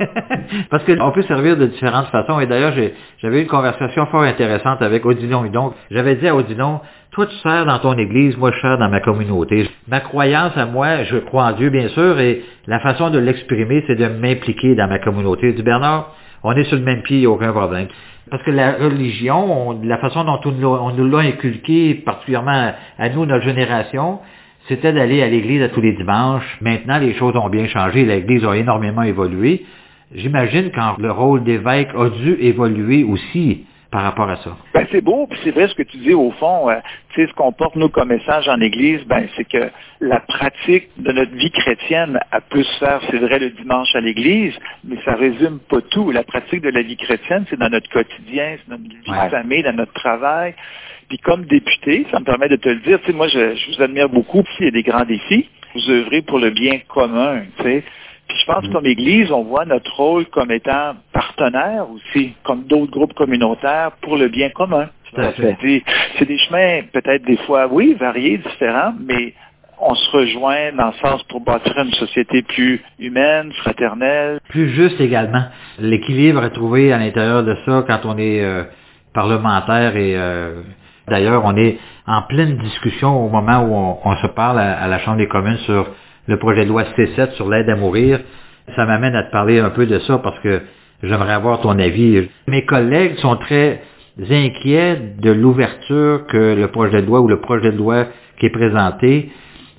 Parce 0.72 0.84
qu'on 0.84 1.12
peut 1.12 1.22
servir 1.22 1.56
de 1.56 1.68
différentes 1.68 2.08
façons. 2.08 2.40
Et 2.40 2.48
d'ailleurs, 2.48 2.74
j'avais 3.20 3.38
eu 3.38 3.42
une 3.44 3.48
conversation 3.48 4.08
fort 4.08 4.24
intéressante 4.24 4.82
avec 4.82 5.06
Odilon 5.06 5.44
donc 5.51 5.74
J'avais 5.92 6.16
dit 6.16 6.28
à 6.28 6.36
Odilon, 6.36 6.82
toi 7.12 7.28
tu 7.28 7.36
sers 7.38 7.63
dans 7.66 7.78
ton 7.78 7.94
église, 8.00 8.36
moi 8.38 8.51
je 8.51 8.60
sers 8.60 8.80
dans 8.80 8.90
ma 8.90 9.01
communauté. 9.01 9.70
Ma 9.88 10.00
croyance 10.00 10.58
à 10.58 10.66
moi, 10.66 11.04
je 11.04 11.18
crois 11.18 11.46
en 11.46 11.51
Dieu 11.51 11.70
bien 11.70 11.90
sûr, 11.90 12.20
et 12.20 12.42
la 12.66 12.80
façon 12.80 13.12
de 13.12 13.20
l'exprimer, 13.20 13.84
c'est 13.86 13.96
de 13.96 14.08
m'impliquer 14.08 14.74
dans 14.74 14.88
ma 14.88 14.98
communauté. 14.98 15.54
Du 15.54 15.62
Bernard, 15.62 16.16
on 16.42 16.54
est 16.54 16.63
sur 16.63 16.78
le 16.78 16.84
même 16.84 17.04
pied, 17.04 17.18
il 17.18 17.20
n'y 17.20 17.25
a 17.28 17.30
aucun 17.30 17.51
problème. 17.51 17.88
Parce 18.31 18.43
que 18.43 18.51
la 18.51 18.71
religion, 18.77 19.69
on, 19.69 19.81
la 19.83 19.97
façon 19.97 20.23
dont 20.23 20.39
on, 20.45 20.91
nous 20.93 21.09
l'a 21.09 21.19
inculqué, 21.19 21.95
particulièrement 21.95 22.51
à, 22.51 22.75
à 22.97 23.09
nous, 23.09 23.25
notre 23.25 23.43
génération, 23.43 24.19
c'était 24.69 24.93
d'aller 24.93 25.21
à 25.21 25.27
l'église 25.27 25.61
à 25.61 25.67
tous 25.67 25.81
les 25.81 25.91
dimanches. 25.91 26.57
Maintenant, 26.61 26.97
les 26.97 27.13
choses 27.15 27.35
ont 27.35 27.50
bien 27.50 27.67
changé. 27.67 28.05
L'église 28.05 28.45
a 28.45 28.55
énormément 28.55 29.03
évolué. 29.03 29.65
J'imagine 30.15 30.71
quand 30.73 30.95
le 30.97 31.11
rôle 31.11 31.43
d'évêque 31.43 31.89
a 31.93 32.09
dû 32.09 32.38
évoluer 32.39 33.03
aussi. 33.03 33.65
Par 33.91 34.03
rapport 34.03 34.29
à 34.29 34.38
ça? 34.38 34.57
Ben, 34.74 34.88
c'est 34.91 35.01
beau, 35.01 35.27
puis 35.27 35.38
c'est 35.43 35.51
vrai 35.51 35.67
ce 35.67 35.75
que 35.75 35.83
tu 35.83 35.98
dis 35.98 36.13
au 36.13 36.31
fond. 36.31 36.69
Euh, 36.69 36.79
tu 37.10 37.21
sais, 37.21 37.27
ce 37.27 37.33
qu'on 37.33 37.51
porte 37.51 37.75
nous 37.75 37.89
comme 37.89 38.07
message 38.07 38.48
en 38.48 38.60
Église, 38.62 39.03
ben, 39.05 39.27
c'est 39.36 39.43
que 39.43 39.69
la 40.00 40.21
pratique 40.21 40.89
de 40.98 41.12
notre 41.12 41.33
vie 41.33 41.51
chrétienne 41.51 42.17
a 42.31 42.39
pu 42.39 42.63
se 42.63 42.77
faire, 42.79 43.01
c'est 43.10 43.17
vrai, 43.17 43.39
le 43.39 43.50
dimanche 43.50 43.93
à 43.93 44.00
l'Église, 44.00 44.57
mais 44.86 44.95
ça 45.03 45.13
résume 45.15 45.60
pas 45.60 45.81
tout. 45.81 46.12
La 46.12 46.24
pratique 46.24 46.62
de 46.62 46.69
la 46.69 46.81
vie 46.81 46.95
chrétienne, 46.95 47.45
c'est 47.50 47.60
dans 47.60 47.69
notre 47.69 47.89
quotidien, 47.89 48.55
c'est 48.57 48.69
dans 48.69 48.81
notre 48.81 48.95
vie 48.95 49.25
de 49.25 49.29
famille, 49.29 49.63
dans 49.63 49.75
notre 49.75 49.93
travail. 49.93 50.55
Puis 51.10 51.17
comme 51.17 51.43
député, 51.43 52.07
ça 52.12 52.19
me 52.19 52.25
permet 52.25 52.48
de 52.48 52.55
te 52.55 52.69
le 52.69 52.77
dire, 52.77 53.00
tu 53.01 53.07
sais, 53.07 53.13
moi, 53.13 53.27
je, 53.27 53.55
je 53.55 53.75
vous 53.75 53.81
admire 53.81 54.07
beaucoup, 54.07 54.41
puis 54.43 54.55
il 54.62 54.65
y 54.65 54.69
a 54.69 54.71
des 54.71 54.83
grands 54.83 55.03
défis. 55.03 55.50
Vous 55.75 55.89
œuvrez 55.89 56.21
pour 56.21 56.39
le 56.39 56.50
bien 56.50 56.79
commun, 56.88 57.43
tu 57.57 57.63
sais 57.63 57.83
je 58.39 58.45
pense 58.45 58.67
mm. 58.67 58.73
comme 58.73 58.85
Église, 58.85 59.31
on 59.31 59.43
voit 59.43 59.65
notre 59.65 59.95
rôle 59.95 60.25
comme 60.25 60.51
étant 60.51 60.95
partenaire 61.13 61.88
aussi, 61.89 62.33
comme 62.43 62.63
d'autres 62.63 62.91
groupes 62.91 63.13
communautaires, 63.13 63.91
pour 64.01 64.17
le 64.17 64.27
bien 64.27 64.50
commun. 64.50 64.89
C'est 65.15 66.25
des 66.25 66.38
chemins 66.38 66.81
peut-être 66.93 67.25
des 67.25 67.38
fois, 67.38 67.67
oui, 67.69 67.95
variés, 68.00 68.38
différents, 68.38 68.93
mais 69.00 69.33
on 69.81 69.95
se 69.95 70.11
rejoint 70.11 70.71
dans 70.77 70.88
le 70.88 70.93
sens 71.01 71.23
pour 71.23 71.41
bâtir 71.41 71.73
une 71.77 71.91
société 71.93 72.43
plus 72.43 72.81
humaine, 73.00 73.51
fraternelle. 73.53 74.39
Plus 74.50 74.69
juste 74.69 75.01
également. 75.01 75.43
L'équilibre 75.79 76.43
à 76.43 76.50
trouver 76.50 76.93
à 76.93 76.97
l'intérieur 76.97 77.43
de 77.43 77.57
ça 77.65 77.83
quand 77.88 78.01
on 78.05 78.17
est 78.17 78.43
euh, 78.43 78.63
parlementaire 79.13 79.95
et 79.97 80.15
euh, 80.15 80.61
d'ailleurs 81.07 81.43
on 81.45 81.55
est 81.57 81.79
en 82.07 82.21
pleine 82.23 82.57
discussion 82.57 83.25
au 83.25 83.29
moment 83.29 83.63
où 83.63 84.00
on, 84.03 84.15
se 84.17 84.27
parle 84.27 84.59
à, 84.59 84.88
la 84.88 85.00
Chambre 85.00 85.17
des 85.17 85.27
communes 85.27 85.57
sur 85.65 85.88
le 86.28 86.38
projet 86.38 86.66
de 86.66 86.70
loi 86.70 86.84
C7 86.98 87.34
sur 87.34 87.50
l'aide 87.50 87.70
à 87.70 87.75
mourir. 87.75 88.20
Ça 88.75 88.86
m'amène 88.86 89.16
à 89.16 89.24
te 89.24 89.32
parler 89.32 89.60
un 89.60 89.70
peu 89.70 89.86
de 89.86 90.00
ça 90.00 90.20
parce 90.20 90.40
que 90.40 90.62
j'aimerais 91.04 91.34
avoir 91.34 91.62
ton 91.62 91.78
avis. 91.80 92.30
Mes 92.48 92.66
collègues 92.66 93.18
sont 93.18 93.36
très 93.38 93.82
inquiets 94.30 95.00
de 95.20 95.32
l'ouverture 95.32 96.25
que 96.28 96.56
le 96.56 96.68
projet 96.68 97.01
de 97.01 97.08
loi 97.08 97.22
ou 97.22 97.28
le 97.28 97.40
projet 97.42 97.72
de 97.72 97.78
loi 97.78 98.06
qui 98.40 98.46
est 98.46 98.51
présenté 98.51 99.30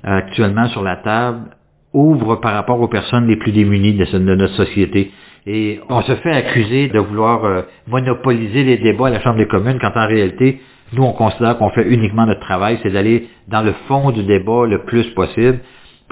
euh, 0.04 0.18
actuellement 0.18 0.68
sur 0.68 0.82
la 0.82 0.96
table 0.96 1.50
ouvre 1.92 2.36
par 2.36 2.54
rapport 2.54 2.80
aux 2.80 2.88
personnes 2.88 3.28
les 3.28 3.36
plus 3.36 3.52
démunies 3.52 3.92
de, 3.92 4.18
notre 4.18 4.54
société. 4.54 5.10
Et 5.46 5.80
on 5.88 6.02
se 6.02 6.14
fait 6.16 6.32
accuser 6.32 6.88
de 6.88 6.98
vouloir 6.98 7.44
euh, 7.44 7.62
monopoliser 7.86 8.64
les 8.64 8.78
débats 8.78 9.08
à 9.08 9.10
la 9.10 9.20
Chambre 9.20 9.36
des 9.36 9.46
communes 9.46 9.78
quand 9.80 9.92
en 9.94 10.06
réalité, 10.06 10.60
nous, 10.92 11.02
on 11.02 11.12
considère 11.12 11.58
qu'on 11.58 11.70
fait 11.70 11.86
uniquement 11.88 12.26
notre 12.26 12.40
travail, 12.40 12.78
c'est 12.82 12.90
d'aller 12.90 13.28
dans 13.48 13.62
le 13.62 13.72
fond 13.88 14.10
du 14.10 14.22
débat 14.24 14.66
le 14.66 14.84
plus 14.84 15.04
possible 15.14 15.60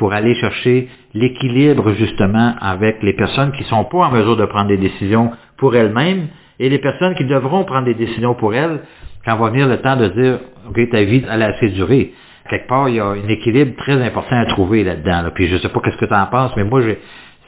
pour 0.00 0.14
aller 0.14 0.34
chercher 0.36 0.88
l'équilibre 1.12 1.92
justement 1.92 2.54
avec 2.58 3.02
les 3.02 3.12
personnes 3.12 3.52
qui 3.52 3.64
ne 3.64 3.66
sont 3.66 3.84
pas 3.84 3.98
en 3.98 4.10
mesure 4.10 4.34
de 4.34 4.46
prendre 4.46 4.68
des 4.68 4.78
décisions 4.78 5.32
pour 5.58 5.76
elles-mêmes 5.76 6.28
et 6.58 6.70
les 6.70 6.78
personnes 6.78 7.14
qui 7.16 7.26
devront 7.26 7.64
prendre 7.64 7.84
des 7.84 7.92
décisions 7.92 8.32
pour 8.32 8.54
elles 8.54 8.80
quand 9.26 9.36
va 9.36 9.50
venir 9.50 9.68
le 9.68 9.76
temps 9.82 9.96
de 9.96 10.08
dire, 10.08 10.38
OK, 10.70 10.88
ta 10.88 11.02
vie, 11.02 11.22
elle 11.30 11.42
a 11.42 11.48
assez 11.48 11.68
duré. 11.68 12.14
Quelque 12.48 12.66
part, 12.66 12.88
il 12.88 12.94
y 12.94 13.00
a 13.00 13.08
un 13.08 13.28
équilibre 13.28 13.76
très 13.76 14.02
important 14.02 14.36
à 14.36 14.46
trouver 14.46 14.84
là-dedans. 14.84 15.24
Puis 15.34 15.48
je 15.48 15.56
ne 15.56 15.58
sais 15.58 15.68
pas 15.68 15.80
qu'est-ce 15.84 15.98
que 15.98 16.06
tu 16.06 16.14
en 16.14 16.26
penses, 16.28 16.52
mais 16.56 16.64
moi, 16.64 16.80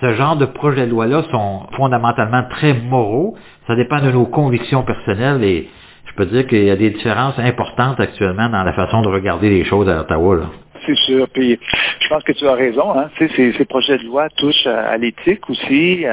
ce 0.02 0.12
genre 0.12 0.36
de 0.36 0.44
projets 0.44 0.84
de 0.84 0.90
loi-là 0.90 1.22
sont 1.30 1.62
fondamentalement 1.78 2.42
très 2.50 2.74
moraux. 2.74 3.34
Ça 3.66 3.76
dépend 3.76 4.02
de 4.02 4.10
nos 4.10 4.26
convictions 4.26 4.82
personnelles 4.82 5.42
et 5.42 5.70
je 6.04 6.14
peux 6.16 6.26
dire 6.26 6.46
qu'il 6.46 6.64
y 6.64 6.70
a 6.70 6.76
des 6.76 6.90
différences 6.90 7.38
importantes 7.38 7.98
actuellement 7.98 8.50
dans 8.50 8.62
la 8.62 8.74
façon 8.74 9.00
de 9.00 9.08
regarder 9.08 9.48
les 9.48 9.64
choses 9.64 9.88
à 9.88 10.02
Ottawa. 10.02 10.36
Là 10.36 10.61
c'est 10.86 10.96
sûr. 10.96 11.28
Puis 11.28 11.58
je 12.00 12.08
pense 12.08 12.22
que 12.24 12.32
tu 12.32 12.46
as 12.46 12.54
raison. 12.54 12.96
Hein. 12.96 13.10
Tu 13.16 13.28
sais, 13.28 13.52
ces, 13.56 13.64
projets 13.64 13.98
de 13.98 14.04
loi 14.04 14.28
touchent 14.30 14.66
à, 14.66 14.96
l'éthique 14.96 15.48
aussi, 15.48 16.04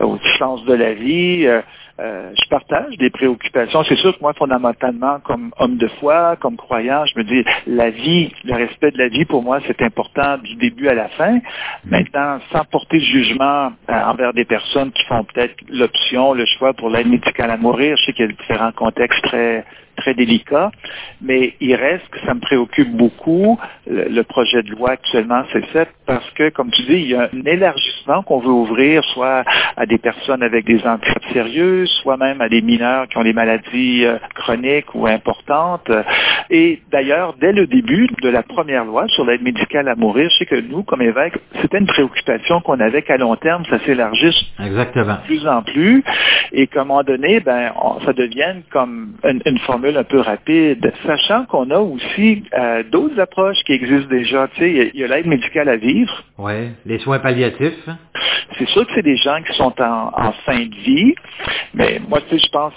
au 0.00 0.18
sens 0.38 0.64
de 0.64 0.74
la 0.74 0.94
vie. 0.94 1.46
Euh, 1.46 1.60
euh, 2.00 2.32
je 2.34 2.48
partage 2.48 2.96
des 2.96 3.10
préoccupations. 3.10 3.84
C'est 3.84 3.96
sûr 3.96 4.16
que 4.16 4.22
moi, 4.22 4.32
fondamentalement, 4.32 5.18
comme 5.20 5.52
homme 5.58 5.76
de 5.76 5.88
foi, 6.00 6.36
comme 6.40 6.56
croyant, 6.56 7.04
je 7.04 7.18
me 7.18 7.24
dis, 7.24 7.44
la 7.66 7.90
vie, 7.90 8.32
le 8.44 8.54
respect 8.54 8.90
de 8.90 8.98
la 8.98 9.08
vie, 9.08 9.26
pour 9.26 9.42
moi, 9.42 9.58
c'est 9.66 9.82
important 9.82 10.38
du 10.38 10.54
début 10.54 10.88
à 10.88 10.94
la 10.94 11.08
fin. 11.10 11.40
Maintenant, 11.84 12.38
sans 12.52 12.64
porter 12.64 13.00
jugement 13.00 13.72
euh, 13.90 13.92
envers 13.92 14.32
des 14.32 14.46
personnes 14.46 14.92
qui 14.92 15.04
font 15.04 15.24
peut-être 15.24 15.54
l'option, 15.68 16.32
le 16.32 16.46
choix 16.46 16.72
pour 16.72 16.88
l'aide 16.88 17.08
médicale 17.08 17.50
à 17.50 17.56
mourir, 17.56 17.96
je 17.98 18.06
sais 18.06 18.12
qu'il 18.12 18.26
y 18.26 18.28
a 18.28 18.32
différents 18.32 18.72
contextes 18.72 19.22
très 19.24 19.64
très 20.00 20.14
délicat, 20.14 20.70
mais 21.20 21.54
il 21.60 21.74
reste 21.74 22.08
que 22.08 22.18
ça 22.20 22.34
me 22.34 22.40
préoccupe 22.40 22.90
beaucoup, 22.90 23.58
le, 23.86 24.22
projet 24.22 24.62
de 24.62 24.70
loi 24.70 24.92
actuellement, 24.92 25.42
c'est 25.52 25.64
ça, 25.72 25.86
parce 26.06 26.28
que, 26.32 26.50
comme 26.50 26.70
tu 26.70 26.82
dis, 26.82 26.94
il 26.94 27.08
y 27.08 27.14
a 27.14 27.28
un 27.32 27.46
élargissement 27.46 28.22
qu'on 28.22 28.38
veut 28.38 28.50
ouvrir, 28.50 29.04
soit 29.04 29.44
à 29.76 29.86
des 29.86 29.98
personnes 29.98 30.42
avec 30.42 30.64
des 30.64 30.86
handicapes 30.86 31.24
sérieux, 31.32 31.86
soit 32.02 32.16
même 32.16 32.40
à 32.40 32.48
des 32.48 32.62
mineurs 32.62 33.08
qui 33.08 33.18
ont 33.18 33.22
des 33.22 33.32
maladies 33.32 34.04
euh, 34.04 34.18
chroniques 34.34 34.94
ou 34.94 35.06
importantes. 35.06 35.90
Et 36.50 36.80
d'ailleurs, 36.90 37.34
dès 37.40 37.52
le 37.52 37.66
début 37.66 38.08
de 38.22 38.28
la 38.28 38.42
première 38.42 38.84
loi 38.84 39.06
sur 39.08 39.24
l'aide 39.24 39.42
médicale 39.42 39.88
à 39.88 39.94
mourir, 39.94 40.28
je 40.30 40.38
sais 40.38 40.46
que 40.46 40.60
nous, 40.60 40.82
comme 40.82 41.02
évêques, 41.02 41.38
c'était 41.60 41.78
une 41.78 41.86
préoccupation 41.86 42.60
qu'on 42.60 42.80
avait 42.80 43.02
qu'à 43.02 43.16
long 43.16 43.36
terme, 43.36 43.64
ça 43.70 43.78
s'élargisse 43.80 44.40
Exactement. 44.58 45.14
de 45.14 45.26
plus 45.26 45.46
en 45.46 45.62
plus, 45.62 46.02
et 46.52 46.66
qu'à 46.66 46.82
un 46.82 46.84
moment 46.84 47.02
donné, 47.02 47.40
ben, 47.40 47.72
ça 48.04 48.12
devienne 48.12 48.62
comme 48.70 49.14
une, 49.24 49.40
une 49.44 49.58
formule 49.58 49.96
un 49.96 50.04
peu 50.04 50.20
rapide, 50.20 50.92
sachant 51.06 51.44
qu'on 51.46 51.70
a 51.70 51.78
aussi 51.78 52.44
euh, 52.52 52.82
d'autres 52.90 53.18
approches 53.20 53.58
qui 53.64 53.72
existent 53.72 54.08
déjà. 54.10 54.48
Tu 54.54 54.60
sais, 54.60 54.90
il 54.94 55.00
y 55.00 55.04
a, 55.04 55.08
l'aide 55.08 55.26
médicale 55.26 55.68
à 55.68 55.76
vivre. 55.76 56.24
Oui, 56.38 56.70
les 56.86 56.98
soins 56.98 57.18
palliatifs. 57.18 57.88
C'est 58.58 58.68
sûr 58.68 58.86
que 58.86 58.92
c'est 58.94 59.02
des 59.02 59.16
gens 59.16 59.40
qui 59.42 59.56
sont 59.56 59.74
en, 59.80 60.32
fin 60.44 60.58
de 60.58 60.74
vie, 60.74 61.14
moi, 62.08 62.20
tu 62.28 62.38
sais, 62.38 62.44
je 62.44 62.50
pense, 62.50 62.72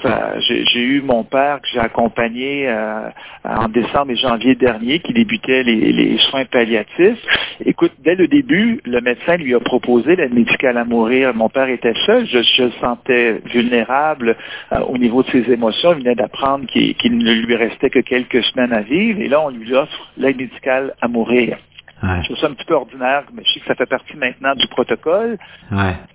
j'ai 0.47 0.81
eu 0.81 1.01
mon 1.01 1.23
père 1.23 1.59
que 1.61 1.67
j'ai 1.73 1.79
accompagné 1.79 2.67
euh, 2.67 3.09
en 3.43 3.67
décembre 3.67 4.11
et 4.11 4.15
janvier 4.15 4.55
dernier, 4.55 4.99
qui 4.99 5.13
débutait 5.13 5.63
les, 5.63 6.17
soins 6.29 6.45
palliatifs. 6.45 7.19
Écoute, 7.65 7.91
dès 7.99 8.15
le 8.15 8.27
début, 8.27 8.79
le 8.85 9.01
médecin 9.01 9.35
lui 9.35 9.53
a 9.55 9.59
proposé 9.59 10.15
l'aide 10.15 10.33
médicale 10.33 10.77
à 10.77 10.85
mourir. 10.85 11.33
Mon 11.33 11.49
père 11.49 11.69
était 11.69 11.93
seul, 12.05 12.25
je, 12.27 12.63
le 12.63 12.71
sentais 12.79 13.41
vulnérable 13.45 14.35
euh, 14.71 14.79
au 14.81 14.97
niveau 14.97 15.23
de 15.23 15.29
ses 15.29 15.51
émotions. 15.51 15.93
Il 15.93 16.03
venait 16.03 16.15
d'apprendre 16.15 16.65
qu'il 16.67 17.17
ne 17.17 17.33
lui 17.33 17.55
restait 17.55 17.89
que 17.89 17.99
quelques 17.99 18.43
semaines 18.43 18.73
à 18.73 18.81
vivre, 18.81 19.19
et 19.19 19.27
là, 19.27 19.41
on 19.41 19.49
lui 19.49 19.73
offre 19.73 20.11
l'aide 20.17 20.37
médicale 20.37 20.93
à 21.01 21.07
mourir. 21.07 21.57
Je 22.03 22.25
trouve 22.25 22.37
ça 22.37 22.47
un 22.47 22.53
petit 22.53 22.65
peu 22.65 22.73
ordinaire, 22.73 23.23
mais 23.33 23.43
je 23.45 23.53
sais 23.53 23.59
que 23.61 23.65
ça 23.65 23.75
fait 23.75 23.85
partie 23.85 24.17
maintenant 24.17 24.55
du 24.55 24.67
protocole. 24.67 25.37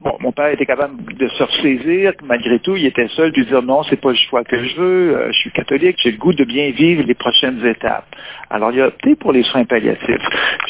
Bon, 0.02 0.16
mon 0.20 0.32
père 0.32 0.48
était 0.48 0.66
capable 0.66 1.14
de 1.14 1.28
se 1.28 1.42
ressaisir, 1.42 2.12
malgré 2.24 2.58
tout, 2.58 2.76
il 2.76 2.84
était 2.86 3.08
seul, 3.08 3.32
de 3.32 3.42
dire 3.42 3.62
non, 3.62 3.82
c'est 3.84 4.00
pas 4.00 4.10
le 4.10 4.16
choix 4.16 4.44
que 4.44 4.62
je 4.62 4.76
veux, 4.76 5.16
euh, 5.16 5.32
je 5.32 5.38
suis 5.38 5.50
catholique, 5.50 5.96
j'ai 6.02 6.10
le 6.10 6.18
goût 6.18 6.32
de 6.32 6.44
bien 6.44 6.70
vivre 6.72 7.02
les 7.06 7.14
prochaines 7.14 7.64
étapes. 7.64 8.04
Alors, 8.50 8.70
il 8.72 8.80
a 8.82 8.88
opté 8.88 9.16
pour 9.16 9.32
les 9.32 9.42
soins 9.44 9.64
palliatifs. 9.64 10.22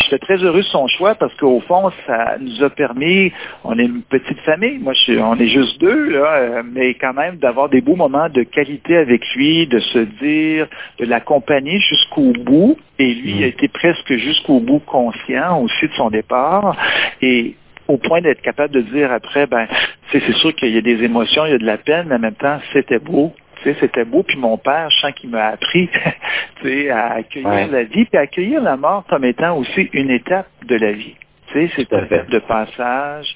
J'étais 0.05 0.19
très 0.19 0.37
heureux 0.37 0.61
de 0.61 0.63
son 0.63 0.87
choix 0.87 1.15
parce 1.17 1.35
qu'au 1.35 1.61
fond, 1.63 1.91
ça 2.07 2.37
nous 2.41 2.63
a 2.63 2.71
permis, 2.71 3.33
on 3.65 3.79
est 3.79 3.85
une 3.85 4.03
petite 4.03 4.41
famille, 4.41 4.79
moi, 4.79 4.93
je 4.93 5.19
on 5.19 5.37
est 5.39 5.49
juste 5.49 5.81
deux, 5.81 6.11
là, 6.11 6.33
euh, 6.35 6.63
mais 6.65 6.95
quand 6.95 7.15
même 7.15 7.37
d'avoir 7.37 7.69
des 7.69 7.81
beaux 7.81 7.97
moments 7.97 8.29
de 8.29 8.45
qualité 8.45 8.97
avec 8.97 9.23
lui, 9.35 9.67
de 9.67 9.81
se 9.81 9.99
dire, 9.99 10.69
de 10.99 11.07
l'accompagner 11.07 11.81
jusqu'au 11.81 12.33
bout, 12.33 12.79
et 12.99 13.15
lui 13.15 13.37
il 13.37 13.43
a 13.45 13.47
mm. 13.47 13.51
été 13.51 13.69
presque 13.69 14.17
jusqu'au 14.17 14.61
bout 14.61 14.81
conscient 14.81 15.61
aussi 15.63 15.89
de 15.89 15.93
son 15.95 16.11
départ. 16.11 16.77
Et 17.23 17.55
au 17.89 17.97
point 17.97 18.21
d'être 18.21 18.43
capable 18.43 18.75
de 18.75 18.83
dire 18.83 19.11
après, 19.11 19.47
ben, 19.47 19.67
c'est 20.13 20.23
sûr 20.35 20.55
qu'il 20.55 20.75
y 20.75 20.79
a 20.79 20.83
des 20.83 21.03
émotions, 21.03 21.47
il 21.47 21.53
y 21.53 21.55
a 21.55 21.59
de 21.59 21.65
la 21.65 21.79
peine, 21.79 22.07
mais 22.09 22.17
en 22.17 22.21
même 22.21 22.35
temps, 22.35 22.61
c'était 22.73 22.99
beau. 22.99 23.35
C'était 23.65 24.05
beau, 24.05 24.23
puis 24.23 24.39
mon 24.39 24.57
père, 24.57 24.89
je 24.91 25.01
sens 25.01 25.13
qu'il 25.13 25.31
m'a 25.31 25.47
appris 25.47 25.91
à 26.91 27.15
accueillir 27.15 27.69
la 27.71 27.83
vie, 27.83 28.05
puis 28.05 28.17
à 28.17 28.21
accueillir 28.21 28.63
la 28.63 28.77
mort 28.77 29.05
comme 29.09 29.25
étant 29.25 29.57
aussi 29.59 29.91
une 29.93 30.11
étape 30.11 30.47
de 30.65 30.77
la 30.77 30.93
vie. 30.93 31.17
C'est 31.53 31.65
une 31.77 31.83
étape 31.83 32.31
de 32.31 32.39
passage, 32.39 33.35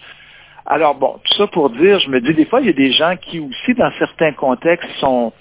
alors 0.65 0.95
bon, 0.95 1.17
tout 1.25 1.35
ça 1.35 1.47
pour 1.49 1.71
dire, 1.71 1.99
je 1.99 2.09
me 2.09 2.21
dis 2.21 2.35
des 2.35 2.45
fois, 2.45 2.61
il 2.61 2.67
y 2.67 2.71
a 2.71 2.73
des 2.73 2.93
gens 2.93 3.17
qui 3.17 3.41
aussi, 3.41 3.75
dans 3.75 3.91
certains 3.99 4.33
contextes, 4.33 4.89
sont, 5.01 5.33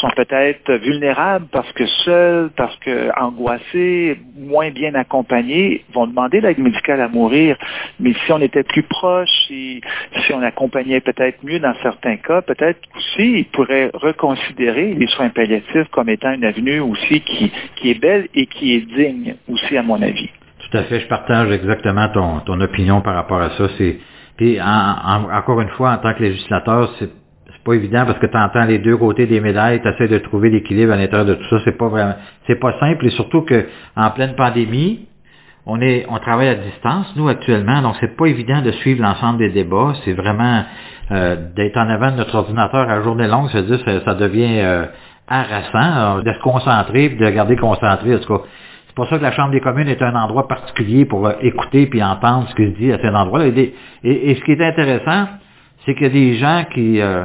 sont 0.00 0.10
peut-être 0.14 0.72
vulnérables 0.74 1.46
parce 1.50 1.70
que 1.72 1.84
seuls, 2.04 2.50
parce 2.56 2.76
que 2.76 3.10
angoissés, 3.20 4.18
moins 4.36 4.70
bien 4.70 4.94
accompagnés, 4.94 5.84
vont 5.92 6.06
demander 6.06 6.40
l'aide 6.40 6.58
médicale 6.58 7.00
à 7.00 7.08
mourir. 7.08 7.56
Mais 7.98 8.12
si 8.24 8.32
on 8.32 8.40
était 8.40 8.62
plus 8.62 8.84
proche, 8.84 9.28
si, 9.48 9.80
si 10.24 10.32
on 10.32 10.42
accompagnait 10.42 11.00
peut-être 11.00 11.38
mieux 11.42 11.58
dans 11.58 11.74
certains 11.82 12.16
cas, 12.16 12.42
peut-être 12.42 12.78
aussi 12.96 13.38
ils 13.38 13.46
pourraient 13.46 13.90
reconsidérer 13.94 14.94
les 14.94 15.08
soins 15.08 15.30
palliatifs 15.30 15.88
comme 15.90 16.08
étant 16.08 16.32
une 16.32 16.44
avenue 16.44 16.78
aussi 16.78 17.20
qui, 17.22 17.52
qui 17.76 17.90
est 17.90 18.00
belle 18.00 18.28
et 18.34 18.46
qui 18.46 18.74
est 18.74 18.80
digne 18.80 19.34
aussi, 19.48 19.76
à 19.76 19.82
mon 19.82 20.00
avis. 20.00 20.30
Tout 20.70 20.76
à 20.76 20.84
fait, 20.84 21.00
je 21.00 21.06
partage 21.06 21.50
exactement 21.50 22.08
ton, 22.10 22.40
ton 22.40 22.60
opinion 22.60 23.00
par 23.00 23.14
rapport 23.14 23.40
à 23.40 23.50
ça. 23.50 23.68
C'est 23.76 23.98
puis 24.38 24.58
encore 24.62 25.60
une 25.60 25.68
fois, 25.70 25.92
en 25.92 25.98
tant 25.98 26.14
que 26.14 26.22
législateur, 26.22 26.90
c'est 26.98 27.10
pas 27.64 27.74
évident 27.74 28.06
parce 28.06 28.18
que 28.18 28.26
tu 28.26 28.36
entends 28.38 28.64
les 28.64 28.78
deux 28.78 28.96
côtés 28.96 29.26
des 29.26 29.40
médailles, 29.40 29.82
tu 29.82 29.88
essaies 29.88 30.08
de 30.08 30.18
trouver 30.18 30.48
l'équilibre 30.48 30.92
à 30.92 30.96
l'intérieur 30.96 31.26
de 31.26 31.34
tout 31.34 31.48
ça, 31.50 31.58
c'est 31.66 31.76
pas 31.76 31.88
vraiment 31.88 32.14
c'est 32.46 32.58
pas 32.58 32.72
simple 32.80 33.04
et 33.04 33.10
surtout 33.10 33.42
que 33.42 33.66
en 33.94 34.10
pleine 34.10 34.34
pandémie, 34.36 35.06
on 35.70 35.82
est, 35.82 36.06
on 36.08 36.18
travaille 36.18 36.48
à 36.48 36.54
distance, 36.54 37.12
nous, 37.14 37.28
actuellement, 37.28 37.82
donc 37.82 37.96
c'est 38.00 38.16
pas 38.16 38.24
évident 38.26 38.62
de 38.62 38.70
suivre 38.70 39.02
l'ensemble 39.02 39.38
des 39.38 39.50
débats. 39.50 39.92
C'est 40.02 40.14
vraiment 40.14 40.64
euh, 41.10 41.36
d'être 41.54 41.76
en 41.76 41.90
avant 41.90 42.10
de 42.10 42.16
notre 42.16 42.34
ordinateur 42.36 42.88
à 42.88 43.02
journée 43.02 43.28
longue, 43.28 43.50
c'est-à-dire 43.52 43.78
ça, 43.84 44.02
ça 44.02 44.14
devient 44.14 44.60
euh, 44.60 44.86
harassant, 45.28 46.22
de 46.22 46.32
se 46.32 46.40
concentrer, 46.40 47.10
puis 47.10 47.18
de 47.18 47.28
garder 47.28 47.56
concentré, 47.56 48.14
en 48.14 48.18
tout 48.18 48.38
cas. 48.38 48.44
C'est 48.98 49.04
pour 49.04 49.10
ça 49.10 49.18
que 49.18 49.22
la 49.22 49.30
Chambre 49.30 49.52
des 49.52 49.60
communes 49.60 49.86
est 49.86 50.02
un 50.02 50.16
endroit 50.16 50.48
particulier 50.48 51.04
pour 51.04 51.24
euh, 51.24 51.34
écouter 51.40 51.86
puis 51.86 52.02
entendre 52.02 52.48
ce 52.48 52.54
qui 52.56 52.64
se 52.64 52.76
dit 52.76 52.90
à 52.90 52.96
cet 52.96 53.14
endroit-là. 53.14 53.46
Et, 53.46 54.34
ce 54.34 54.44
qui 54.44 54.50
est 54.50 54.60
intéressant, 54.60 55.28
c'est 55.86 55.94
qu'il 55.94 56.02
y 56.02 56.06
a 56.06 56.12
des 56.12 56.34
gens 56.34 56.64
qui... 56.74 57.00
Euh, 57.00 57.24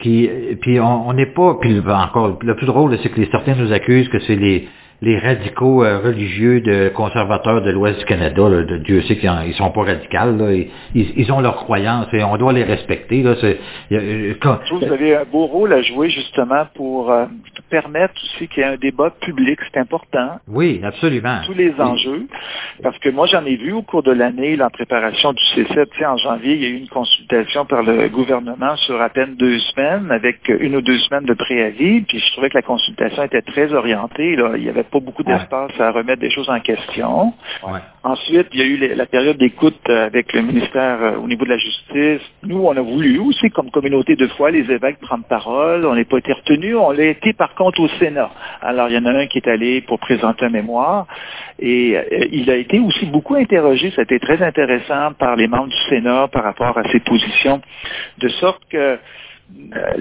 qui 0.00 0.30
puis 0.62 0.78
on 0.78 1.12
n'est 1.12 1.32
pas 1.34 1.56
puis 1.60 1.80
encore 1.88 2.38
le 2.40 2.56
plus 2.56 2.66
drôle 2.66 2.96
c'est 3.00 3.10
que 3.10 3.20
les, 3.20 3.28
certains 3.30 3.54
nous 3.54 3.72
accusent 3.72 4.08
que 4.08 4.18
c'est 4.20 4.34
les 4.34 4.68
les 5.02 5.18
radicaux 5.18 5.84
euh, 5.84 5.98
religieux 6.00 6.60
de 6.60 6.90
conservateurs 6.94 7.62
de 7.62 7.70
l'Ouest 7.70 7.98
du 7.98 8.04
Canada, 8.04 8.48
là, 8.48 8.62
de, 8.62 8.78
Dieu 8.78 9.02
sait 9.02 9.16
qu'ils 9.16 9.30
ne 9.30 9.52
sont 9.52 9.70
pas 9.70 9.82
radicaux, 9.82 10.48
ils, 10.94 11.32
ont 11.32 11.40
leurs 11.40 11.56
croyances 11.56 12.06
et 12.12 12.22
on 12.22 12.36
doit 12.36 12.52
les 12.52 12.64
respecter. 12.64 13.22
Là, 13.22 13.34
euh, 13.92 14.34
vous 14.70 14.84
avez 14.84 15.16
un 15.16 15.24
beau 15.24 15.46
rôle 15.46 15.72
à 15.72 15.82
jouer 15.82 16.10
justement 16.10 16.66
pour 16.74 17.10
euh, 17.10 17.26
permettre 17.70 18.14
aussi 18.22 18.48
qu'il 18.48 18.62
y 18.62 18.66
ait 18.66 18.70
un 18.70 18.76
débat 18.76 19.10
public, 19.20 19.58
c'est 19.72 19.80
important. 19.80 20.38
Oui, 20.48 20.80
absolument. 20.82 21.40
Tous 21.44 21.54
les 21.54 21.74
enjeux, 21.78 22.26
parce 22.82 22.98
que 22.98 23.08
moi 23.08 23.26
j'en 23.26 23.44
ai 23.44 23.56
vu 23.56 23.72
au 23.72 23.82
cours 23.82 24.02
de 24.02 24.12
l'année, 24.12 24.60
en 24.60 24.70
préparation 24.70 25.32
du 25.32 25.42
C7, 25.54 26.06
en 26.06 26.16
janvier, 26.16 26.54
il 26.54 26.62
y 26.62 26.66
a 26.66 26.68
eu 26.68 26.76
une 26.76 26.88
consultation 26.88 27.64
par 27.64 27.82
le 27.82 28.08
gouvernement 28.08 28.76
sur 28.76 29.00
à 29.00 29.08
peine 29.08 29.34
deux 29.36 29.58
semaines, 29.58 30.10
avec 30.10 30.48
une 30.48 30.76
ou 30.76 30.80
deux 30.80 30.98
semaines 30.98 31.24
de 31.24 31.34
préavis, 31.34 32.02
puis 32.02 32.20
je 32.20 32.32
trouvais 32.32 32.48
que 32.48 32.56
la 32.56 32.62
consultation 32.62 33.22
était 33.24 33.42
très 33.42 33.72
orientée. 33.72 34.36
Là. 34.36 34.52
Il 34.56 34.64
y 34.64 34.68
avait 34.68 34.84
pas 34.94 35.00
beaucoup 35.00 35.24
d'espace 35.24 35.72
à 35.80 35.90
remettre 35.90 36.20
des 36.20 36.30
choses 36.30 36.48
en 36.48 36.60
question. 36.60 37.32
Ensuite, 38.04 38.46
il 38.52 38.60
y 38.60 38.62
a 38.62 38.66
eu 38.66 38.94
la 38.94 39.06
période 39.06 39.36
d'écoute 39.38 39.88
avec 39.88 40.32
le 40.32 40.42
ministère 40.42 41.02
euh, 41.02 41.16
au 41.16 41.26
niveau 41.26 41.44
de 41.44 41.50
la 41.50 41.58
justice. 41.58 42.20
Nous, 42.44 42.58
on 42.58 42.76
a 42.76 42.80
voulu 42.80 43.18
aussi, 43.18 43.50
comme 43.50 43.70
communauté 43.70 44.14
de 44.14 44.26
foi, 44.28 44.50
les 44.50 44.70
évêques 44.70 45.00
prendre 45.00 45.24
parole. 45.24 45.84
On 45.86 45.94
n'est 45.96 46.04
pas 46.04 46.18
été 46.18 46.32
retenus. 46.32 46.76
On 46.76 46.92
l'a 46.92 47.06
été, 47.06 47.32
par 47.32 47.54
contre, 47.54 47.80
au 47.80 47.88
Sénat. 47.98 48.30
Alors, 48.60 48.88
il 48.88 48.94
y 48.94 48.98
en 48.98 49.06
a 49.06 49.10
un 49.10 49.26
qui 49.26 49.38
est 49.38 49.48
allé 49.48 49.80
pour 49.80 49.98
présenter 49.98 50.44
un 50.44 50.50
mémoire. 50.50 51.06
Et 51.58 51.96
euh, 51.96 52.26
il 52.30 52.48
a 52.50 52.56
été 52.56 52.78
aussi 52.78 53.06
beaucoup 53.06 53.34
interrogé. 53.34 53.90
Ça 53.96 54.02
a 54.02 54.04
été 54.04 54.20
très 54.20 54.40
intéressant 54.42 55.12
par 55.18 55.34
les 55.34 55.48
membres 55.48 55.68
du 55.68 55.88
Sénat 55.88 56.28
par 56.28 56.44
rapport 56.44 56.76
à 56.78 56.84
ses 56.92 57.00
positions. 57.00 57.60
De 58.18 58.28
sorte 58.28 58.62
que 58.70 58.98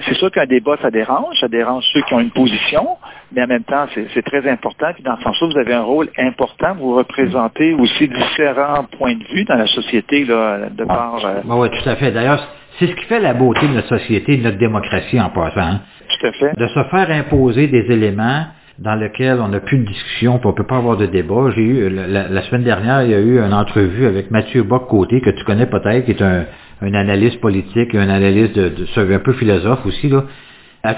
c'est 0.05 0.15
sûr 0.15 0.31
qu'un 0.31 0.45
débat, 0.45 0.77
ça 0.81 0.89
dérange, 0.89 1.35
ça 1.39 1.47
dérange 1.47 1.83
ceux 1.93 2.01
qui 2.03 2.13
ont 2.13 2.19
une 2.19 2.31
position, 2.31 2.97
mais 3.31 3.43
en 3.43 3.47
même 3.47 3.63
temps, 3.63 3.85
c'est 4.13 4.21
très 4.23 4.49
important. 4.49 4.87
Puis 4.93 5.03
dans 5.03 5.17
ce 5.17 5.23
sens-là, 5.23 5.47
vous 5.47 5.57
avez 5.57 5.73
un 5.73 5.83
rôle 5.83 6.09
important. 6.17 6.75
Vous 6.75 6.95
représentez 6.95 7.73
aussi 7.73 8.07
différents 8.07 8.85
points 8.97 9.15
de 9.15 9.23
vue 9.33 9.43
dans 9.45 9.55
la 9.55 9.67
société, 9.67 10.25
là, 10.25 10.69
de 10.69 10.85
par... 10.85 11.25
Euh, 11.25 11.41
oui, 11.45 11.69
tout 11.69 11.89
à 11.89 11.95
fait. 11.95 12.11
D'ailleurs, 12.11 12.45
c'est 12.79 12.87
ce 12.87 12.95
qui 12.95 13.05
fait 13.05 13.19
la 13.19 13.33
beauté 13.33 13.67
de 13.67 13.73
notre 13.73 13.89
société, 13.89 14.37
de 14.37 14.43
notre 14.43 14.57
démocratie 14.57 15.19
en 15.19 15.29
passant. 15.29 15.59
Hein. 15.61 15.81
Tout 16.09 16.27
à 16.27 16.31
fait. 16.31 16.53
De 16.57 16.67
se 16.67 16.83
faire 16.85 17.11
imposer 17.11 17.67
des 17.67 17.91
éléments 17.91 18.45
dans 18.79 18.95
lesquels 18.95 19.39
on 19.39 19.49
n'a 19.49 19.59
plus 19.59 19.77
de 19.77 19.85
discussion, 19.85 20.39
puis 20.39 20.47
on 20.47 20.51
ne 20.51 20.55
peut 20.55 20.65
pas 20.65 20.77
avoir 20.77 20.97
de 20.97 21.05
débat. 21.05 21.51
J'ai 21.55 21.61
eu, 21.61 21.89
la, 21.89 22.41
semaine 22.43 22.63
dernière, 22.63 23.03
il 23.03 23.11
y 23.11 23.13
a 23.13 23.19
eu 23.19 23.39
une 23.39 23.53
entrevue 23.53 24.05
avec 24.05 24.31
Mathieu 24.31 24.63
Bock-Côté, 24.63 25.21
que 25.21 25.29
tu 25.29 25.43
connais 25.43 25.67
peut-être, 25.67 26.05
qui 26.05 26.11
est 26.11 26.21
un, 26.21 26.45
analyste 26.81 27.39
politique, 27.39 27.95
un 27.95 28.09
analyste 28.09 28.55
de, 28.57 28.69
de, 28.69 29.13
un 29.13 29.19
peu 29.19 29.33
philosophe 29.33 29.85
aussi. 29.85 30.09
Là. 30.09 30.23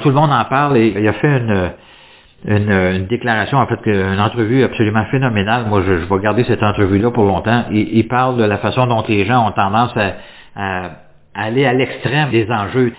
tout 0.01 0.09
le 0.09 0.15
monde 0.15 0.31
en 0.31 0.45
parle 0.45 0.77
et 0.77 0.93
il 0.97 1.07
a 1.07 1.13
fait 1.13 1.27
une, 1.27 1.71
une, 2.47 3.05
déclaration, 3.07 3.57
en 3.57 3.67
fait, 3.67 3.79
une 3.85 4.19
entrevue 4.19 4.63
absolument 4.63 5.05
phénoménale. 5.05 5.65
Moi, 5.67 5.83
je, 5.85 5.93
vais 5.93 6.21
garder 6.21 6.43
cette 6.45 6.63
entrevue-là 6.63 7.11
pour 7.11 7.25
longtemps. 7.25 7.65
Il, 7.71 7.97
il, 7.97 8.07
parle 8.07 8.37
de 8.37 8.43
la 8.43 8.57
façon 8.57 8.87
dont 8.87 9.03
les 9.07 9.25
gens 9.25 9.47
ont 9.47 9.51
tendance 9.51 9.93
à, 10.55 10.91
aller 11.33 11.65
à 11.65 11.73
l'extrême 11.73 12.29
des 12.31 12.49
enjeux. 12.49 12.93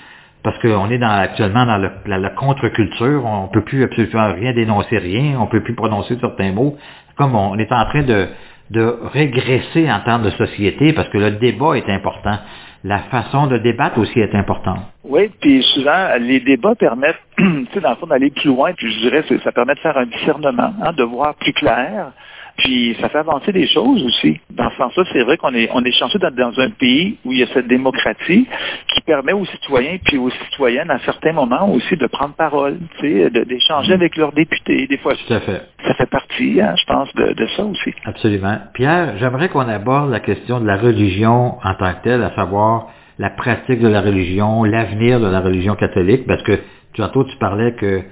Parce 0.46 0.60
qu'on 0.60 0.88
est 0.90 1.02
actuellement 1.02 1.66
dans 1.66 1.90
la, 2.06 2.30
contre-culture, 2.30 3.24
on 3.24 3.48
peut 3.48 3.62
plus 3.62 3.82
absolument 3.82 4.32
rien 4.32 4.52
dénoncer, 4.52 4.96
rien, 4.96 5.40
on 5.40 5.48
peut 5.48 5.60
plus 5.60 5.74
prononcer 5.74 6.16
certains 6.20 6.52
mots. 6.52 6.76
Comme 7.16 7.34
on 7.34 7.58
est 7.58 7.72
en 7.72 7.84
train 7.86 8.04
de, 8.04 8.28
de 8.70 8.96
régresser 9.12 9.90
en 9.90 9.98
termes 10.04 10.22
de 10.22 10.30
société, 10.30 10.92
parce 10.92 11.08
que 11.08 11.18
le 11.18 11.32
débat 11.32 11.76
est 11.76 11.90
important 11.90 12.38
la 12.84 13.00
façon 13.10 13.48
de 13.48 13.58
débattre 13.58 13.98
aussi 13.98 14.20
est 14.20 14.34
importante. 14.36 14.78
Oui, 15.02 15.28
puis 15.40 15.60
souvent, 15.74 16.10
les 16.20 16.38
débats 16.38 16.76
permettent, 16.76 17.20
tu 17.36 17.66
sais, 17.74 17.80
dans 17.80 17.90
le 17.90 17.96
fond, 17.96 18.06
d'aller 18.06 18.30
plus 18.30 18.46
loin, 18.46 18.72
puis 18.74 18.92
je 18.92 19.00
dirais, 19.00 19.24
ça 19.42 19.50
permet 19.50 19.74
de 19.74 19.80
faire 19.80 19.98
un 19.98 20.06
discernement, 20.06 20.72
hein, 20.80 20.92
de 20.92 21.02
voir 21.02 21.34
plus 21.34 21.52
clair, 21.54 22.12
puis 22.58 22.96
ça 23.00 23.08
fait 23.08 23.18
avancer 23.18 23.52
des 23.52 23.66
choses 23.66 24.02
aussi. 24.04 24.40
Dans 24.50 24.70
ce 24.70 24.76
sens-là, 24.76 25.04
c'est 25.12 25.22
vrai 25.22 25.36
qu'on 25.36 25.54
est, 25.54 25.68
on 25.72 25.84
est 25.84 25.92
chanceux 25.92 26.18
d'être 26.18 26.34
dans 26.34 26.58
un 26.58 26.70
pays 26.70 27.18
où 27.24 27.32
il 27.32 27.38
y 27.38 27.42
a 27.42 27.46
cette 27.48 27.68
démocratie 27.68 28.46
qui 28.94 29.00
permet 29.02 29.32
aux 29.32 29.44
citoyens 29.46 29.98
puis 30.04 30.18
aux 30.18 30.30
citoyennes 30.30 30.90
à 30.90 30.98
certains 31.00 31.32
moments 31.32 31.70
aussi 31.72 31.96
de 31.96 32.06
prendre 32.06 32.34
parole, 32.34 32.78
d'échanger 33.00 33.92
mm. 33.92 33.96
avec 33.96 34.16
leurs 34.16 34.32
députés. 34.32 34.86
Des 34.86 34.98
fois, 34.98 35.14
Tout 35.14 35.34
à 35.34 35.40
fait. 35.40 35.62
ça 35.86 35.94
fait 35.94 36.10
partie, 36.10 36.60
hein, 36.60 36.74
je 36.76 36.84
pense, 36.86 37.14
de, 37.14 37.32
de, 37.32 37.46
ça 37.56 37.64
aussi. 37.64 37.94
Absolument. 38.04 38.58
Pierre, 38.74 39.14
j'aimerais 39.18 39.48
qu'on 39.48 39.68
aborde 39.68 40.10
la 40.10 40.20
question 40.20 40.60
de 40.60 40.66
la 40.66 40.76
religion 40.76 41.58
en 41.62 41.74
tant 41.74 41.92
que 41.94 42.02
telle, 42.04 42.22
à 42.22 42.34
savoir 42.34 42.88
la 43.18 43.30
pratique 43.30 43.80
de 43.80 43.88
la 43.88 44.00
religion, 44.00 44.64
l'avenir 44.64 45.20
de 45.20 45.26
la 45.26 45.40
religion 45.40 45.74
catholique, 45.74 46.26
parce 46.26 46.42
que 46.42 46.58
tantôt 46.96 47.24
tu 47.24 47.36
parlais 47.36 47.72
que 47.74 48.02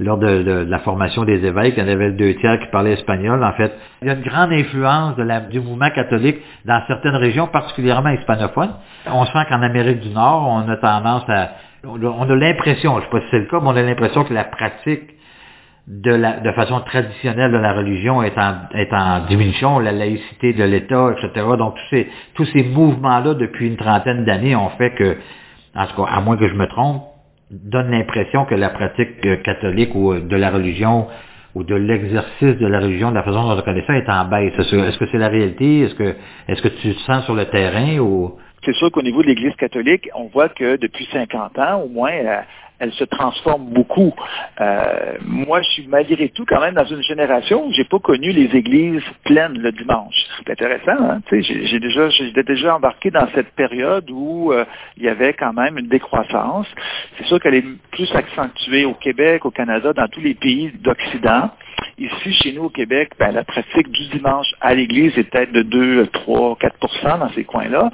lors 0.00 0.18
de, 0.18 0.66
la 0.68 0.78
formation 0.80 1.24
des 1.24 1.44
évêques, 1.44 1.74
il 1.76 1.82
y 1.82 1.86
en 1.86 1.92
avait 1.92 2.12
deux 2.12 2.34
tiers 2.36 2.58
qui 2.58 2.66
parlaient 2.68 2.94
espagnol. 2.94 3.44
En 3.44 3.52
fait, 3.52 3.72
il 4.02 4.08
y 4.08 4.10
a 4.10 4.14
une 4.14 4.22
grande 4.22 4.52
influence 4.52 5.16
du 5.50 5.60
mouvement 5.60 5.90
catholique 5.90 6.38
dans 6.64 6.80
certaines 6.86 7.16
régions, 7.16 7.46
particulièrement 7.46 8.10
hispanophones. 8.10 8.74
On 9.06 9.26
sent 9.26 9.44
qu'en 9.48 9.62
Amérique 9.62 10.00
du 10.00 10.10
Nord, 10.10 10.48
on 10.48 10.68
a 10.68 10.76
tendance 10.76 11.24
à... 11.28 11.50
On 11.84 12.30
a 12.30 12.34
l'impression, 12.34 12.94
je 12.94 12.98
ne 12.98 13.02
sais 13.04 13.10
pas 13.10 13.20
si 13.20 13.26
c'est 13.30 13.38
le 13.38 13.46
cas, 13.46 13.58
mais 13.60 13.68
on 13.68 13.76
a 13.76 13.82
l'impression 13.82 14.24
que 14.24 14.34
la 14.34 14.44
pratique 14.44 15.14
de, 15.86 16.12
la, 16.12 16.40
de 16.40 16.52
façon 16.52 16.80
traditionnelle 16.80 17.52
de 17.52 17.56
la 17.56 17.72
religion 17.72 18.22
est 18.22 18.38
en, 18.38 18.54
est 18.74 18.92
en 18.92 19.26
diminution, 19.26 19.78
la 19.78 19.92
laïcité 19.92 20.52
de 20.52 20.64
l'État, 20.64 21.12
etc. 21.12 21.46
Donc 21.58 21.74
tous 21.74 21.88
ces, 21.90 22.10
tous 22.34 22.44
ces 22.46 22.62
mouvements-là, 22.62 23.34
depuis 23.34 23.66
une 23.66 23.76
trentaine 23.76 24.24
d'années, 24.24 24.54
ont 24.56 24.70
fait 24.70 24.90
que, 24.92 25.16
en 25.74 25.86
tout 25.86 26.02
cas, 26.02 26.10
à 26.10 26.20
moins 26.20 26.36
que 26.36 26.48
je 26.48 26.54
me 26.54 26.66
trompe, 26.66 27.02
donne 27.50 27.90
l'impression 27.90 28.44
que 28.44 28.54
la 28.54 28.70
pratique 28.70 29.24
euh, 29.26 29.36
catholique 29.36 29.94
ou 29.94 30.12
euh, 30.12 30.20
de 30.20 30.36
la 30.36 30.50
religion 30.50 31.08
ou 31.54 31.64
de 31.64 31.74
l'exercice 31.74 32.56
de 32.58 32.66
la 32.66 32.78
religion, 32.78 33.10
de 33.10 33.16
la 33.16 33.24
façon 33.24 33.42
dont 33.42 33.58
on 33.58 33.62
connaît 33.62 33.84
ça, 33.86 33.96
est 33.96 34.08
en 34.08 34.24
baisse. 34.26 34.52
Est-ce 34.56 34.98
que 34.98 35.06
c'est 35.10 35.18
la 35.18 35.28
réalité? 35.28 35.80
Est-ce 35.80 35.94
que, 35.94 36.14
est-ce 36.46 36.62
que 36.62 36.68
tu 36.68 36.92
sens 37.06 37.24
sur 37.24 37.34
le 37.34 37.46
terrain 37.46 37.98
ou... 37.98 38.36
C'est 38.64 38.74
sûr 38.74 38.90
qu'au 38.92 39.02
niveau 39.02 39.22
de 39.22 39.28
l'Église 39.28 39.56
catholique, 39.56 40.08
on 40.14 40.26
voit 40.26 40.50
que 40.50 40.76
depuis 40.76 41.08
50 41.12 41.58
ans, 41.58 41.82
au 41.82 41.88
moins, 41.88 42.12
euh, 42.12 42.40
elle 42.80 42.92
se 42.92 43.04
transforme 43.04 43.66
beaucoup. 43.66 44.12
Euh, 44.60 45.18
moi, 45.22 45.60
je 45.62 45.70
suis 45.70 45.86
malgré 45.86 46.30
tout 46.30 46.44
quand 46.46 46.60
même 46.60 46.74
dans 46.74 46.86
une 46.86 47.02
génération 47.02 47.66
où 47.66 47.72
j'ai 47.72 47.84
pas 47.84 47.98
connu 47.98 48.32
les 48.32 48.56
églises 48.56 49.02
pleines 49.24 49.58
le 49.58 49.70
dimanche. 49.70 50.14
C'est 50.38 50.50
intéressant, 50.50 50.98
hein? 50.98 51.20
J'ai 51.30 51.78
déjà, 51.78 52.08
j'étais 52.08 52.42
déjà 52.42 52.74
embarqué 52.76 53.10
dans 53.10 53.28
cette 53.34 53.50
période 53.50 54.10
où 54.10 54.52
euh, 54.52 54.64
il 54.96 55.04
y 55.04 55.08
avait 55.08 55.34
quand 55.34 55.52
même 55.52 55.78
une 55.78 55.88
décroissance. 55.88 56.66
C'est 57.18 57.26
sûr 57.26 57.38
qu'elle 57.38 57.54
est 57.54 57.66
plus 57.92 58.10
accentuée 58.14 58.86
au 58.86 58.94
Québec, 58.94 59.44
au 59.44 59.50
Canada, 59.50 59.92
dans 59.92 60.08
tous 60.08 60.20
les 60.20 60.34
pays 60.34 60.72
d'Occident. 60.80 61.50
Ici, 62.00 62.32
chez 62.32 62.52
nous 62.54 62.64
au 62.64 62.68
Québec, 62.70 63.10
ben, 63.18 63.30
la 63.30 63.44
pratique 63.44 63.90
du 63.90 64.06
dimanche 64.06 64.46
à 64.62 64.74
l'église 64.74 65.12
est 65.18 65.24
peut-être 65.24 65.52
de 65.52 65.60
2, 65.60 66.06
3, 66.06 66.56
4% 66.58 67.18
dans 67.18 67.28
ces 67.34 67.44
coins-là. 67.44 67.90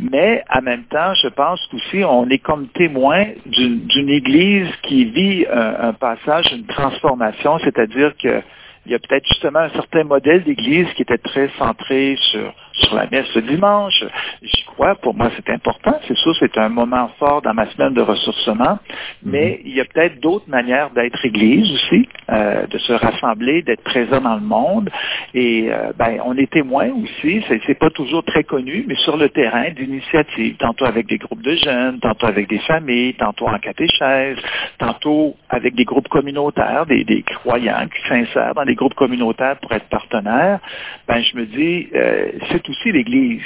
Mais 0.00 0.42
en 0.48 0.62
même 0.62 0.84
temps, 0.84 1.12
je 1.22 1.28
pense 1.28 1.60
qu'aussi, 1.70 2.02
on 2.02 2.30
est 2.30 2.38
comme 2.38 2.68
témoin 2.68 3.26
d'une 3.44 4.08
église 4.08 4.68
qui 4.84 5.04
vit 5.04 5.46
un, 5.52 5.88
un 5.88 5.92
passage, 5.92 6.46
une 6.50 6.64
transformation, 6.64 7.58
c'est-à-dire 7.58 8.16
qu'il 8.16 8.42
y 8.86 8.94
a 8.94 8.98
peut-être 8.98 9.26
justement 9.28 9.58
un 9.58 9.70
certain 9.70 10.04
modèle 10.04 10.44
d'église 10.44 10.90
qui 10.94 11.02
était 11.02 11.18
très 11.18 11.50
centré 11.58 12.16
sur 12.30 12.54
sur 12.82 12.96
la 12.96 13.06
messe 13.10 13.32
le 13.34 13.42
dimanche. 13.42 14.04
J'y 14.42 14.64
crois, 14.64 14.94
pour 14.96 15.14
moi 15.14 15.30
c'est 15.36 15.50
important. 15.50 15.98
C'est 16.06 16.16
sûr, 16.16 16.34
c'est 16.38 16.56
un 16.58 16.68
moment 16.68 17.10
fort 17.18 17.42
dans 17.42 17.54
ma 17.54 17.66
semaine 17.70 17.94
de 17.94 18.02
ressourcement, 18.02 18.78
mais 19.22 19.58
mhm. 19.58 19.66
il 19.66 19.76
y 19.76 19.80
a 19.80 19.84
peut-être 19.84 20.20
d'autres 20.20 20.48
manières 20.48 20.90
d'être 20.90 21.24
Église 21.24 21.70
aussi, 21.72 22.08
euh, 22.30 22.66
de 22.66 22.78
se 22.78 22.92
rassembler, 22.92 23.62
d'être 23.62 23.82
présent 23.82 24.20
dans 24.20 24.34
le 24.34 24.40
monde. 24.40 24.90
Et 25.34 25.68
euh, 25.70 25.92
ben, 25.96 26.18
on 26.24 26.36
est 26.36 26.50
témoin 26.50 26.90
aussi, 26.90 27.42
c'est 27.66 27.78
pas 27.78 27.90
toujours 27.90 28.24
très 28.24 28.44
connu, 28.44 28.84
mais 28.86 28.96
sur 28.96 29.16
le 29.16 29.28
terrain 29.28 29.70
d'initiatives, 29.70 30.56
tantôt 30.56 30.84
avec 30.84 31.06
des 31.06 31.18
groupes 31.18 31.42
de 31.42 31.54
jeunes, 31.56 32.00
tantôt 32.00 32.26
avec 32.26 32.48
des 32.48 32.58
familles, 32.60 33.14
tantôt 33.14 33.48
en 33.48 33.58
catéchèse, 33.58 34.38
tantôt 34.78 35.36
avec 35.48 35.74
des 35.74 35.84
groupes 35.84 36.08
communautaires, 36.08 36.86
des, 36.86 37.04
des 37.04 37.22
croyants 37.22 37.86
qui 37.88 38.08
s'insèrent 38.08 38.54
dans 38.54 38.64
des 38.64 38.74
groupes 38.74 38.94
communautaires 38.94 39.56
pour 39.56 39.72
être 39.72 39.88
partenaires. 39.88 40.60
Ben, 41.08 41.22
je 41.22 41.36
me 41.36 41.46
dis, 41.46 41.88
euh, 41.94 42.30
c'est 42.50 42.68
aussi 42.72 42.92
l'Église. 42.92 43.42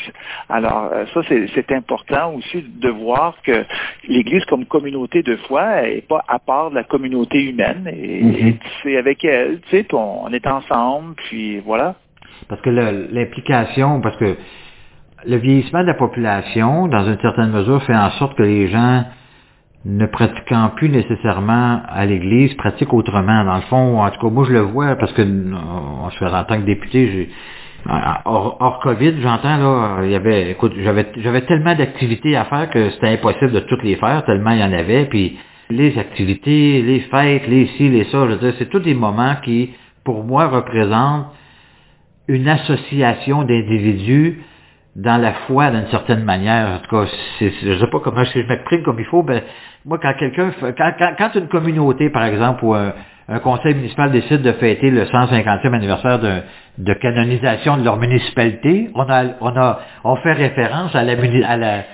Alors, 0.48 0.90
euh, 0.92 1.04
ça, 1.12 1.20
c'est 1.54 1.72
important 1.72 2.34
aussi 2.34 2.62
de 2.62 2.88
voir 2.88 3.34
que 3.44 3.64
l'Église 4.08 4.44
comme 4.46 4.64
communauté 4.64 5.22
de 5.22 5.36
foi 5.48 5.82
n'est 5.82 6.00
pas 6.00 6.24
à 6.28 6.38
part 6.38 6.70
de 6.70 6.76
la 6.76 6.84
communauté 6.84 7.42
humaine. 7.44 7.88
Et, 7.92 8.22
mm-hmm. 8.22 8.56
c'est 8.82 8.96
avec 8.96 9.24
elle, 9.24 9.60
tu 9.68 9.76
sais, 9.76 9.86
on, 9.92 10.28
est 10.32 10.46
ensemble, 10.46 11.14
puis 11.16 11.58
voilà. 11.60 11.96
parce 12.48 12.60
que 12.62 12.70
l'implication, 12.70 14.00
parce 14.00 14.16
que 14.16 14.36
le 15.26 15.36
vieillissement 15.36 15.82
de 15.82 15.88
la 15.88 15.94
population, 15.94 16.88
dans 16.88 17.06
une 17.06 17.18
certaine 17.20 17.50
mesure, 17.50 17.82
fait 17.82 17.96
en 17.96 18.10
sorte 18.12 18.36
que 18.36 18.42
les 18.42 18.68
gens 18.68 19.04
ne 19.84 20.06
pratiquant 20.06 20.70
plus 20.74 20.88
nécessairement 20.88 21.80
à 21.88 22.06
l'Église, 22.06 22.54
pratiquent 22.54 22.92
autrement. 22.92 23.44
Dans 23.44 23.56
le 23.56 23.62
fond, 23.62 24.02
en 24.02 24.10
tout 24.10 24.20
cas, 24.20 24.28
moi 24.28 24.44
je 24.46 24.52
le 24.52 24.60
vois 24.60 24.96
parce 24.96 25.12
que 25.12 25.22
en 25.22 26.44
tant 26.44 26.60
que 26.60 26.66
député, 26.66 27.30
j'ai 27.88 27.94
hors, 28.24 28.80
COVID, 28.82 29.20
j'entends 29.20 29.56
là, 29.56 30.00
il 30.04 30.10
y 30.10 30.14
avait, 30.14 30.50
écoute, 30.50 30.72
j'avais, 30.78 31.06
j'avais 31.16 31.42
tellement 31.42 31.74
d'activités 31.74 32.36
à 32.36 32.44
faire 32.44 32.70
que 32.70 32.90
c'était 32.90 33.08
impossible 33.08 33.52
de 33.52 33.60
toutes 33.60 33.82
les 33.82 33.96
faire, 33.96 34.24
tellement 34.24 34.50
il 34.50 34.60
y 34.60 34.64
en 34.64 34.72
avait, 34.72 35.06
puis 35.06 35.38
les 35.70 35.98
activités, 35.98 36.82
les 36.82 37.00
fêtes, 37.00 37.46
les 37.48 37.66
ci, 37.76 37.88
les 37.88 38.04
ça, 38.04 38.26
je 38.26 38.32
veux 38.32 38.36
dire, 38.36 38.54
c'est 38.58 38.68
tous 38.68 38.80
des 38.80 38.94
moments 38.94 39.36
qui, 39.42 39.70
pour 40.04 40.24
moi, 40.24 40.48
représentent 40.48 41.26
une 42.28 42.48
association 42.48 43.42
d'individus 43.44 44.42
dans 44.96 45.20
la 45.20 45.32
foi 45.46 45.70
d'une 45.70 45.86
certaine 45.90 46.24
manière. 46.24 46.76
En 46.76 46.78
tout 46.78 46.96
cas, 46.96 47.10
je 47.40 47.78
sais 47.78 47.86
pas 47.90 48.00
comment 48.00 48.24
je 48.24 48.38
m'exprime 48.40 48.82
comme 48.82 48.98
il 48.98 49.06
faut, 49.06 49.22
ben, 49.22 49.42
moi, 49.86 49.98
quand 50.02 50.14
quelqu'un, 50.14 50.50
quand, 51.16 51.34
une 51.36 51.46
communauté, 51.46 52.10
par 52.10 52.24
exemple, 52.24 52.64
ou 52.64 52.74
un, 52.74 52.92
conseil 53.42 53.74
municipal 53.74 54.10
décide 54.10 54.42
de 54.42 54.52
fêter 54.52 54.90
le 54.90 55.04
150e 55.04 55.72
anniversaire 55.72 56.18
de, 56.18 56.40
de 56.78 56.92
canonisation 56.94 57.76
de 57.76 57.84
leur 57.84 57.96
municipalité, 57.96 58.90
on 58.94 59.02
a, 59.02 59.24
on 59.40 59.56
a, 59.56 59.80
on 60.02 60.16
fait 60.16 60.32
référence 60.32 60.94
à 60.94 61.04
la, 61.04 61.12
à 61.12 61.56
la, 61.56 61.84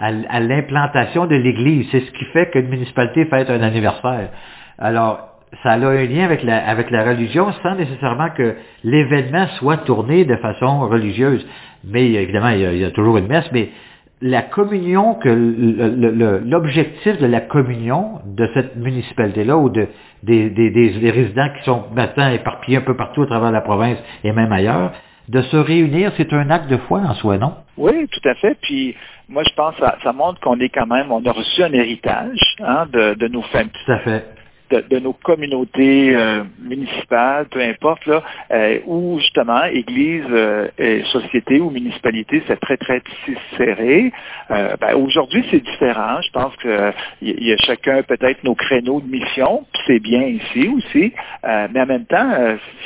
à 0.00 0.40
l'implantation 0.40 1.26
de 1.26 1.36
l'Église. 1.36 1.86
C'est 1.92 2.00
ce 2.00 2.10
qui 2.10 2.24
fait 2.26 2.50
qu'une 2.50 2.68
municipalité 2.68 3.24
fête 3.26 3.50
un 3.50 3.62
anniversaire. 3.62 4.30
Alors, 4.78 5.20
ça 5.62 5.72
a 5.72 5.76
un 5.76 6.04
lien 6.04 6.24
avec 6.24 6.42
la, 6.42 6.68
avec 6.68 6.90
la 6.90 7.04
religion 7.04 7.52
sans 7.62 7.76
nécessairement 7.76 8.30
que 8.30 8.56
l'événement 8.82 9.46
soit 9.58 9.78
tourné 9.78 10.24
de 10.24 10.36
façon 10.36 10.80
religieuse. 10.88 11.46
Mais 11.84 12.10
évidemment, 12.10 12.50
il 12.50 12.60
y, 12.60 12.66
a, 12.66 12.72
il 12.72 12.78
y 12.78 12.84
a 12.84 12.90
toujours 12.90 13.16
une 13.18 13.28
messe, 13.28 13.48
mais 13.52 13.70
la 14.20 14.42
communion, 14.42 15.14
que 15.14 15.28
l'objectif 15.28 17.18
de 17.18 17.26
la 17.26 17.40
communion 17.40 18.20
de 18.26 18.48
cette 18.54 18.76
municipalité-là 18.76 19.56
ou 19.56 19.68
de, 19.70 19.86
des, 20.22 20.50
des, 20.50 20.70
des, 20.70 21.10
résidents 21.10 21.48
qui 21.56 21.64
sont 21.64 21.84
maintenant 21.94 22.30
éparpillés 22.30 22.78
un 22.78 22.82
peu 22.82 22.96
partout 22.96 23.22
à 23.22 23.26
travers 23.26 23.52
la 23.52 23.60
province 23.60 23.98
et 24.24 24.32
même 24.32 24.52
ailleurs, 24.52 24.92
de 25.28 25.42
se 25.42 25.56
réunir, 25.56 26.12
c'est 26.16 26.32
un 26.32 26.50
acte 26.50 26.68
de 26.68 26.78
foi 26.78 27.00
en 27.00 27.14
soi, 27.14 27.36
non? 27.38 27.54
Oui, 27.76 28.08
tout 28.08 28.28
à 28.28 28.34
fait. 28.34 28.56
Puis 28.62 28.96
moi, 29.28 29.42
je 29.44 29.54
pense 29.54 29.74
que 29.74 29.82
ça, 29.82 29.96
ça 30.02 30.12
montre 30.12 30.40
qu'on 30.40 30.58
est 30.58 30.70
quand 30.70 30.86
même, 30.86 31.12
on 31.12 31.24
a 31.24 31.32
reçu 31.32 31.62
un 31.62 31.72
héritage 31.72 32.56
hein, 32.60 32.86
de, 32.90 33.14
de 33.14 33.28
nos 33.28 33.42
familles. 33.42 33.70
Tout 33.84 33.92
à 33.92 33.98
fait 33.98 34.24
de, 34.70 34.98
nos 34.98 35.12
communautés 35.12 36.14
euh, 36.14 36.44
municipales, 36.60 37.46
peu 37.50 37.60
importe, 37.60 38.04
là, 38.06 38.22
euh, 38.50 38.78
où 38.86 39.18
justement, 39.18 39.64
Église, 39.64 40.24
euh, 40.30 40.68
et 40.78 41.02
société 41.04 41.60
ou 41.60 41.70
municipalité, 41.70 42.42
c'est 42.46 42.60
très, 42.60 42.76
très 42.76 43.02
serré. 43.56 44.12
Ben, 44.48 44.94
Aujourd'hui, 44.94 45.44
c'est 45.50 45.62
différent. 45.62 46.20
Je 46.22 46.30
pense 46.32 46.54
qu'il 46.56 47.44
y, 47.46 47.52
a 47.52 47.56
chacun 47.58 48.02
peut-être 48.02 48.42
nos 48.44 48.54
créneaux 48.54 49.00
de 49.00 49.08
mission, 49.08 49.66
c'est 49.86 50.00
bien 50.00 50.22
ici 50.22 50.68
aussi, 50.68 51.12
mais 51.44 51.80
en 51.80 51.86
même 51.86 52.06
temps, 52.06 52.30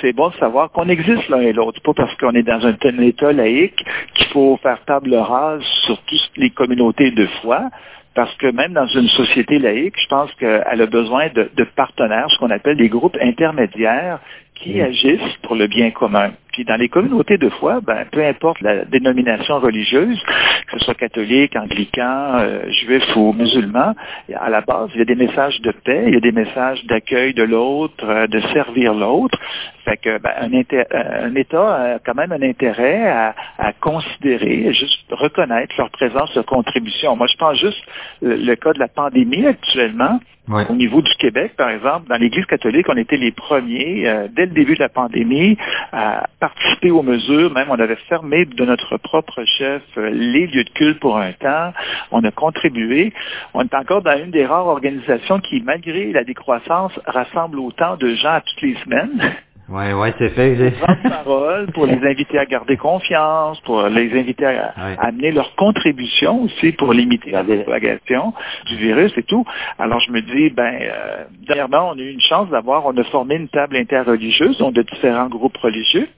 c'est 0.00 0.12
bon 0.12 0.28
de 0.28 0.34
savoir 0.34 0.70
qu'on 0.70 0.88
existe 0.88 1.28
l'un 1.28 1.40
et 1.40 1.52
l'autre. 1.52 1.80
Pas 1.82 1.94
parce 1.94 2.14
qu'on 2.16 2.32
est 2.32 2.42
dans 2.42 2.64
un 2.66 2.72
tel 2.74 3.02
état 3.02 3.32
laïque 3.32 3.84
qu'il 4.14 4.26
faut 4.28 4.58
faire 4.62 4.84
table 4.84 5.14
rase 5.14 5.62
sur 5.86 5.98
toutes 6.02 6.30
les 6.36 6.50
communautés 6.50 7.10
de 7.10 7.26
foi. 7.40 7.70
Parce 8.14 8.34
que 8.36 8.48
même 8.48 8.72
dans 8.72 8.86
une 8.86 9.08
société 9.08 9.58
laïque, 9.58 9.94
je 9.96 10.06
pense 10.08 10.32
qu'elle 10.34 10.82
a 10.82 10.86
besoin 10.86 11.28
de, 11.28 11.64
partenaires, 11.76 12.26
ce 12.30 12.38
qu'on 12.38 12.50
appelle 12.50 12.76
des 12.76 12.88
groupes 12.88 13.16
intermédiaires 13.20 14.20
qui 14.62 14.80
agissent 14.80 15.36
pour 15.42 15.56
le 15.56 15.66
bien 15.66 15.90
commun. 15.90 16.30
Puis 16.52 16.64
dans 16.64 16.76
les 16.76 16.88
communautés 16.88 17.38
de 17.38 17.48
foi, 17.48 17.80
ben, 17.80 18.04
peu 18.12 18.24
importe 18.24 18.60
la 18.60 18.84
dénomination 18.84 19.58
religieuse, 19.58 20.22
que 20.70 20.78
ce 20.78 20.84
soit 20.84 20.94
catholique, 20.94 21.56
anglican, 21.56 22.34
euh, 22.36 22.70
juif 22.70 23.04
ou 23.16 23.32
musulman, 23.32 23.94
à 24.34 24.50
la 24.50 24.60
base, 24.60 24.90
il 24.94 24.98
y 24.98 25.02
a 25.02 25.06
des 25.06 25.14
messages 25.14 25.60
de 25.62 25.72
paix, 25.72 26.04
il 26.08 26.14
y 26.14 26.16
a 26.16 26.20
des 26.20 26.32
messages 26.32 26.84
d'accueil 26.86 27.32
de 27.32 27.42
l'autre, 27.42 28.04
euh, 28.04 28.26
de 28.26 28.40
servir 28.52 28.92
l'autre. 28.94 29.38
Fait 29.86 29.96
que 29.96 30.18
ben, 30.18 30.32
un, 30.40 30.52
euh, 30.52 31.26
un, 31.26 31.34
État 31.34 31.94
a 31.94 31.98
quand 31.98 32.14
même 32.14 32.32
un 32.32 32.42
intérêt 32.42 33.08
à, 33.08 33.34
à 33.58 33.72
considérer, 33.72 34.72
juste 34.74 35.10
reconnaître 35.10 35.74
leur 35.78 35.90
présence, 35.90 36.34
leur 36.34 36.46
contribution. 36.46 37.16
Moi, 37.16 37.26
je 37.28 37.36
pense 37.38 37.58
juste 37.58 37.82
le, 38.20 38.36
le 38.36 38.56
cas 38.56 38.74
de 38.74 38.78
la 38.78 38.88
pandémie 38.88 39.46
actuellement. 39.46 40.20
Au 40.48 40.74
niveau 40.74 41.00
du 41.02 41.14
Québec, 41.18 41.52
par 41.56 41.70
exemple, 41.70 42.08
dans 42.08 42.16
l'Église 42.16 42.44
catholique, 42.46 42.86
on 42.88 42.96
était 42.96 43.16
les 43.16 43.30
premiers, 43.30 44.08
euh, 44.08 44.26
dès 44.28 44.46
le 44.46 44.52
début 44.52 44.74
de 44.74 44.80
la 44.80 44.88
pandémie, 44.88 45.56
à 45.92 46.26
participer 46.40 46.90
aux 46.90 47.02
mesures. 47.02 47.52
Même, 47.52 47.68
on 47.70 47.78
avait 47.78 47.96
fermé 48.08 48.44
de 48.44 48.64
notre 48.64 48.96
propre 48.96 49.44
chef 49.44 49.82
euh, 49.96 50.10
les 50.10 50.48
lieux 50.48 50.64
de 50.64 50.70
culte 50.70 50.98
pour 50.98 51.16
un 51.16 51.32
temps. 51.32 51.72
On 52.10 52.24
a 52.24 52.32
contribué. 52.32 53.12
On 53.54 53.62
est 53.62 53.74
encore 53.74 54.02
dans 54.02 54.18
une 54.18 54.32
des 54.32 54.44
rares 54.44 54.66
organisations 54.66 55.38
qui, 55.38 55.60
malgré 55.60 56.12
la 56.12 56.24
décroissance, 56.24 56.92
rassemble 57.06 57.60
autant 57.60 57.96
de 57.96 58.14
gens 58.16 58.40
toutes 58.44 58.62
les 58.62 58.74
semaines. 58.82 59.34
Oui, 59.68 59.92
oui, 59.92 60.08
c'est 60.18 60.30
fait. 60.30 60.72
parole 61.08 61.70
pour 61.72 61.86
les 61.86 61.98
inviter 62.04 62.38
à 62.38 62.46
garder 62.46 62.76
confiance, 62.76 63.60
pour 63.60 63.82
les 63.84 64.18
inviter 64.18 64.44
à, 64.44 64.74
amener 64.98 65.30
leur 65.30 65.54
contribution 65.54 66.42
aussi 66.42 66.72
pour 66.72 66.92
limiter 66.92 67.30
la 67.30 67.44
propagation 67.44 68.34
du 68.66 68.76
virus 68.76 69.12
et 69.16 69.22
tout. 69.22 69.44
Alors 69.78 70.00
je 70.00 70.10
me 70.10 70.20
dis, 70.20 70.50
ben, 70.50 70.74
euh, 70.82 71.24
dernièrement, 71.46 71.90
on 71.90 71.98
a 71.98 72.02
eu 72.02 72.10
une 72.10 72.20
chance 72.20 72.48
d'avoir, 72.50 72.84
on 72.86 72.96
a 72.96 73.04
formé 73.04 73.36
une 73.36 73.48
table 73.48 73.76
interreligieuse, 73.76 74.58
donc 74.58 74.74
de 74.74 74.82
différents 74.82 75.28
groupes 75.28 75.56
religieux. 75.56 76.08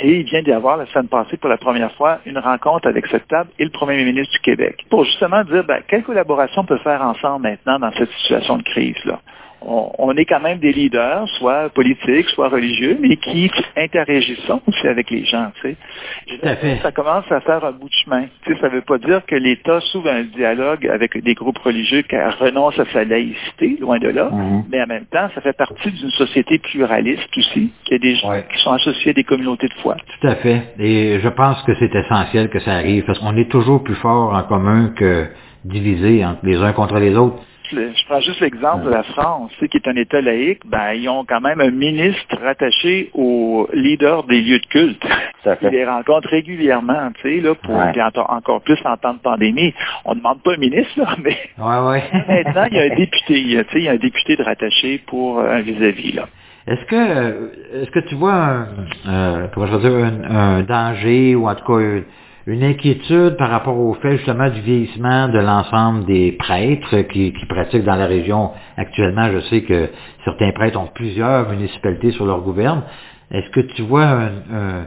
Et 0.00 0.20
il 0.20 0.24
vient 0.24 0.42
d'y 0.42 0.50
avoir 0.50 0.76
la 0.76 0.86
semaine 0.86 1.06
passée 1.06 1.36
pour 1.36 1.48
la 1.48 1.58
première 1.58 1.92
fois 1.92 2.18
une 2.26 2.38
rencontre 2.38 2.88
avec 2.88 3.06
cette 3.06 3.28
table 3.28 3.50
et 3.58 3.64
le 3.64 3.70
premier 3.70 4.02
ministre 4.02 4.32
du 4.32 4.40
Québec 4.40 4.84
pour 4.90 5.04
justement 5.04 5.44
dire 5.44 5.62
ben, 5.64 5.82
quelle 5.86 6.02
collaboration 6.02 6.62
on 6.62 6.64
peut 6.64 6.78
faire 6.78 7.02
ensemble 7.02 7.42
maintenant 7.42 7.78
dans 7.78 7.92
cette 7.92 8.10
situation 8.10 8.56
de 8.56 8.62
crise-là? 8.62 9.20
On, 9.66 10.12
est 10.16 10.24
quand 10.24 10.40
même 10.40 10.58
des 10.58 10.72
leaders, 10.72 11.28
soit 11.38 11.68
politiques, 11.70 12.28
soit 12.30 12.48
religieux, 12.48 12.98
mais 13.00 13.16
qui 13.16 13.50
interagissent 13.76 14.50
aussi 14.66 14.86
avec 14.86 15.10
les 15.10 15.24
gens. 15.24 15.50
Tu 15.60 15.76
sais. 16.42 16.78
Ça 16.82 16.92
commence 16.92 17.30
à 17.30 17.40
faire 17.40 17.64
un 17.64 17.72
bout 17.72 17.88
de 17.88 17.94
chemin. 18.04 18.24
Tu 18.44 18.54
sais, 18.54 18.60
ça 18.60 18.68
ne 18.68 18.74
veut 18.74 18.82
pas 18.82 18.98
dire 18.98 19.24
que 19.26 19.34
l'État 19.34 19.80
s'ouvre 19.80 20.10
un 20.10 20.22
dialogue 20.22 20.86
avec 20.86 21.22
des 21.22 21.34
groupes 21.34 21.58
religieux 21.58 22.02
qui 22.02 22.16
renoncent 22.16 22.78
à 22.78 22.84
sa 22.92 23.04
laïcité, 23.04 23.76
loin 23.80 23.98
de 23.98 24.08
là, 24.08 24.30
mhm. 24.30 24.64
mais 24.70 24.82
en 24.82 24.86
même 24.86 25.06
temps, 25.06 25.28
ça 25.34 25.40
fait 25.40 25.56
partie 25.56 25.90
d'une 25.90 26.10
société 26.10 26.58
pluraliste 26.58 27.28
aussi, 27.36 27.72
qui 27.84 27.94
a 27.94 27.98
des 27.98 28.16
gens 28.16 28.32
qui 28.52 28.62
sont 28.62 28.72
associés 28.72 29.10
à 29.10 29.14
des 29.14 29.24
communautés 29.24 29.68
de 29.68 29.74
foi. 29.74 29.96
Tout 30.20 30.26
à 30.26 30.36
fait. 30.36 30.74
Et 30.78 31.20
je 31.20 31.28
pense 31.28 31.62
que 31.62 31.74
c'est 31.78 31.94
essentiel 31.94 32.50
que 32.50 32.60
ça 32.60 32.74
arrive, 32.74 33.04
parce 33.04 33.18
qu'on 33.18 33.36
est 33.36 33.50
toujours 33.50 33.82
plus 33.82 33.96
fort 33.96 34.34
en 34.34 34.42
commun 34.42 34.92
que 34.96 35.26
divisé 35.64 36.24
entre 36.24 36.44
les 36.44 36.56
uns 36.56 36.72
contre 36.72 36.98
les 36.98 37.16
autres 37.16 37.42
je 37.70 38.06
prends 38.06 38.20
juste 38.20 38.40
l'exemple 38.40 38.84
de 38.84 38.90
la 38.90 39.02
France, 39.02 39.52
qui 39.58 39.76
est 39.76 39.88
un 39.88 39.96
État 39.96 40.20
laïque, 40.20 40.60
ben, 40.66 40.92
ils 40.92 41.08
ont 41.08 41.24
quand 41.24 41.40
même 41.40 41.60
un 41.60 41.70
ministre 41.70 42.36
rattaché 42.42 43.10
au 43.14 43.68
leader 43.72 44.24
des 44.24 44.40
lieux 44.40 44.60
de 44.60 44.66
culte. 44.66 45.02
Il 45.62 45.68
les 45.68 45.84
rencontre 45.84 46.28
régulièrement, 46.28 47.10
tu 47.20 47.22
sais, 47.22 47.40
là, 47.40 47.54
pour 47.54 47.76
encore 48.30 48.62
plus 48.62 48.78
en 48.84 48.96
temps 48.96 49.14
de 49.14 49.18
pandémie. 49.18 49.74
On 50.04 50.14
ne 50.14 50.18
demande 50.18 50.42
pas 50.42 50.54
un 50.54 50.56
ministre, 50.56 50.92
là, 50.96 51.16
mais 51.22 51.36
maintenant, 51.58 52.66
il 52.70 52.76
y 52.76 52.80
a 52.80 52.84
un 52.84 52.88
député, 52.96 53.34
tu 53.34 53.56
sais, 53.56 53.66
il 53.74 53.82
y 53.84 53.88
a 53.88 53.92
un 53.92 53.96
député 53.96 54.36
de 54.36 54.42
rattaché 54.42 55.02
pour 55.06 55.40
un 55.40 55.60
vis-à-vis, 55.60 56.12
là. 56.12 56.28
Est-ce 56.66 56.84
que 56.86 57.50
est-ce 57.74 57.90
que 57.90 58.00
tu 58.00 58.14
vois 58.14 58.32
un, 58.32 58.68
euh, 59.06 59.46
comment 59.52 59.66
je 59.66 59.76
dire, 59.76 60.12
un, 60.30 60.62
danger 60.62 61.34
ou 61.34 61.46
en 61.46 61.54
tout 61.54 61.64
cas 61.64 62.00
une 62.46 62.62
inquiétude 62.62 63.36
par 63.36 63.48
rapport 63.48 63.78
au 63.78 63.94
fait 63.94 64.18
justement 64.18 64.50
du 64.50 64.60
vieillissement 64.60 65.28
de 65.28 65.38
l'ensemble 65.38 66.04
des 66.04 66.32
prêtres 66.32 67.00
qui, 67.12 67.32
pratiquent 67.48 67.84
dans 67.84 67.96
la 67.96 68.06
région 68.06 68.50
actuellement. 68.76 69.30
Je 69.32 69.40
sais 69.48 69.62
que 69.62 69.88
certains 70.24 70.52
prêtres 70.52 70.78
ont 70.78 70.90
plusieurs 70.94 71.48
municipalités 71.48 72.12
sur 72.12 72.26
leur 72.26 72.42
gouverne. 72.42 72.82
Est-ce 73.30 73.48
que 73.50 73.60
tu 73.60 73.82
vois 73.82 74.04
un, 74.04 74.86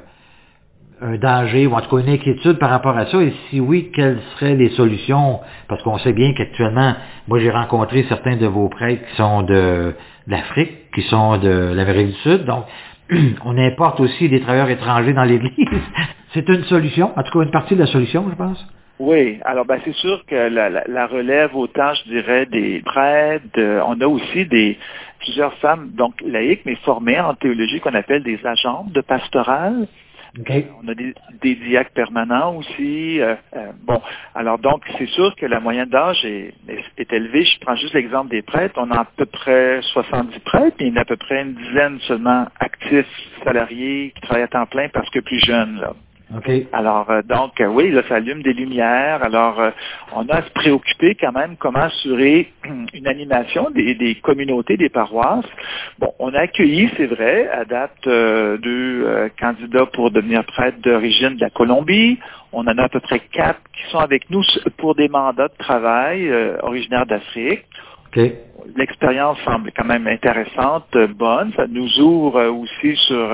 un, 1.02 1.18
danger 1.18 1.66
ou 1.66 1.74
en 1.74 1.82
tout 1.82 1.96
cas 1.96 2.04
une 2.04 2.14
inquiétude 2.14 2.60
par 2.60 2.70
rapport 2.70 2.96
à 2.96 3.08
ça? 3.08 3.22
Et 3.24 3.34
si 3.50 3.60
oui, 3.60 3.90
quelles 3.94 4.20
seraient 4.36 4.56
les 4.56 4.70
solutions? 4.70 5.40
Parce 5.68 5.82
qu'on 5.82 5.98
sait 5.98 6.14
bien 6.14 6.34
qu'actuellement, 6.34 6.94
moi 7.28 7.40
j'ai 7.40 7.50
rencontré 7.50 8.06
certains 8.08 8.38
de 8.38 8.46
vos 8.46 8.70
prêtres 8.70 9.04
qui 9.10 9.16
sont 9.16 9.42
de 9.42 9.96
l'Afrique, 10.28 10.92
qui 10.94 11.02
sont 11.04 11.38
de 11.38 11.74
l'Amérique 11.74 12.08
du 12.08 12.14
Sud. 12.18 12.46
Donc, 12.46 12.66
on 13.46 13.58
importe 13.58 14.00
aussi 14.00 14.30
des 14.30 14.42
travailleurs 14.42 14.70
étrangers 14.70 15.14
dans 15.14 15.24
l'Église. 15.24 15.68
C'est 16.34 16.48
une 16.50 16.64
solution, 16.66 17.18
en 17.18 17.24
tout 17.24 17.38
cas 17.38 17.46
une 17.46 17.52
partie 17.52 17.76
de 17.76 17.80
la 17.80 17.88
solution, 17.88 18.30
je 18.30 18.36
pense. 18.36 18.66
Oui, 19.00 19.38
alors 19.46 19.66
ben, 19.66 19.80
c'est 19.86 19.94
sûr 19.94 20.26
que 20.26 20.36
la, 20.36 21.08
relève 21.08 21.56
autant, 21.56 21.94
je 21.94 22.04
dirais, 22.10 22.48
des 22.48 22.82
prêtres, 22.84 23.60
on 23.86 24.02
a 24.02 24.08
aussi 24.08 24.46
des 24.46 24.78
plusieurs 25.20 25.54
femmes 25.56 25.92
donc 25.94 26.16
laïques, 26.26 26.64
mais 26.66 26.76
formées 26.78 27.20
en 27.20 27.36
théologie 27.36 27.80
qu'on 27.80 27.94
appelle 27.94 28.24
des 28.24 28.40
agentes 28.46 28.92
de 28.92 29.02
pastorale. 29.02 29.88
On 30.84 30.88
a 30.88 30.94
des, 30.94 31.14
des 31.42 31.56
diacres 31.56 31.92
permanents 31.92 32.56
aussi. 32.56 33.20
Euh, 33.20 33.36
euh, 33.56 33.72
bon, 33.84 34.02
alors 34.36 34.60
donc 34.60 34.84
c'est 34.98 35.08
sûr 35.10 35.36
que 35.36 35.46
la 35.46 35.60
moyenne 35.60 35.90
d'âge 35.90 36.24
est, 36.26 36.54
est, 36.98 37.14
élevée. 37.14 37.44
Je 37.44 37.60
prends 37.60 37.76
juste 37.76 37.94
l'exemple 37.94 38.30
des 38.30 38.42
prêtres. 38.42 38.76
On 38.78 38.92
a 38.92 39.00
à 39.00 39.06
peu 39.06 39.26
près 39.26 39.82
70 39.82 40.40
prêtres, 40.40 40.76
mais 40.80 40.88
il 40.88 40.90
y 40.90 40.94
en 40.94 40.98
a 40.98 41.02
à 41.02 41.06
peu 41.06 41.18
près 41.18 41.42
une 41.42 41.54
dizaine 41.54 42.00
seulement 42.02 42.46
actifs, 42.60 43.08
salariés, 43.44 44.12
qui 44.16 44.22
travaillent 44.22 44.44
à 44.44 44.48
temps 44.48 44.66
plein 44.68 44.90
parce 44.90 45.10
que 45.10 45.20
plus 45.20 45.40
jeunes. 45.44 45.80
Là. 45.80 45.94
Alors, 46.74 47.10
euh, 47.10 47.22
donc, 47.22 47.60
euh, 47.62 47.68
oui, 47.68 47.90
là, 47.90 48.02
ça 48.10 48.16
allume 48.16 48.42
des 48.42 48.52
lumières. 48.52 49.24
Alors, 49.24 49.60
euh, 49.62 49.72
on 50.14 50.28
a 50.28 50.36
à 50.36 50.42
se 50.42 50.50
préoccuper 50.52 51.16
quand 51.16 51.32
même 51.32 51.56
comment 51.58 51.84
assurer 51.84 52.52
une 52.94 53.08
animation 53.08 53.70
des, 53.70 54.16
communautés, 54.22 54.76
des 54.76 54.90
paroisses. 54.90 55.46
Bon, 56.00 56.14
on 56.20 56.34
a 56.34 56.40
accueilli, 56.40 56.90
c'est 56.98 57.06
vrai, 57.06 57.48
à 57.50 57.64
date, 57.64 57.98
deux 58.04 59.30
candidats 59.40 59.86
pour 59.86 60.12
devenir 60.12 60.44
prêtre 60.46 60.80
d'origine 60.82 61.36
de 61.36 61.42
la 61.42 61.50
Colombie. 61.50 62.20
On 62.52 62.62
en 62.62 62.78
a 62.78 62.84
à 62.84 62.90
peu 62.90 63.00
près 63.00 63.20
quatre 63.20 63.62
qui 63.74 63.90
sont 63.92 64.00
avec 64.00 64.30
nous 64.30 64.44
pour 64.78 64.96
des 64.96 65.08
mandats 65.08 65.48
de 65.48 65.58
travail 65.58 66.30
originaires 66.62 67.06
d'Afrique. 67.06 67.66
L'expérience 68.76 69.38
semble 69.46 69.72
quand 69.76 69.86
même 69.86 70.08
intéressante, 70.08 70.98
bonne. 71.16 71.54
Ça 71.56 71.68
nous 71.68 72.00
ouvre 72.00 72.44
aussi 72.48 72.96
sur 73.08 73.30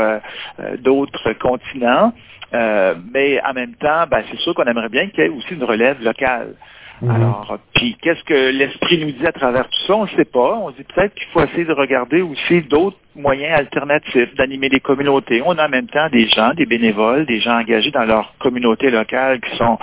d'autres 0.80 1.34
continents. 1.34 2.14
Euh, 2.54 2.96
mais 3.13 3.42
en 3.44 3.54
même 3.54 3.76
temps, 3.76 4.06
ben, 4.10 4.24
c'est 4.30 4.39
sûr 4.39 4.54
qu'on 4.54 4.63
aimerait 4.63 4.89
bien 4.89 5.08
qu'il 5.10 5.24
y 5.24 5.28
ait 5.28 5.30
aussi 5.30 5.54
une 5.54 5.63
relève 5.63 6.02
locale. 6.04 6.56
Mhm. 7.02 7.12
Alors, 7.12 7.58
puis 7.74 7.98
qu'est-ce 8.02 8.24
que 8.24 8.52
l'esprit 8.52 9.04
nous 9.04 9.12
dit 9.12 9.26
à 9.26 9.32
travers 9.32 9.66
tout 9.66 9.86
ça? 9.88 9.96
On 9.96 10.04
ne 10.04 10.10
sait 10.10 10.26
pas. 10.26 10.60
On 10.62 10.72
dit 10.72 10.84
peut-être 10.84 11.13
qu'il 11.16 11.28
faut 11.34 11.42
essayer 11.42 11.66
de 11.66 11.74
regarder 11.74 12.22
aussi 12.22 12.62
d'autres 12.62 12.98
moyens 13.15 13.60
alternatifs 13.60 14.36
d'animer 14.36 14.69
les 14.69 14.80
communautés. 14.80 15.41
On 15.45 15.58
a 15.58 15.65
en 15.65 15.69
même 15.69 15.88
temps 15.88 16.10
des 16.10 16.28
gens, 16.28 16.54
des 16.54 16.65
bénévoles, 16.65 17.26
des 17.26 17.39
gens 17.39 17.60
engagés 17.60 17.91
dans 17.91 18.06
leur 18.06 18.34
communauté 18.39 18.89
locale 18.89 19.39
qui 19.39 19.56
sont 19.58 19.78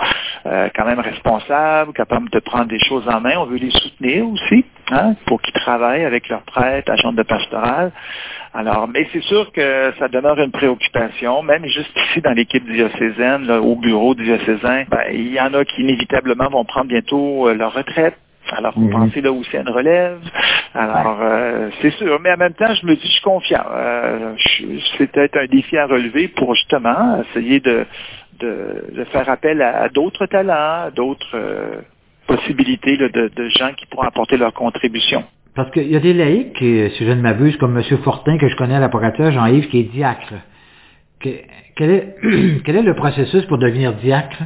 euh, 0.45 0.69
quand 0.75 0.85
même 0.85 0.99
responsables, 0.99 1.93
capables 1.93 2.29
de 2.29 2.39
prendre 2.39 2.65
des 2.65 2.79
choses 2.79 3.07
en 3.07 3.21
main. 3.21 3.35
On 3.37 3.45
veut 3.45 3.57
les 3.57 3.71
soutenir 3.71 4.27
aussi, 4.27 4.65
hein, 4.91 5.15
pour 5.25 5.41
qu'ils 5.41 5.53
travaillent 5.53 6.05
avec 6.05 6.27
leurs 6.29 6.43
prêtres, 6.43 6.91
agents 6.91 7.13
de 7.13 7.23
pastoral. 7.23 7.91
Alors, 8.53 8.87
mais 8.87 9.07
c'est 9.13 9.23
sûr 9.23 9.49
que 9.53 9.93
ça 9.97 10.09
demeure 10.09 10.37
une 10.39 10.51
préoccupation, 10.51 11.41
même 11.41 11.65
juste 11.67 11.95
ici 12.09 12.21
dans 12.21 12.33
l'équipe 12.33 12.69
diocésaine, 12.69 13.49
au 13.49 13.77
bureau 13.77 14.13
diocésain, 14.13 14.83
ben, 14.89 15.03
il 15.13 15.31
y 15.31 15.39
en 15.39 15.53
a 15.53 15.63
qui 15.63 15.81
inévitablement 15.81 16.49
vont 16.49 16.65
prendre 16.65 16.87
bientôt 16.87 17.47
euh, 17.47 17.53
leur 17.53 17.73
retraite. 17.73 18.15
Alors, 18.51 18.73
vous 18.75 18.85
mhm. 18.85 18.91
pensez 18.91 19.21
là 19.21 19.31
aussi 19.31 19.55
à 19.57 19.61
une 19.61 19.69
relève? 19.69 20.19
Alors, 20.73 21.19
euh, 21.21 21.69
c'est 21.81 21.91
sûr. 21.91 22.19
Mais 22.21 22.31
en 22.31 22.37
même 22.37 22.53
temps, 22.53 22.73
je 22.73 22.85
me 22.85 22.95
dis, 22.95 23.01
je 23.01 23.11
suis 23.11 23.21
confiant. 23.21 23.63
Euh, 23.71 24.35
c'est 24.97 25.11
peut-être 25.11 25.37
un 25.37 25.47
défi 25.47 25.77
à 25.77 25.87
relever 25.87 26.27
pour 26.27 26.53
justement 26.55 27.21
essayer 27.21 27.59
de, 27.59 27.85
de, 28.39 29.03
faire 29.11 29.29
appel 29.29 29.61
à, 29.61 29.89
d'autres 29.89 30.25
talents, 30.25 30.89
d'autres 30.95 31.37
possibilités 32.27 32.97
de, 32.97 33.07
de 33.07 33.49
gens 33.49 33.73
qui 33.77 33.85
pourront 33.85 34.03
apporter 34.03 34.37
leur 34.37 34.53
contribution. 34.53 35.23
Parce 35.55 35.69
qu'il 35.71 35.91
y 35.91 35.95
a 35.97 35.99
des 35.99 36.13
laïcs, 36.13 36.57
si 36.59 37.05
je 37.05 37.11
ne 37.11 37.21
m'abuse, 37.21 37.57
comme 37.57 37.77
M. 37.77 37.83
Fortin, 38.03 38.37
que 38.37 38.47
je 38.47 38.55
connais 38.55 38.75
à 38.75 38.79
l'apparateur, 38.79 39.31
Jean-Yves, 39.31 39.67
qui 39.67 39.79
est 39.79 39.91
diacre. 39.91 40.33
quel, 41.19 41.89
est, 41.89 42.15
quel 42.63 42.75
est 42.77 42.81
le 42.81 42.95
processus 42.95 43.45
pour 43.45 43.57
devenir 43.57 43.93
diacre? 43.93 44.43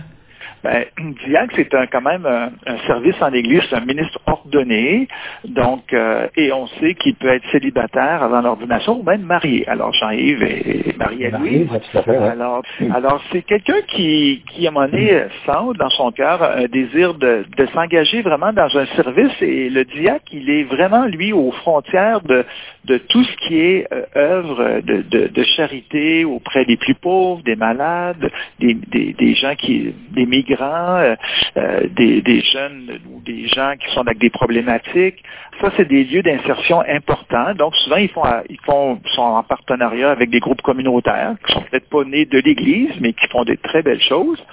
Ben, 0.66 0.86
diacre, 1.28 1.54
c'est 1.56 1.70
quand 1.92 2.02
même 2.02 2.26
un, 2.26 2.78
service 2.88 3.16
en 3.22 3.32
Église, 3.34 3.62
c'est 3.70 3.76
un 3.76 3.86
ministre 3.86 4.20
ordonné, 4.26 5.08
donc 5.44 5.94
euh, 5.94 6.28
et 6.36 6.52
on 6.52 6.66
sait 6.80 6.96
qu'il 6.96 7.14
peut 7.14 7.28
être 7.28 7.48
célibataire 7.52 8.24
avant 8.24 8.42
l'ordination 8.42 9.00
ou 9.00 9.04
même 9.04 9.22
marié. 9.22 9.68
Alors 9.68 9.94
Jean-Yves 9.94 10.42
est 10.42 10.98
marié 10.98 11.32
à 11.32 11.38
lui. 11.38 11.68
Alors, 12.08 12.64
alors 12.92 13.22
c'est 13.32 13.44
quelqu'un 13.44 13.82
qui, 13.88 14.44
qui 14.52 14.66
à 14.66 14.72
un 14.72 14.74
moment 14.74 14.88
donné 14.88 15.26
sent 15.46 15.78
dans 15.78 15.90
son 15.92 16.12
cœur 16.12 16.42
un 16.42 16.66
désir 16.66 17.14
de, 17.14 17.46
de 17.56 17.66
s'engager 17.68 18.24
vraiment 18.24 18.52
dans 18.52 18.76
un 18.76 18.88
service 18.96 19.40
et 19.42 19.70
le 19.70 19.86
diacre, 19.86 20.26
il 20.32 20.50
est 20.50 20.64
vraiment 20.64 21.06
lui 21.06 21.32
aux 21.32 21.52
frontières 21.52 22.22
de, 22.22 22.44
de 22.86 22.98
tout 22.98 23.24
ce 23.24 23.48
qui 23.48 23.60
est 23.60 23.88
euh, 23.94 24.06
œuvre 24.16 24.82
de, 24.82 25.04
de, 25.04 25.28
de, 25.28 25.44
charité 25.44 26.26
auprès 26.26 26.66
des 26.66 26.78
plus 26.78 26.96
pauvres, 26.96 27.44
des 27.44 27.56
malades, 27.56 28.32
des, 28.60 28.74
des, 28.74 29.14
des 29.14 29.36
gens 29.36 29.56
qui, 29.56 29.94
des 30.12 30.26
migrants 30.26 30.55
euh, 30.64 31.16
euh, 31.58 31.88
des, 31.92 32.42
jeunes 32.42 33.00
ou 33.12 33.22
des 33.22 33.48
gens 33.48 33.74
qui 33.80 33.94
sont 33.94 34.02
avec 34.02 34.18
des 34.18 34.30
problématiques. 34.30 35.24
Ça, 35.62 35.72
c'est 35.78 35.88
des 35.88 36.04
lieux 36.04 36.22
d'insertion 36.22 36.82
importants. 36.88 37.54
Donc, 37.56 37.76
souvent, 37.78 37.98
ils 37.98 38.10
font, 38.10 38.24
ils 38.50 38.60
font, 38.66 39.00
sont 39.16 39.22
en 39.22 39.44
partenariat 39.44 40.12
avec 40.12 40.30
des 40.30 40.40
groupes 40.40 40.62
communautaires 40.62 41.36
qui 41.46 41.54
sont 41.54 41.62
peut-être 41.62 41.90
pas 41.90 42.04
nés 42.04 42.26
de 42.26 42.40
l'Église, 42.40 42.92
mais 43.00 43.14
qui 43.14 43.28
font 43.28 43.44
des 43.44 43.58
très 43.58 43.82
belles 43.82 44.02
choses. 44.02 44.44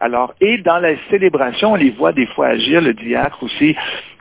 Alors, 0.00 0.34
et 0.40 0.58
dans 0.58 0.78
la 0.78 0.94
célébration, 1.10 1.72
on 1.72 1.76
les 1.76 1.90
voit 1.90 2.12
des 2.12 2.26
fois 2.26 2.48
agir, 2.48 2.80
le 2.80 2.94
diacre 2.94 3.42
aussi, 3.42 3.76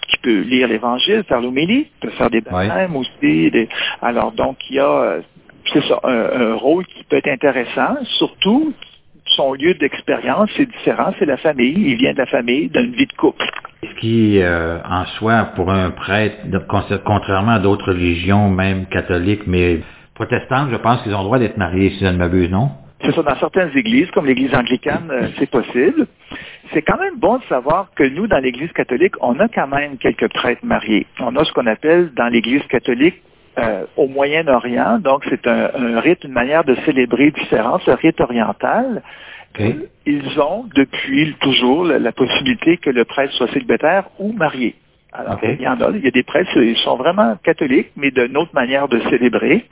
qui 0.07 0.17
peut 0.17 0.41
lire 0.41 0.67
l'Évangile, 0.67 1.23
faire 1.27 1.41
l'homélie, 1.41 1.87
peut 2.01 2.09
faire 2.11 2.29
des 2.29 2.41
baptêmes 2.41 2.95
aussi. 2.95 3.51
Alors, 4.01 4.31
donc, 4.31 4.57
il 4.69 4.75
y 4.75 4.79
a, 4.79 4.89
euh, 4.89 5.21
c'est 5.71 5.83
ça, 5.85 5.99
un, 6.03 6.55
rôle 6.55 6.85
qui 6.85 7.03
peut 7.05 7.17
être 7.17 7.29
intéressant, 7.29 7.95
surtout 8.17 8.73
son 9.35 9.53
lieu 9.53 9.73
d'expérience, 9.75 10.49
c'est 10.55 10.69
différent, 10.69 11.13
c'est 11.19 11.25
la 11.25 11.37
famille. 11.37 11.73
Il 11.75 11.95
vient 11.95 12.13
de 12.13 12.17
la 12.17 12.25
famille, 12.25 12.69
d'une 12.69 12.91
vie 12.91 13.07
de 13.07 13.13
couple. 13.13 13.45
Ce 13.83 13.99
qui, 13.99 14.39
euh, 14.41 14.77
en 14.83 15.05
soi, 15.17 15.49
pour 15.55 15.71
un 15.71 15.89
prêtre, 15.91 16.37
contrairement 17.03 17.53
à 17.53 17.59
d'autres 17.59 17.91
religions, 17.91 18.49
même 18.49 18.85
catholiques, 18.85 19.47
mais 19.47 19.79
protestantes, 20.13 20.69
je 20.71 20.77
pense 20.77 21.01
qu'ils 21.01 21.15
ont 21.15 21.19
le 21.19 21.25
droit 21.25 21.39
d'être 21.39 21.57
mariés, 21.57 21.89
si 21.91 21.99
je 21.99 22.05
ne 22.05 22.17
m'abuse, 22.17 22.49
non? 22.49 22.69
C'est 23.03 23.15
ça, 23.15 23.23
dans 23.23 23.35
certaines 23.37 23.75
églises, 23.75 24.11
comme 24.11 24.27
l'église 24.27 24.53
anglicane, 24.53 25.09
euh, 25.09 25.27
c'est 25.39 25.49
possible. 25.49 26.05
C'est 26.71 26.83
quand 26.83 26.99
même 26.99 27.17
bon 27.17 27.37
de 27.37 27.43
savoir 27.45 27.87
que 27.95 28.03
nous, 28.03 28.27
dans 28.27 28.37
l'église 28.37 28.71
catholique, 28.73 29.15
on 29.21 29.39
a 29.39 29.47
quand 29.47 29.67
même 29.67 29.97
quelques 29.97 30.31
prêtres 30.31 30.63
mariés. 30.63 31.07
On 31.19 31.35
a 31.35 31.43
ce 31.43 31.51
qu'on 31.51 31.65
appelle 31.65 32.11
dans 32.15 32.27
l'église 32.27 32.63
catholique 32.67 33.21
euh, 33.57 33.85
au 33.97 34.07
Moyen-Orient. 34.07 34.99
Donc, 34.99 35.23
c'est 35.29 35.45
un, 35.47 35.99
rite, 35.99 36.23
une 36.23 36.31
manière 36.31 36.63
de 36.63 36.75
célébrer 36.85 37.31
différente, 37.31 37.85
le 37.85 37.93
rite 37.93 38.21
oriental. 38.21 39.01
Ils 40.05 40.39
ont 40.39 40.65
depuis 40.73 41.35
toujours 41.41 41.83
la, 41.83 42.11
possibilité 42.11 42.77
que 42.77 42.89
le 42.89 43.03
prêtre 43.03 43.33
soit 43.33 43.51
célibataire 43.51 44.05
ou 44.19 44.31
marié. 44.31 44.75
Alors, 45.13 45.37
il 45.43 45.59
y 45.59 45.67
en 45.67 45.79
a, 45.81 45.89
il 45.89 46.05
y 46.05 46.07
a 46.07 46.11
des 46.11 46.23
prêtres, 46.23 46.55
ils 46.55 46.77
sont 46.77 46.95
vraiment 46.95 47.35
catholiques, 47.43 47.91
mais 47.97 48.11
d'une 48.11 48.37
autre 48.37 48.53
manière 48.53 48.87
de 48.87 49.01
célébrer. 49.09 49.65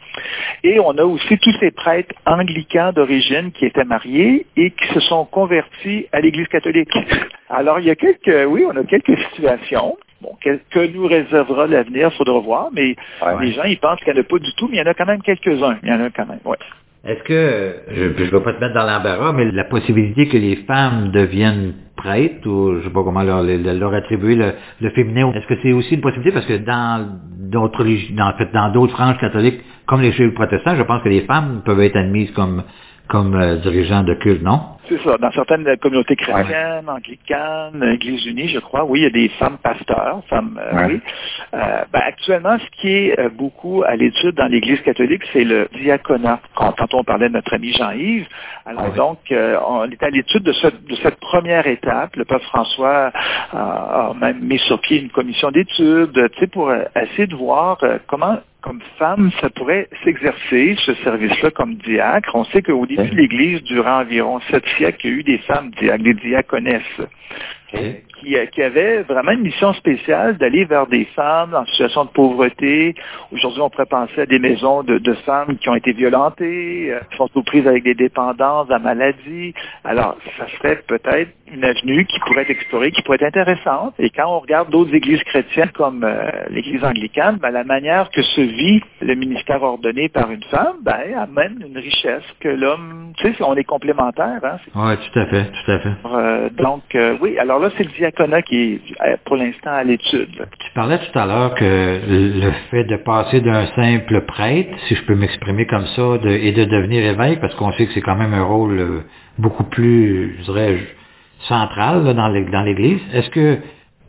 Et 0.65 0.81
on 0.81 0.97
a 0.97 1.03
aussi 1.03 1.37
tous 1.37 1.53
ces 1.61 1.71
prêtres 1.71 2.13
anglicans 2.25 2.91
d'origine 2.91 3.53
qui 3.53 3.65
étaient 3.65 3.85
mariés 3.85 4.45
et 4.57 4.71
qui 4.71 4.87
se 4.93 4.99
sont 4.99 5.23
convertis 5.23 6.07
à 6.11 6.19
l'Église 6.19 6.49
catholique. 6.49 6.91
Alors, 7.49 7.79
il 7.79 7.85
y 7.85 7.89
a 7.89 7.95
quelques, 7.95 8.49
oui, 8.49 8.65
on 8.67 8.75
a 8.75 8.83
quelques 8.83 9.17
situations. 9.29 9.95
Que, 10.41 10.87
nous 10.93 11.07
réservera 11.07 11.67
l'avenir, 11.67 12.09
il 12.11 12.17
faudra 12.17 12.39
voir, 12.39 12.69
mais 12.71 12.95
les 13.41 13.51
gens, 13.51 13.63
ils 13.63 13.79
pensent 13.79 13.99
qu'il 13.99 14.13
n'y 14.13 14.19
en 14.19 14.21
a 14.21 14.25
pas 14.25 14.39
du 14.39 14.53
tout, 14.55 14.67
mais 14.69 14.77
il 14.77 14.79
y 14.79 14.83
en 14.83 14.91
a 14.91 14.93
quand 14.93 15.05
même 15.05 15.21
quelques-uns. 15.21 15.77
Il 15.83 15.89
y 15.89 15.91
en 15.91 16.01
a 16.01 16.09
quand 16.09 16.25
même, 16.27 16.39
oui. 16.45 16.57
Est-ce 17.05 17.23
que, 17.23 17.75
je 17.95 18.03
ne 18.23 18.29
veux 18.29 18.43
pas 18.43 18.53
te 18.53 18.59
mettre 18.59 18.73
dans 18.73 18.85
l'embarras, 18.85 19.31
mais 19.31 19.49
la 19.51 19.63
possibilité 19.63 20.27
que 20.27 20.37
les 20.37 20.57
femmes 20.67 21.11
deviennent 21.11 21.73
prêtres, 21.95 22.45
ou 22.45 22.73
je 22.73 22.77
ne 22.77 22.83
sais 22.83 22.89
pas 22.89 23.03
comment 23.03 23.23
leur, 23.23 23.41
leur 23.41 23.93
attribuer 23.93 24.35
le, 24.35 24.89
féminin, 24.89 25.31
est-ce 25.33 25.47
que 25.47 25.55
c'est 25.63 25.71
aussi 25.71 25.95
une 25.95 26.01
possibilité? 26.01 26.33
Parce 26.33 26.45
que 26.45 26.57
dans 26.57 27.19
d'autres 27.37 27.85
dans, 28.11 28.29
en 28.29 28.37
fait, 28.37 28.51
dans 28.53 28.69
d'autres 28.71 28.93
franges 28.93 29.17
catholiques, 29.19 29.61
comme 29.85 30.01
les 30.01 30.11
chez 30.11 30.29
protestants, 30.31 30.75
je 30.75 30.83
pense 30.83 31.01
que 31.01 31.09
les 31.09 31.21
femmes 31.21 31.61
peuvent 31.65 31.79
être 31.79 31.95
admises 31.95 32.31
comme, 32.31 32.63
comme 33.07 33.33
euh, 33.33 33.55
dirigeants 33.57 34.03
de 34.03 34.15
culte, 34.15 34.43
non? 34.43 34.59
C'est 34.89 35.01
ça. 35.03 35.17
Dans 35.17 35.31
certaines 35.31 35.77
communautés 35.77 36.15
chrétiennes, 36.15 36.89
anglicanes, 36.89 37.83
Église 37.93 38.25
unie, 38.25 38.47
je 38.47 38.59
crois, 38.59 38.85
oui, 38.85 39.01
il 39.01 39.03
y 39.03 39.05
a 39.05 39.11
des 39.11 39.29
femmes 39.37 39.57
pasteurs, 39.61 40.23
femmes, 40.27 40.59
euh, 40.59 40.87
oui. 40.87 40.99
Euh, 41.53 41.83
ben, 41.93 42.01
actuellement, 42.03 42.57
ce 42.57 42.81
qui 42.81 42.89
est 42.89 43.19
euh, 43.19 43.29
beaucoup 43.29 43.83
à 43.85 43.95
l'étude 43.95 44.35
dans 44.35 44.47
l'Église 44.47 44.81
catholique, 44.81 45.21
c'est 45.31 45.43
le 45.43 45.69
diaconat. 45.79 46.39
Quand 46.55 46.93
on 46.93 47.03
parlait 47.03 47.29
de 47.29 47.33
notre 47.33 47.53
ami 47.53 47.71
Jean-Yves, 47.71 48.27
alors 48.65 48.91
donc, 48.93 49.19
on 49.31 49.89
est 49.89 50.03
à 50.03 50.09
l'étude 50.09 50.43
de, 50.43 50.53
cette 50.53 51.19
première 51.19 51.67
étape. 51.67 52.15
Le 52.15 52.25
Père 52.25 52.41
François 52.43 53.11
a, 53.53 54.13
même 54.19 54.39
mis 54.41 54.59
sur 54.59 54.79
pied 54.81 55.01
une 55.01 55.09
commission 55.09 55.51
d'études, 55.51 56.29
tu 56.33 56.39
sais, 56.39 56.47
pour 56.47 56.71
essayer 56.95 57.27
de 57.27 57.35
voir 57.35 57.79
comment 58.07 58.39
comme 58.61 58.81
femme, 58.97 59.31
ça 59.39 59.49
pourrait 59.49 59.87
s'exercer, 60.03 60.75
ce 60.85 60.93
service-là, 60.95 61.51
comme 61.51 61.75
diacre. 61.75 62.35
On 62.35 62.43
sait 62.45 62.61
qu'au 62.61 62.85
début 62.85 63.09
de 63.09 63.15
l'Église, 63.15 63.63
durant 63.63 64.01
environ 64.01 64.39
sept 64.51 64.65
siècles, 64.79 65.05
il 65.05 65.09
y 65.09 65.13
a 65.13 65.17
eu 65.17 65.23
des 65.23 65.37
femmes 65.39 65.71
des 65.71 66.13
diaconesses. 66.13 67.01
Qui, 67.71 68.35
qui, 68.51 68.61
avaient 68.63 69.03
vraiment 69.03 69.31
une 69.31 69.41
mission 69.41 69.73
spéciale 69.73 70.37
d'aller 70.37 70.65
vers 70.65 70.87
des 70.87 71.05
femmes 71.15 71.53
en 71.53 71.65
situation 71.65 72.05
de 72.05 72.09
pauvreté. 72.09 72.95
Aujourd'hui, 73.31 73.61
on 73.61 73.69
pourrait 73.69 73.85
penser 73.85 74.21
à 74.21 74.25
des 74.25 74.39
maisons 74.39 74.83
de, 74.83 74.97
de 74.97 75.13
femmes 75.25 75.57
qui 75.57 75.69
ont 75.69 75.75
été 75.75 75.93
violentées, 75.93 76.91
euh, 76.91 76.99
qui 77.11 77.17
sont 77.17 77.29
aux 77.33 77.43
prises 77.43 77.67
avec 77.67 77.83
des 77.83 77.93
dépendances, 77.93 78.67
la 78.69 78.79
maladie. 78.79 79.53
Alors, 79.83 80.17
ça 80.37 80.47
serait 80.57 80.81
peut-être 80.87 81.29
une 81.53 81.63
avenue 81.63 82.05
qui 82.05 82.19
pourrait 82.21 82.43
être 82.43 82.51
explorée, 82.51 82.91
qui 82.91 83.01
pourrait 83.01 83.17
être 83.21 83.37
intéressante. 83.37 83.93
Et 83.99 84.09
quand 84.09 84.27
on 84.27 84.39
regarde 84.39 84.69
d'autres 84.69 84.93
églises 84.93 85.23
chrétiennes 85.23 85.71
comme 85.73 86.03
euh, 86.03 86.29
l'Église 86.49 86.83
anglicane, 86.83 87.37
ben, 87.37 87.51
la 87.51 87.63
manière 87.63 88.09
que 88.11 88.21
se 88.21 88.41
vit 88.41 88.81
le 89.01 89.15
ministère 89.15 89.61
ordonné 89.63 90.09
par 90.09 90.31
une 90.31 90.43
femme, 90.43 90.77
ben, 90.83 90.99
amène 91.17 91.63
une 91.65 91.77
richesse 91.77 92.23
que 92.39 92.49
l'homme, 92.49 93.13
tu 93.17 93.33
sais, 93.33 93.43
on 93.43 93.55
est 93.55 93.63
complémentaires. 93.63 94.39
Hein, 94.43 94.57
oui, 94.75 94.93
tout 94.97 95.19
à 95.19 95.25
fait, 95.25 95.45
tout 95.45 95.71
à 95.71 95.79
fait. 95.79 95.89
Euh, 96.05 96.49
donc, 96.51 96.83
euh, 96.95 97.17
oui, 97.21 97.37
alors 97.37 97.58
là, 97.59 97.69
c'est 97.77 97.83
le 97.83 97.91
diaconat 97.91 98.41
qui 98.41 98.55
est 98.55 98.81
euh, 99.05 99.17
pour 99.25 99.35
l'instant 99.35 99.71
à 99.71 99.83
l'étude. 99.83 100.29
Tu 100.59 100.71
parlais 100.73 100.97
tout 100.97 101.19
à 101.19 101.25
l'heure 101.25 101.55
que 101.55 101.99
le 102.07 102.51
fait 102.71 102.83
de 102.85 102.97
passer 102.97 103.41
d'un 103.41 103.67
simple 103.75 104.21
prêtre, 104.21 104.69
si 104.87 104.95
je 104.95 105.03
peux 105.03 105.15
m'exprimer 105.15 105.65
comme 105.65 105.85
ça, 105.95 106.17
et 106.25 106.51
de 106.51 106.65
devenir 106.65 107.03
évêque, 107.03 107.39
parce 107.39 107.55
qu'on 107.55 107.71
sait 107.73 107.85
que 107.85 107.93
c'est 107.93 108.01
quand 108.01 108.15
même 108.15 108.33
un 108.33 108.43
rôle 108.43 109.03
beaucoup 109.37 109.63
plus, 109.63 110.37
je 110.39 110.43
dirais, 110.43 110.77
central 111.47 112.13
dans 112.13 112.27
l'Église. 112.63 112.99
Est-ce 113.13 113.29
que 113.29 113.59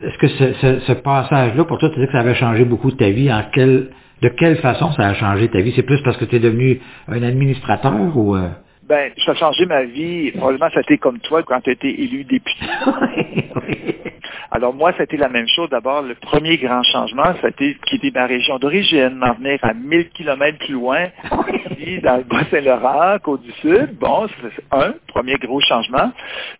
est-ce 0.01 0.17
que 0.17 0.79
ce, 0.87 0.93
passage-là, 0.93 1.63
pour 1.65 1.77
toi, 1.77 1.89
tu 1.93 1.99
dis 1.99 2.07
que 2.07 2.11
ça 2.11 2.21
avait 2.21 2.33
changé 2.33 2.65
beaucoup 2.65 2.91
ta 2.91 3.09
vie? 3.09 3.29
De 4.21 4.27
quelle 4.29 4.57
façon 4.57 4.91
ça 4.93 5.07
a 5.07 5.13
changé 5.13 5.47
ta 5.49 5.61
vie? 5.61 5.73
C'est 5.75 5.83
plus 5.83 6.01
parce 6.01 6.17
que 6.17 6.25
tu 6.25 6.35
es 6.35 6.39
devenu 6.39 6.79
un 7.07 7.21
administrateur 7.23 8.15
ou... 8.15 8.35
Euh? 8.35 8.49
Ben, 8.83 9.11
ça 9.25 9.31
a 9.31 9.35
changé 9.35 9.65
ma 9.65 9.83
vie. 9.83 10.31
Probablement, 10.31 10.69
ça 10.71 10.79
a 10.79 10.81
été 10.81 10.97
comme 10.97 11.19
toi 11.19 11.43
quand 11.43 11.61
tu 11.61 11.69
as 11.69 11.73
été 11.73 12.01
élu 12.01 12.23
député. 12.23 12.65
Alors 14.49 14.73
moi, 14.73 14.93
c'était 14.97 15.17
la 15.17 15.29
même 15.29 15.47
chose. 15.47 15.69
D'abord, 15.69 16.01
le 16.01 16.15
premier 16.15 16.57
grand 16.57 16.83
changement, 16.83 17.33
c'était 17.41 17.75
quitter 17.85 18.11
ma 18.11 18.25
région 18.25 18.57
d'origine, 18.59 19.15
m'en 19.15 19.33
venir 19.33 19.59
à 19.61 19.73
1000 19.73 20.09
kilomètres 20.09 20.57
plus 20.59 20.73
loin, 20.73 21.07
ici, 21.71 21.99
dans 22.01 22.17
le 22.17 22.23
Bas-Saint-Laurent, 22.23 23.17
Côte-du-Sud. 23.23 23.97
Bon, 23.99 24.27
c'est 24.41 24.63
un, 24.71 24.93
premier 25.07 25.35
gros 25.35 25.59
changement. 25.61 26.11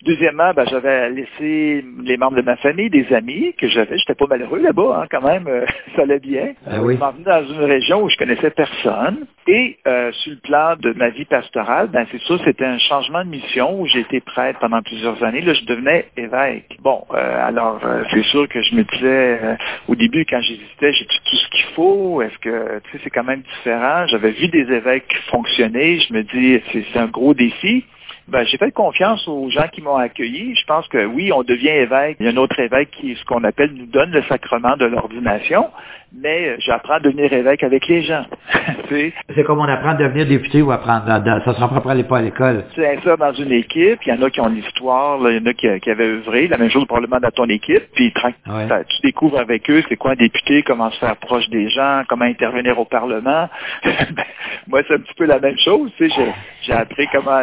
Deuxièmement, 0.03 0.53
ben, 0.53 0.65
j'avais 0.69 1.09
laissé 1.09 1.84
les 2.03 2.17
membres 2.17 2.38
de 2.38 2.41
ma 2.41 2.57
famille, 2.57 2.89
des 2.89 3.11
amis 3.13 3.53
que 3.57 3.67
j'avais. 3.67 3.97
J'étais 3.97 4.15
pas 4.15 4.27
malheureux 4.27 4.59
là-bas, 4.59 5.01
hein, 5.01 5.07
quand 5.09 5.21
même. 5.21 5.47
ça 5.95 6.03
allait 6.03 6.19
bien. 6.19 6.53
Ah 6.69 6.82
oui. 6.82 6.97
m'en 6.97 7.11
venir 7.11 7.25
dans 7.25 7.45
une 7.45 7.63
région 7.63 8.03
où 8.03 8.09
je 8.09 8.17
connaissais 8.17 8.51
personne. 8.51 9.25
Et 9.47 9.77
euh, 9.88 10.11
sur 10.11 10.34
le 10.34 10.39
plan 10.39 10.75
de 10.79 10.93
ma 10.93 11.09
vie 11.09 11.25
pastorale, 11.25 11.88
ben 11.88 12.05
c'est 12.11 12.21
sûr, 12.21 12.39
c'était 12.45 12.65
un 12.65 12.77
changement 12.77 13.23
de 13.23 13.29
mission 13.29 13.82
où 13.82 13.88
j'étais 13.88 14.19
prêtre 14.19 14.59
pendant 14.59 14.82
plusieurs 14.82 15.23
années. 15.23 15.41
Là, 15.41 15.53
je 15.53 15.65
devenais 15.65 16.05
évêque. 16.15 16.77
Bon, 16.82 17.03
euh, 17.13 17.47
alors 17.47 17.70
euh, 17.84 18.03
c'est 18.11 18.24
sûr 18.24 18.47
que 18.47 18.61
je 18.61 18.76
me 18.76 18.84
disais 18.84 19.39
euh, 19.43 19.55
au 19.88 19.95
début 19.95 20.26
quand 20.26 20.41
j'hésitais, 20.41 20.93
j'ai 20.93 21.05
tout 21.05 21.36
ce 21.36 21.47
qu'il 21.49 21.65
faut. 21.76 22.22
Est-ce 22.22 22.38
que 22.39 22.80
tu 22.86 22.91
sais, 22.91 23.01
c'est 23.03 23.09
quand 23.09 23.24
même 23.24 23.41
différent. 23.41 24.05
J'avais 24.07 24.32
vu 24.32 24.47
des 24.47 24.72
évêques 24.72 25.13
fonctionner. 25.30 25.99
Je 25.99 26.13
me 26.13 26.24
dis, 26.24 26.61
c'est 26.72 26.99
un 26.99 27.07
gros 27.07 27.34
défi. 27.34 27.86
Ben, 28.28 28.45
j'ai 28.45 28.57
fait 28.57 28.72
confiance 28.72 29.28
aux 29.28 29.49
gens 29.49 29.67
qui 29.67 29.82
m'ont 29.82 29.97
accueilli. 29.97 30.55
Je 30.55 30.65
pense 30.65 30.88
que 30.88 31.05
oui, 31.05 31.32
on 31.34 31.43
devient 31.43 31.69
évêque. 31.69 32.17
Il 32.19 32.26
y 32.26 32.30
a 32.30 32.32
un 32.32 32.38
autre 32.38 32.59
évêque 32.59 32.91
qui, 32.91 33.15
ce 33.15 33.26
qu'on 33.26 33.43
appelle, 33.43 33.72
nous 33.74 33.88
donne 33.88 34.11
le 34.11 34.24
sacrement 34.24 34.78
de 34.78 34.86
l'ordination 34.86 35.69
mais 36.14 36.59
j'apprends 36.59 36.95
à 36.95 36.99
devenir 36.99 37.32
évêque 37.32 37.64
avec 37.64 37.88
les 37.88 38.01
gens. 38.01 38.26
c'est 38.89 39.43
comme 39.45 39.59
on 39.59 39.64
apprend 39.64 39.91
à 39.91 39.95
devenir 39.95 40.26
député 40.26 40.62
ou 40.62 40.72
apprendre, 40.72 41.05
ça 41.07 41.53
se 41.53 41.59
rapprend 41.59 41.82
pas 41.82 41.91
à 42.18 42.22
l'école. 42.22 42.66
C'est 42.76 42.99
ça 43.03 43.16
dans 43.16 43.34
une 43.34 43.51
équipe, 43.51 43.99
il 44.05 44.09
y 44.09 44.12
en 44.12 44.22
a 44.22 44.30
qui 44.30 44.41
ont 44.41 44.49
l'histoire, 44.49 45.20
il 45.30 45.38
y 45.38 45.39
en 45.39 45.45
a 45.45 45.53
qui, 45.53 45.89
avaient 45.89 46.03
œuvré, 46.03 46.47
la 46.47 46.57
même 46.57 46.70
chose 46.70 46.86
probablement 46.86 47.20
dans 47.20 47.32
ton 47.32 47.47
équipe, 47.47 47.84
puis 47.95 48.14
tu 48.14 49.01
découvres 49.03 49.39
avec 49.39 49.70
eux 49.70 49.84
c'est 49.88 49.95
quoi 49.95 50.12
un 50.12 50.16
député, 50.16 50.64
comment 50.64 50.91
se 50.91 50.99
faire 50.99 51.16
proche 51.18 51.49
des 51.49 51.70
gens, 51.70 52.03
comment 52.09 52.26
intervenir 52.26 52.78
au 52.80 52.86
Parlement. 52.86 53.49
Ben, 54.12 54.26
moi, 54.68 54.82
c'est 54.88 54.95
un 54.95 54.99
petit 54.99 55.14
peu 55.16 55.26
la 55.26 55.39
même 55.39 55.57
chose, 55.57 55.91
j'ai 55.99 56.74
appris 56.74 57.07
comment 57.14 57.41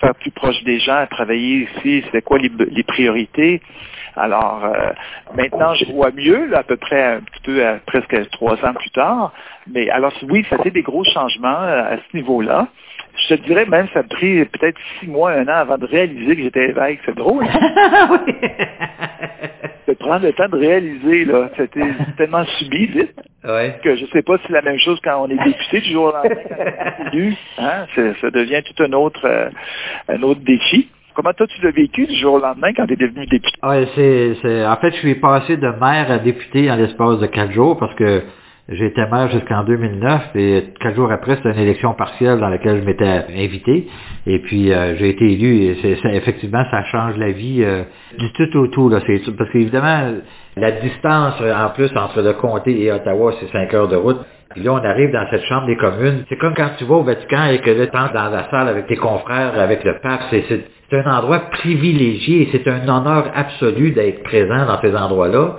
faire 0.00 0.14
plus 0.14 0.30
proche 0.30 0.62
des 0.62 0.78
gens, 0.78 1.04
travailler 1.10 1.68
ici, 1.76 2.04
c'est 2.12 2.22
quoi 2.22 2.38
les, 2.38 2.50
les 2.70 2.82
priorités. 2.84 3.60
Alors, 4.16 4.64
euh, 4.64 4.90
maintenant, 5.34 5.74
je 5.74 5.84
vois 5.92 6.10
mieux, 6.10 6.56
à 6.56 6.62
peu 6.62 6.76
près 6.76 7.14
un 7.14 7.20
petit 7.20 7.42
peu, 7.42 7.62
presque 7.86 8.30
trois 8.30 8.54
ans 8.64 8.74
plus 8.74 8.90
tard. 8.90 9.32
Mais 9.72 9.88
alors, 9.90 10.12
oui, 10.28 10.44
ça 10.50 10.58
fait 10.58 10.70
des 10.70 10.82
gros 10.82 11.04
changements 11.04 11.62
euh, 11.62 11.94
à 11.94 11.96
ce 11.96 12.16
niveau-là. 12.16 12.68
Je 13.28 13.34
te 13.34 13.42
dirais 13.42 13.66
même, 13.66 13.86
ça 13.92 14.00
a 14.00 14.02
pris 14.02 14.44
peut-être 14.46 14.78
six 14.98 15.06
mois, 15.06 15.32
un 15.32 15.44
an 15.44 15.56
avant 15.56 15.78
de 15.78 15.86
réaliser 15.86 16.36
que 16.36 16.42
j'étais 16.42 16.70
évêque. 16.70 17.00
C'est 17.04 17.16
drôle. 17.16 17.44
de 19.88 19.94
prendre 19.94 20.26
le 20.26 20.32
temps 20.32 20.48
de 20.48 20.56
réaliser, 20.56 21.24
là. 21.24 21.50
C'était 21.56 21.92
tellement 22.16 22.44
subi 22.58 22.86
vite. 22.86 23.14
Que 23.82 23.96
je 23.96 24.06
sais 24.06 24.22
pas 24.22 24.36
si 24.38 24.44
c'est 24.46 24.52
la 24.52 24.62
même 24.62 24.78
chose 24.78 25.00
quand 25.02 25.22
on 25.22 25.30
est 25.30 25.44
député 25.44 25.80
du 25.80 25.92
jour 25.92 26.04
au 26.04 26.12
lendemain, 26.12 26.36
hein? 27.58 27.86
Ça 28.20 28.30
devient 28.30 28.62
tout 28.62 28.82
un 28.82 28.92
autre, 28.92 29.24
euh, 29.24 29.48
un 30.08 30.22
autre 30.22 30.40
défi. 30.40 30.88
Comment 31.20 31.34
toi 31.34 31.46
tu 31.48 31.60
l'as 31.60 31.70
vécu 31.70 32.06
du 32.06 32.14
jour 32.14 32.32
au 32.34 32.38
lendemain 32.38 32.72
quand 32.74 32.86
tu 32.86 32.94
es 32.94 32.96
devenu 32.96 33.26
député? 33.26 33.52
Ouais, 33.62 33.86
c'est, 33.94 34.36
c'est, 34.40 34.64
en 34.64 34.76
fait, 34.76 34.92
je 34.92 34.96
suis 35.00 35.16
passé 35.16 35.58
de 35.58 35.68
maire 35.78 36.10
à 36.10 36.16
député 36.18 36.70
en 36.70 36.76
l'espace 36.76 37.18
de 37.18 37.26
quatre 37.26 37.52
jours 37.52 37.76
parce 37.78 37.94
que 37.96 38.22
j'étais 38.70 39.06
maire 39.06 39.30
jusqu'en 39.30 39.64
2009 39.64 40.22
et 40.36 40.64
quatre 40.80 40.96
jours 40.96 41.12
après, 41.12 41.36
c'était 41.36 41.50
une 41.50 41.58
élection 41.58 41.92
partielle 41.92 42.38
dans 42.38 42.48
laquelle 42.48 42.80
je 42.80 42.86
m'étais 42.86 43.26
invité. 43.36 43.86
Et 44.26 44.38
puis, 44.38 44.72
euh, 44.72 44.96
j'ai 44.96 45.10
été 45.10 45.30
élu 45.30 45.56
et 45.56 45.76
effectivement, 46.04 46.64
ça 46.70 46.84
change 46.84 47.18
la 47.18 47.32
vie 47.32 47.64
euh, 47.64 47.82
du 48.18 48.32
tout 48.32 48.56
au 48.56 48.68
tout. 48.68 48.88
Là. 48.88 49.00
Parce 49.36 49.50
qu'évidemment, 49.50 50.14
la 50.56 50.70
distance 50.70 51.34
en 51.38 51.68
plus 51.74 51.94
entre 51.98 52.22
le 52.22 52.32
comté 52.32 52.82
et 52.82 52.92
Ottawa, 52.92 53.34
c'est 53.38 53.52
cinq 53.52 53.74
heures 53.74 53.88
de 53.88 53.96
route. 53.96 54.20
Puis 54.50 54.64
là, 54.64 54.72
on 54.72 54.84
arrive 54.84 55.12
dans 55.12 55.26
cette 55.30 55.44
chambre 55.44 55.66
des 55.66 55.76
communes. 55.76 56.24
C'est 56.28 56.36
comme 56.36 56.54
quand 56.54 56.70
tu 56.76 56.84
vas 56.84 56.96
au 56.96 57.02
Vatican 57.04 57.46
et 57.46 57.60
que 57.60 57.70
là, 57.70 57.86
tu 57.86 57.96
entres 57.96 58.12
dans 58.12 58.30
la 58.30 58.50
salle 58.50 58.68
avec 58.68 58.88
tes 58.88 58.96
confrères, 58.96 59.58
avec 59.58 59.84
le 59.84 59.98
pape. 60.00 60.22
C'est, 60.30 60.64
un 60.92 61.18
endroit 61.18 61.38
privilégié 61.52 62.48
c'est 62.50 62.66
un 62.66 62.82
honneur 62.88 63.30
absolu 63.32 63.92
d'être 63.92 64.24
présent 64.24 64.66
dans 64.66 64.80
ces 64.80 64.96
endroits-là. 64.96 65.58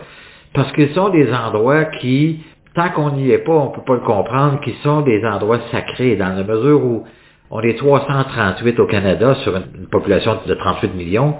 Parce 0.54 0.70
qu'ils 0.74 0.90
sont 0.90 1.08
des 1.08 1.32
endroits 1.32 1.86
qui, 1.86 2.44
tant 2.76 2.90
qu'on 2.90 3.12
n'y 3.12 3.32
est 3.32 3.38
pas, 3.38 3.54
on 3.54 3.70
ne 3.70 3.76
peut 3.76 3.86
pas 3.86 3.94
le 3.94 4.02
comprendre, 4.02 4.60
qui 4.60 4.74
sont 4.84 5.02
des 5.02 5.24
endroits 5.26 5.60
sacrés 5.72 6.18
dans 6.18 6.36
la 6.36 6.44
mesure 6.44 6.84
où 6.84 7.06
on 7.50 7.62
est 7.62 7.78
338 7.78 8.78
au 8.80 8.88
Canada 8.88 9.36
sur 9.36 9.56
une, 9.56 9.88
population 9.90 10.38
de 10.46 10.54
38 10.54 10.96
millions 10.96 11.36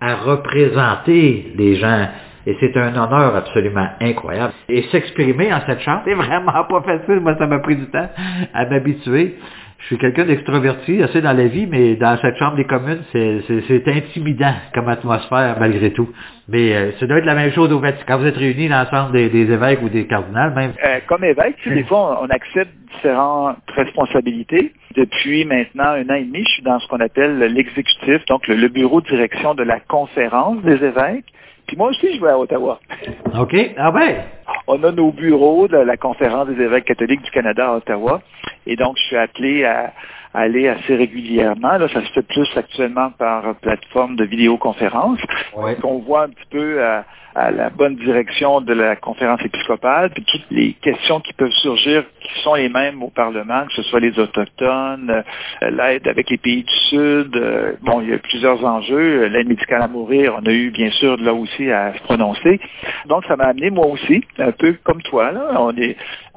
à 0.00 0.16
représenter 0.16 1.52
les 1.56 1.76
gens 1.76 2.08
et 2.46 2.56
c'est 2.60 2.76
un 2.76 2.90
honneur 2.90 3.34
absolument 3.34 3.88
incroyable. 4.00 4.52
Et 4.68 4.82
s'exprimer 4.92 5.52
en 5.52 5.60
cette 5.66 5.80
chambre, 5.80 6.02
c'est 6.04 6.14
vraiment 6.14 6.64
pas 6.64 6.82
facile. 6.82 7.20
Moi, 7.20 7.34
ça 7.38 7.46
m'a 7.46 7.58
pris 7.58 7.76
du 7.76 7.86
temps 7.86 8.08
à 8.54 8.64
m'habituer. 8.66 9.34
Je 9.78 9.86
suis 9.86 9.98
quelqu'un 9.98 10.24
d'extroverti, 10.24 11.02
assez 11.02 11.20
dans 11.20 11.36
la 11.36 11.46
vie, 11.48 11.66
mais 11.66 11.96
dans 11.96 12.16
cette 12.18 12.36
chambre 12.38 12.56
des 12.56 12.64
communes, 12.64 13.02
c'est 13.12 13.88
intimidant 13.88 14.54
comme 14.74 14.88
atmosphère 14.88 15.56
malgré 15.60 15.92
tout. 15.92 16.08
Mais 16.48 16.74
euh, 16.74 16.92
ça 16.98 17.06
doit 17.06 17.18
être 17.18 17.26
la 17.26 17.34
même 17.34 17.52
chose 17.52 17.70
au 17.72 17.78
Vatican. 17.78 18.04
Quand 18.08 18.18
vous 18.18 18.26
êtes 18.26 18.36
réunis 18.36 18.68
l'ensemble 18.68 19.12
des, 19.12 19.28
des, 19.28 19.52
évêques 19.52 19.82
ou 19.82 19.88
des 19.88 20.06
cardinals, 20.06 20.54
même. 20.54 20.72
Euh, 20.84 21.00
comme 21.06 21.24
évêque, 21.24 21.56
des 21.66 21.84
fois, 21.84 22.20
on, 22.22 22.28
accepte 22.30 22.72
différentes 22.94 23.58
responsabilités. 23.76 24.72
Depuis 24.96 25.44
maintenant 25.44 25.90
un 25.90 26.08
an 26.08 26.14
et 26.14 26.24
demi, 26.24 26.42
je 26.44 26.52
suis 26.54 26.62
dans 26.62 26.78
ce 26.78 26.88
qu'on 26.88 27.00
appelle 27.00 27.38
l'exécutif, 27.38 28.24
donc 28.26 28.48
le 28.48 28.68
bureau 28.68 29.02
de 29.02 29.06
direction 29.08 29.54
de 29.54 29.62
la 29.62 29.78
conférence 29.80 30.62
des 30.62 30.82
évêques. 30.84 31.26
Puis 31.66 31.76
moi 31.76 31.88
aussi, 31.88 32.14
je 32.16 32.20
vais 32.20 32.30
à 32.30 32.38
Ottawa. 32.38 32.80
OK. 33.38 33.56
Ah 33.76 33.90
ben. 33.90 34.24
On 34.68 34.82
a 34.82 34.90
nos 34.92 35.12
bureaux 35.12 35.68
de 35.68 35.76
la 35.76 35.96
Conférence 35.96 36.48
des 36.48 36.62
évêques 36.62 36.86
catholiques 36.86 37.22
du 37.22 37.30
Canada 37.30 37.68
à 37.68 37.76
Ottawa. 37.76 38.20
Et 38.66 38.76
donc, 38.76 38.96
je 38.98 39.02
suis 39.04 39.16
appelé 39.16 39.64
à, 39.64 39.92
aller 40.36 40.68
assez 40.68 40.94
régulièrement. 40.94 41.78
Là, 41.78 41.88
ça 41.88 42.04
se 42.04 42.12
fait 42.12 42.22
plus 42.22 42.48
actuellement 42.56 43.10
par 43.10 43.54
plateforme 43.56 44.16
de 44.16 44.24
vidéoconférence. 44.24 45.18
Ouais. 45.56 45.76
On 45.82 45.98
voit 45.98 46.24
un 46.24 46.28
petit 46.28 46.48
peu 46.50 46.84
à, 46.84 47.04
la 47.34 47.68
bonne 47.68 47.96
direction 47.96 48.62
de 48.62 48.72
la 48.72 48.96
conférence 48.96 49.40
épiscopale, 49.44 50.08
puis 50.08 50.24
toutes 50.24 50.46
les 50.50 50.72
questions 50.72 51.20
qui 51.20 51.34
peuvent 51.34 51.52
surgir, 51.52 52.02
qui 52.20 52.42
sont 52.42 52.54
les 52.54 52.70
mêmes 52.70 53.02
au 53.02 53.10
Parlement, 53.10 53.66
que 53.66 53.74
ce 53.74 53.82
soit 53.82 54.00
les 54.00 54.18
Autochtones, 54.18 55.10
euh, 55.10 55.70
l'aide 55.70 56.08
avec 56.08 56.30
les 56.30 56.38
pays 56.38 56.64
du 56.64 56.74
Sud. 56.88 57.36
Euh, 57.36 57.72
bon, 57.82 58.00
il 58.00 58.08
y 58.08 58.14
a 58.14 58.18
plusieurs 58.18 58.64
enjeux. 58.64 59.26
L'aide 59.26 59.48
médicale 59.48 59.82
à 59.82 59.88
mourir, 59.88 60.34
on 60.40 60.46
a 60.46 60.50
eu 60.50 60.70
bien 60.70 60.90
sûr 60.92 61.18
là 61.18 61.34
aussi 61.34 61.70
à 61.70 61.92
se 61.92 62.02
prononcer. 62.04 62.58
Donc, 63.06 63.24
ça 63.26 63.36
m'a 63.36 63.44
amené 63.44 63.68
moi 63.68 63.86
aussi, 63.86 64.24
un 64.38 64.52
peu 64.52 64.74
comme 64.82 65.02
toi, 65.02 65.30
là, 65.30 65.60
on 65.60 65.76
est 65.76 65.96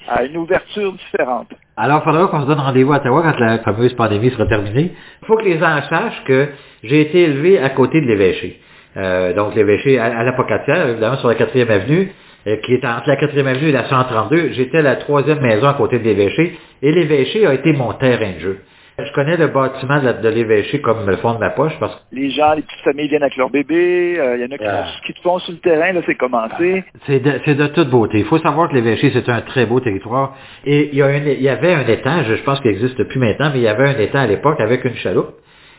à 0.09 0.23
une 0.23 0.37
ouverture 0.37 0.91
différente. 0.93 1.47
Alors, 1.77 2.01
il 2.03 2.09
faudra 2.09 2.27
qu'on 2.27 2.41
se 2.41 2.47
donne 2.47 2.59
rendez-vous 2.59 2.93
à 2.93 2.97
Ottawa 2.97 3.21
quand 3.23 3.39
la 3.39 3.59
fameuse 3.59 3.93
pandémie 3.93 4.31
sera 4.31 4.45
terminée. 4.47 4.91
Il 5.21 5.25
faut 5.25 5.37
que 5.37 5.43
les 5.43 5.59
gens 5.59 5.81
sachent 5.89 6.23
que 6.25 6.49
j'ai 6.83 7.01
été 7.01 7.21
élevé 7.21 7.59
à 7.59 7.69
côté 7.69 8.01
de 8.01 8.07
l'évêché. 8.07 8.59
Euh, 8.97 9.33
donc, 9.33 9.55
l'évêché 9.55 9.99
à, 9.99 10.05
à 10.05 10.23
la 10.23 10.89
évidemment, 10.89 11.17
sur 11.17 11.29
la 11.29 11.35
4e 11.35 11.69
avenue, 11.69 12.11
euh, 12.47 12.57
qui 12.57 12.73
est 12.73 12.85
entre 12.85 13.07
la 13.07 13.15
4e 13.15 13.45
avenue 13.45 13.69
et 13.69 13.71
la 13.71 13.87
132. 13.87 14.51
J'étais 14.53 14.81
la 14.81 14.95
troisième 14.95 15.41
maison 15.41 15.67
à 15.67 15.73
côté 15.73 15.99
de 15.99 16.03
l'évêché. 16.03 16.57
Et 16.81 16.91
l'évêché 16.91 17.45
a 17.45 17.53
été 17.53 17.73
mon 17.73 17.93
terrain 17.93 18.33
de 18.33 18.39
jeu. 18.39 18.59
Je 19.05 19.13
connais 19.13 19.37
le 19.37 19.47
bâtiment 19.47 19.99
de, 19.99 20.29
l'évêché 20.29 20.81
comme 20.81 21.07
le 21.07 21.17
fond 21.17 21.33
de 21.33 21.39
ma 21.39 21.49
poche 21.51 21.73
parce 21.79 21.95
que... 21.95 21.99
Les 22.11 22.29
gens, 22.29 22.53
les 22.53 22.61
petites 22.61 22.81
familles 22.83 23.07
viennent 23.07 23.23
avec 23.23 23.37
leur 23.37 23.49
bébé, 23.49 24.19
euh, 24.19 24.37
il 24.37 24.41
y 24.41 24.45
en 24.45 24.51
a 24.51 24.57
qui, 24.57 24.65
ah. 24.65 24.85
qui, 25.05 25.13
te 25.13 25.21
font 25.21 25.39
sur 25.39 25.53
le 25.53 25.59
terrain, 25.59 25.93
là, 25.93 26.01
c'est 26.05 26.15
commencé. 26.15 26.83
C'est 27.05 27.19
de, 27.19 27.53
de, 27.53 27.67
toute 27.67 27.89
beauté. 27.89 28.19
Il 28.19 28.25
faut 28.25 28.39
savoir 28.39 28.69
que 28.69 28.75
l'évêché, 28.75 29.11
c'est 29.13 29.29
un 29.29 29.41
très 29.41 29.65
beau 29.65 29.79
territoire. 29.79 30.35
Et 30.65 30.89
il 30.91 30.97
y, 30.97 31.01
a 31.01 31.17
il 31.17 31.41
y 31.41 31.49
avait 31.49 31.73
un 31.73 31.87
étang, 31.87 32.23
je, 32.23 32.35
pense 32.43 32.59
qu'il 32.61 32.71
existe 32.71 33.03
plus 33.03 33.19
maintenant, 33.19 33.51
mais 33.53 33.59
il 33.59 33.63
y 33.63 33.67
avait 33.67 33.89
un 33.89 33.99
étang 33.99 34.19
à 34.19 34.27
l'époque 34.27 34.59
avec 34.59 34.83
une 34.85 34.95
chaloupe. 34.95 35.33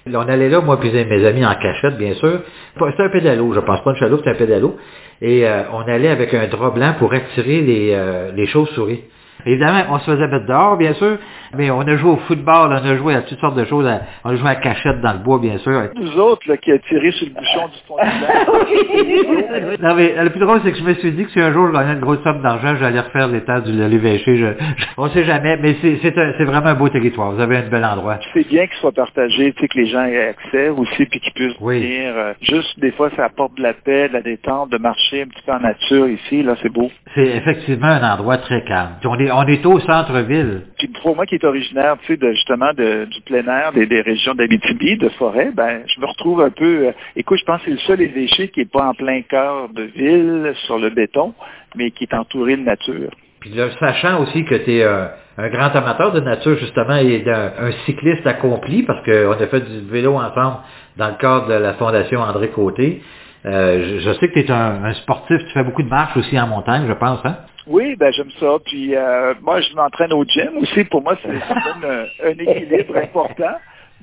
On 0.06 0.28
allait 0.28 0.48
là, 0.48 0.60
moi 0.60 0.80
puis 0.80 0.90
mes 0.90 1.26
amis 1.26 1.44
en 1.44 1.54
cachette, 1.54 1.98
bien 1.98 2.14
sûr. 2.14 2.40
C'était 2.78 3.02
un 3.02 3.10
pédalo, 3.10 3.52
je 3.52 3.60
pense 3.60 3.82
pas 3.82 3.90
une 3.90 3.96
chaloupe, 3.98 4.20
c'était 4.20 4.30
un 4.30 4.46
pédalo. 4.46 4.76
Et 5.20 5.46
euh, 5.46 5.64
on 5.72 5.82
allait 5.82 6.08
avec 6.08 6.32
un 6.32 6.46
drap 6.46 6.70
blanc 6.70 6.94
pour 6.98 7.12
attirer 7.12 7.60
les, 7.60 7.92
euh, 7.92 8.32
les 8.34 8.46
chauves-souris. 8.46 9.02
Évidemment, 9.46 9.84
on 9.90 9.98
se 9.98 10.10
faisait 10.10 10.26
mettre 10.26 10.46
dehors, 10.46 10.76
bien 10.76 10.94
sûr, 10.94 11.16
mais 11.56 11.70
on 11.70 11.80
a 11.80 11.96
joué 11.96 12.10
au 12.10 12.16
football, 12.16 12.70
on 12.70 12.84
a 12.84 12.96
joué 12.96 13.14
à 13.14 13.22
toutes 13.22 13.40
sortes 13.40 13.56
de 13.56 13.64
choses. 13.64 13.88
On 14.24 14.30
a 14.30 14.36
joué 14.36 14.48
à 14.48 14.54
cachette 14.56 15.00
dans 15.00 15.12
le 15.12 15.18
bois, 15.18 15.38
bien 15.38 15.58
sûr. 15.58 15.88
Nous 15.96 16.18
autres, 16.18 16.48
là, 16.48 16.56
qui 16.56 16.70
a 16.72 16.78
tiré 16.78 17.10
sur 17.12 17.26
le 17.26 17.32
bouchon 17.32 17.68
du 17.68 17.78
fond 17.86 17.96
Non, 19.82 19.94
mais 19.94 20.14
le 20.22 20.30
plus 20.30 20.40
drôle, 20.40 20.60
c'est 20.64 20.72
que 20.72 20.78
je 20.78 20.84
me 20.84 20.94
suis 20.94 21.12
dit 21.12 21.24
que 21.24 21.30
si 21.30 21.40
un 21.40 21.52
jour 21.52 21.68
je 21.68 21.72
gagnais 21.72 21.94
une 21.94 22.00
grosse 22.00 22.22
somme 22.22 22.42
d'argent, 22.42 22.76
j'allais 22.76 23.00
refaire 23.00 23.28
l'état 23.28 23.60
du 23.60 23.72
l'évêché. 23.72 24.36
Je, 24.36 24.46
je, 24.46 24.84
on 24.96 25.08
sait 25.08 25.24
jamais, 25.24 25.56
mais 25.56 25.76
c'est 25.82 26.44
vraiment 26.44 26.68
un 26.68 26.74
beau 26.74 26.88
territoire. 26.88 27.32
Vous 27.32 27.40
avez 27.40 27.56
un 27.58 27.68
bel 27.68 27.84
endroit. 27.84 28.18
C'est 28.32 28.46
bien 28.46 28.66
qu'il 28.66 28.76
soit 28.76 28.92
partagé, 28.92 29.52
tu 29.52 29.60
sais, 29.60 29.68
que 29.68 29.78
les 29.78 29.86
gens 29.86 30.04
aient 30.04 30.28
accès 30.28 30.68
aussi, 30.68 31.06
puis 31.06 31.20
qu'ils 31.20 31.32
puissent 31.32 31.60
venir. 31.60 32.12
Euh, 32.16 32.32
juste, 32.42 32.78
des 32.78 32.92
fois, 32.92 33.10
ça 33.16 33.24
apporte 33.24 33.56
de 33.56 33.62
la 33.62 33.72
paix, 33.72 34.08
de 34.08 34.14
la 34.14 34.22
détente, 34.22 34.70
de 34.70 34.78
marcher 34.78 35.22
un 35.22 35.26
petit 35.26 35.42
peu 35.44 35.52
en 35.52 35.60
nature 35.60 36.08
ici. 36.08 36.42
Là, 36.42 36.54
c'est 36.62 36.72
beau. 36.72 36.90
C'est 37.14 37.26
effectivement 37.26 37.88
un 37.88 38.12
endroit 38.12 38.38
très 38.38 38.62
calme. 38.64 38.90
On 39.04 39.18
est, 39.18 39.30
on 39.30 39.46
est 39.46 39.64
au 39.66 39.80
centre-ville. 39.80 40.62
Puis 40.78 40.88
pour 41.02 41.16
moi 41.16 41.26
qui 41.26 41.38
originaire, 41.44 41.96
tu 42.02 42.06
sais, 42.08 42.16
de, 42.16 42.32
justement 42.32 42.72
du 42.74 43.20
plein 43.26 43.46
air, 43.46 43.72
des, 43.72 43.86
des 43.86 44.00
régions 44.00 44.34
d'Abitibi, 44.34 44.96
de 44.96 45.08
forêt, 45.10 45.50
ben 45.54 45.82
je 45.86 46.00
me 46.00 46.06
retrouve 46.06 46.40
un 46.40 46.50
peu. 46.50 46.88
Euh, 46.88 46.92
écoute, 47.16 47.38
je 47.38 47.44
pense 47.44 47.58
que 47.60 47.66
c'est 47.66 47.70
le 47.72 47.78
seul 47.78 48.00
évêché 48.00 48.48
qui 48.48 48.60
n'est 48.60 48.66
pas 48.66 48.86
en 48.86 48.94
plein 48.94 49.22
cœur 49.22 49.68
de 49.70 49.82
ville, 49.82 50.52
sur 50.66 50.78
le 50.78 50.90
béton, 50.90 51.34
mais 51.76 51.90
qui 51.90 52.04
est 52.04 52.14
entouré 52.14 52.56
de 52.56 52.62
nature. 52.62 53.10
Puis 53.40 53.54
sachant 53.78 54.22
aussi 54.22 54.44
que 54.44 54.54
tu 54.54 54.76
es 54.76 54.82
euh, 54.82 55.06
un 55.38 55.48
grand 55.48 55.74
amateur 55.74 56.12
de 56.12 56.20
nature, 56.20 56.58
justement, 56.58 56.96
et 56.96 57.24
un, 57.26 57.72
cycliste 57.86 58.26
accompli, 58.26 58.82
parce 58.82 59.02
qu'on 59.04 59.32
a 59.32 59.46
fait 59.46 59.60
du 59.60 59.90
vélo 59.90 60.16
ensemble 60.16 60.58
dans 60.96 61.08
le 61.08 61.14
cadre 61.14 61.48
de 61.48 61.54
la 61.54 61.74
Fondation 61.74 62.20
André 62.20 62.48
Côté. 62.48 63.02
Euh, 63.46 64.00
je, 64.00 64.12
sais 64.12 64.28
que 64.28 64.34
tu 64.34 64.40
es 64.40 64.50
un, 64.50 64.84
un, 64.84 64.92
sportif, 64.94 65.38
tu 65.38 65.52
fais 65.54 65.64
beaucoup 65.64 65.82
de 65.82 65.88
marches 65.88 66.16
aussi 66.18 66.38
en 66.38 66.46
montagne, 66.46 66.84
je 66.86 66.92
pense, 66.92 67.20
hein? 67.24 67.36
Oui, 67.66 67.96
ben 67.96 68.12
j'aime 68.12 68.30
ça. 68.38 68.58
Puis 68.64 68.94
euh, 68.94 69.34
moi, 69.42 69.60
je 69.60 69.74
m'entraîne 69.74 70.12
au 70.12 70.24
gym 70.24 70.58
aussi. 70.58 70.84
Pour 70.84 71.02
moi, 71.02 71.16
c'est 71.22 71.28
un, 71.30 72.28
un 72.28 72.30
équilibre 72.30 72.96
important. 72.96 73.56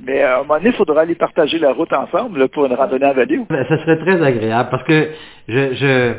Mais 0.03 0.21
à 0.21 0.35
un 0.35 0.37
moment 0.39 0.57
donné, 0.57 0.69
il 0.69 0.75
faudra 0.75 1.01
aller 1.01 1.15
partager 1.15 1.57
la 1.57 1.73
route 1.73 1.91
ensemble 1.91 2.47
pour 2.49 2.65
une 2.65 2.73
randonnée 2.73 3.05
à 3.05 3.13
vélo. 3.13 3.45
Ben, 3.49 3.65
ça 3.67 3.77
serait 3.79 3.97
très 3.97 4.21
agréable 4.21 4.69
parce 4.69 4.83
que 4.83 5.09
je, 5.47 5.73
je 5.73 6.13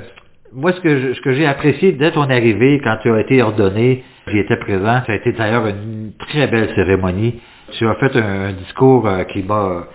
moi, 0.53 0.73
ce 0.73 0.81
que, 0.81 0.99
je, 0.99 1.13
ce 1.15 1.21
que 1.21 1.33
j'ai 1.33 1.47
apprécié 1.47 1.93
dès 1.93 2.11
ton 2.11 2.23
arrivée, 2.23 2.81
quand 2.83 2.97
tu 3.03 3.13
as 3.13 3.21
été 3.21 3.43
ordonné, 3.43 4.05
j'y 4.29 4.39
étais 4.39 4.57
présent. 4.57 5.03
Ça 5.07 5.13
a 5.13 5.15
été 5.15 5.33
d'ailleurs 5.33 5.67
une 5.67 6.13
très 6.19 6.47
belle 6.49 6.71
cérémonie. 6.75 7.41
Tu 7.73 7.87
as 7.87 7.95
fait 7.97 8.17
un, 8.17 8.53
discours 8.53 9.07
euh, 9.07 9.25
qui 9.25 9.43
m'a 9.43 9.87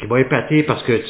qui 0.00 0.06
m'a 0.06 0.20
épaté 0.20 0.62
parce 0.62 0.82
que 0.84 1.00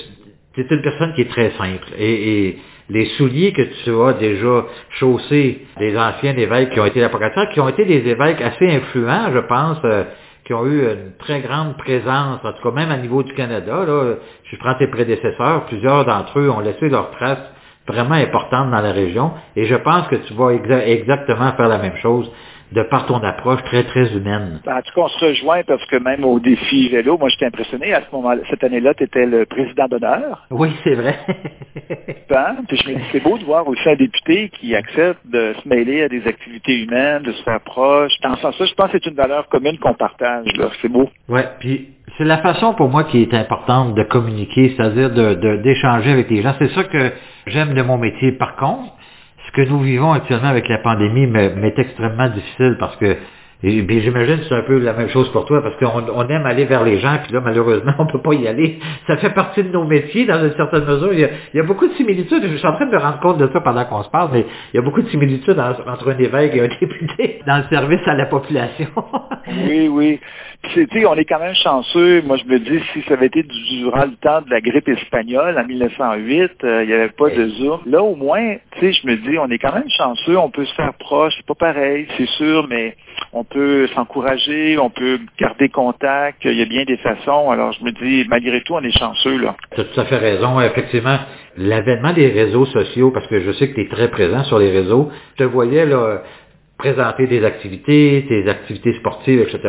tu 0.54 0.60
es 0.60 0.66
une 0.68 0.82
personne 0.82 1.14
qui 1.14 1.22
est 1.22 1.30
très 1.30 1.50
simple. 1.52 1.86
Et 1.98 2.58
les 2.90 3.06
souliers 3.16 3.52
que 3.52 3.62
tu 3.62 3.90
as 4.02 4.12
déjà 4.14 4.64
chaussés 4.98 5.66
des 5.78 5.96
anciens 5.96 6.36
évêques 6.36 6.70
qui 6.70 6.80
ont 6.80 6.86
été 6.86 7.00
l'apocateurs, 7.00 7.48
qui 7.50 7.60
ont 7.60 7.68
été 7.68 7.84
des 7.84 8.08
évêques 8.08 8.40
assez 8.42 8.68
influents, 8.68 9.32
je 9.32 9.38
pense, 9.40 9.78
euh, 9.84 10.04
qui 10.44 10.54
ont 10.54 10.66
eu 10.66 10.82
une 10.82 11.12
très 11.18 11.40
grande 11.40 11.76
présence, 11.76 12.40
en 12.42 12.52
tout 12.52 12.62
cas 12.62 12.74
même 12.74 12.90
à 12.90 12.96
niveau 12.96 13.22
du 13.22 13.32
Canada. 13.34 13.84
Là, 13.86 14.14
je 14.44 14.56
prends 14.56 14.74
tes 14.74 14.88
prédécesseurs, 14.88 15.66
plusieurs 15.66 16.04
d'entre 16.04 16.38
eux 16.40 16.50
ont 16.50 16.60
laissé 16.60 16.88
leurs 16.88 17.10
traces 17.12 17.38
vraiment 17.86 18.16
importantes 18.16 18.70
dans 18.70 18.80
la 18.80 18.92
région, 18.92 19.32
et 19.56 19.64
je 19.64 19.76
pense 19.76 20.06
que 20.08 20.16
tu 20.16 20.34
vas 20.34 20.50
exa 20.52 20.86
exactement 20.86 21.52
faire 21.52 21.68
la 21.68 21.78
même 21.78 21.96
chose 21.96 22.30
de 22.72 22.82
par 22.82 23.06
ton 23.06 23.22
approche 23.22 23.62
très, 23.64 23.84
très 23.84 24.14
humaine. 24.14 24.60
En 24.66 24.82
tout 24.82 24.94
cas, 24.94 25.02
on 25.02 25.08
se 25.08 25.24
rejoint 25.24 25.62
parce 25.64 25.84
que 25.86 25.96
même 25.96 26.24
au 26.24 26.38
défi 26.38 26.88
vélo, 26.88 27.18
moi, 27.18 27.28
j'étais 27.28 27.46
impressionné. 27.46 27.92
À 27.92 28.02
ce 28.02 28.14
moment-là, 28.14 28.42
cette 28.48 28.62
année-là, 28.62 28.94
tu 28.94 29.04
étais 29.04 29.26
le 29.26 29.44
président 29.44 29.88
d'honneur. 29.88 30.46
Oui, 30.50 30.70
c'est 30.84 30.94
vrai. 30.94 31.18
Puis 32.68 32.76
je 32.76 32.90
me 32.90 32.94
dis, 32.96 33.02
c'est 33.10 33.22
beau 33.22 33.38
de 33.38 33.44
voir 33.44 33.66
aussi 33.66 33.88
un 33.88 33.96
député 33.96 34.50
qui 34.60 34.74
accepte 34.76 35.20
de 35.26 35.54
se 35.62 35.68
mêler 35.68 36.02
à 36.04 36.08
des 36.08 36.26
activités 36.26 36.82
humaines, 36.82 37.22
de 37.22 37.32
se 37.32 37.42
faire 37.42 37.60
proche. 37.60 38.12
Dans 38.22 38.36
ce 38.36 38.42
sens-là, 38.42 38.66
je 38.66 38.74
pense 38.74 38.90
que 38.92 38.98
c'est 39.02 39.10
une 39.10 39.16
valeur 39.16 39.48
commune 39.48 39.78
qu'on 39.78 39.94
partage. 39.94 40.46
C'est 40.80 40.88
beau. 40.88 41.08
Oui, 41.28 41.40
puis 41.58 41.88
c'est 42.18 42.24
la 42.24 42.38
façon 42.38 42.74
pour 42.74 42.88
moi 42.88 43.04
qui 43.04 43.22
est 43.22 43.34
importante 43.34 43.94
de 43.94 44.02
communiquer, 44.04 44.74
c'est-à-dire 44.76 45.10
d'échanger 45.10 46.10
de, 46.10 46.10
de, 46.10 46.12
avec 46.12 46.30
les 46.30 46.42
gens. 46.42 46.54
C'est 46.58 46.70
ça 46.70 46.84
que 46.84 47.12
j'aime 47.46 47.74
de 47.74 47.82
mon 47.82 47.98
métier. 47.98 48.32
Par 48.32 48.56
contre, 48.56 48.92
ce 49.50 49.62
que 49.62 49.68
nous 49.68 49.80
vivons 49.80 50.12
actuellement 50.12 50.48
avec 50.48 50.68
la 50.68 50.78
pandémie 50.78 51.26
m'est 51.26 51.78
extrêmement 51.78 52.28
difficile 52.28 52.76
parce 52.78 52.96
que 52.96 53.16
j'imagine 53.62 54.38
que 54.38 54.44
c'est 54.48 54.54
un 54.54 54.62
peu 54.62 54.78
la 54.78 54.92
même 54.92 55.08
chose 55.08 55.30
pour 55.32 55.44
toi, 55.44 55.60
parce 55.62 55.76
qu'on 55.76 56.08
on 56.14 56.28
aime 56.28 56.46
aller 56.46 56.64
vers 56.64 56.84
les 56.84 56.98
gens, 57.00 57.18
puis 57.22 57.32
là, 57.32 57.40
malheureusement, 57.40 57.92
on 57.98 58.06
peut 58.06 58.20
pas 58.20 58.34
y 58.34 58.46
aller. 58.46 58.78
Ça 59.06 59.16
fait 59.16 59.30
partie 59.30 59.62
de 59.62 59.70
nos 59.70 59.84
métiers, 59.84 60.24
dans 60.24 60.42
une 60.42 60.54
certaine 60.54 60.84
mesure. 60.84 61.12
Il 61.12 61.20
y 61.20 61.24
a, 61.24 61.28
il 61.52 61.56
y 61.56 61.60
a 61.60 61.64
beaucoup 61.64 61.86
de 61.86 61.92
similitudes. 61.94 62.42
Je 62.44 62.56
suis 62.56 62.66
en 62.66 62.74
train 62.74 62.86
de 62.86 62.92
me 62.92 62.98
rendre 62.98 63.20
compte 63.20 63.38
de 63.38 63.50
ça 63.52 63.60
pendant 63.60 63.84
qu'on 63.84 64.02
se 64.02 64.10
parle, 64.10 64.30
mais 64.32 64.46
il 64.72 64.76
y 64.76 64.78
a 64.78 64.82
beaucoup 64.82 65.02
de 65.02 65.08
similitudes 65.08 65.58
entre 65.58 66.08
un 66.08 66.18
évêque 66.18 66.54
et 66.54 66.60
un 66.60 66.68
député 66.80 67.40
dans 67.46 67.58
le 67.58 67.64
service 67.64 68.06
à 68.06 68.14
la 68.14 68.26
population. 68.26 68.88
oui, 69.46 69.88
oui. 69.88 70.20
Puis, 70.62 70.86
tu 70.88 71.00
sais, 71.00 71.06
on 71.06 71.14
est 71.14 71.24
quand 71.24 71.38
même 71.38 71.54
chanceux. 71.54 72.22
Moi, 72.22 72.36
je 72.36 72.44
me 72.44 72.58
dis, 72.58 72.80
si 72.92 73.02
ça 73.08 73.14
avait 73.14 73.26
été 73.26 73.42
durant 73.42 74.04
le 74.04 74.16
temps 74.16 74.42
de 74.42 74.50
la 74.50 74.60
grippe 74.60 74.88
espagnole, 74.88 75.58
en 75.58 75.64
1908, 75.64 76.52
euh, 76.64 76.82
il 76.82 76.88
n'y 76.88 76.92
avait 76.92 77.08
pas 77.08 77.30
de 77.30 77.48
Zoom. 77.48 77.80
Là, 77.86 78.02
au 78.02 78.14
moins, 78.14 78.56
tu 78.72 78.80
sais, 78.80 78.92
je 78.92 79.06
me 79.06 79.16
dis, 79.16 79.38
on 79.38 79.48
est 79.50 79.58
quand 79.58 79.72
même 79.72 79.88
chanceux. 79.88 80.36
On 80.36 80.50
peut 80.50 80.66
se 80.66 80.74
faire 80.74 80.92
proche. 80.94 81.32
C'est 81.36 81.46
pas 81.46 81.54
pareil, 81.54 82.06
c'est 82.18 82.28
sûr, 82.28 82.66
mais 82.68 82.94
on 83.32 83.44
peut 83.44 83.86
s'encourager, 83.94 84.78
on 84.78 84.90
peut 84.90 85.20
garder 85.38 85.68
contact, 85.68 86.44
il 86.44 86.58
y 86.58 86.62
a 86.62 86.66
bien 86.66 86.84
des 86.84 86.96
façons. 86.96 87.50
Alors 87.50 87.72
je 87.72 87.84
me 87.84 87.92
dis, 87.92 88.26
malgré 88.28 88.60
tout, 88.62 88.74
on 88.74 88.82
est 88.82 88.96
chanceux 88.96 89.38
là. 89.38 89.56
Tu 89.74 89.80
as 89.80 89.84
tout 89.84 90.00
à 90.00 90.04
fait 90.04 90.16
raison. 90.16 90.60
Effectivement, 90.60 91.18
l'avènement 91.56 92.12
des 92.12 92.28
réseaux 92.28 92.66
sociaux, 92.66 93.10
parce 93.10 93.26
que 93.28 93.40
je 93.40 93.52
sais 93.52 93.68
que 93.68 93.74
tu 93.74 93.82
es 93.82 93.88
très 93.88 94.08
présent 94.08 94.44
sur 94.44 94.58
les 94.58 94.70
réseaux, 94.70 95.10
je 95.36 95.44
te 95.44 95.48
voyais 95.48 95.86
là, 95.86 96.22
présenter 96.80 97.26
des 97.26 97.44
activités, 97.44 98.24
tes 98.26 98.48
activités 98.48 98.94
sportives, 98.94 99.40
etc. 99.40 99.60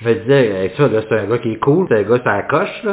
Je 0.00 0.08
me 0.08 0.14
disais, 0.14 0.72
ça, 0.76 0.88
là, 0.88 1.00
c'est 1.08 1.18
un 1.18 1.26
gars 1.26 1.38
qui 1.38 1.52
est 1.52 1.58
cool, 1.58 1.86
c'est 1.88 1.98
un 1.98 2.02
gars, 2.02 2.20
ça 2.22 2.42
coche. 2.42 2.86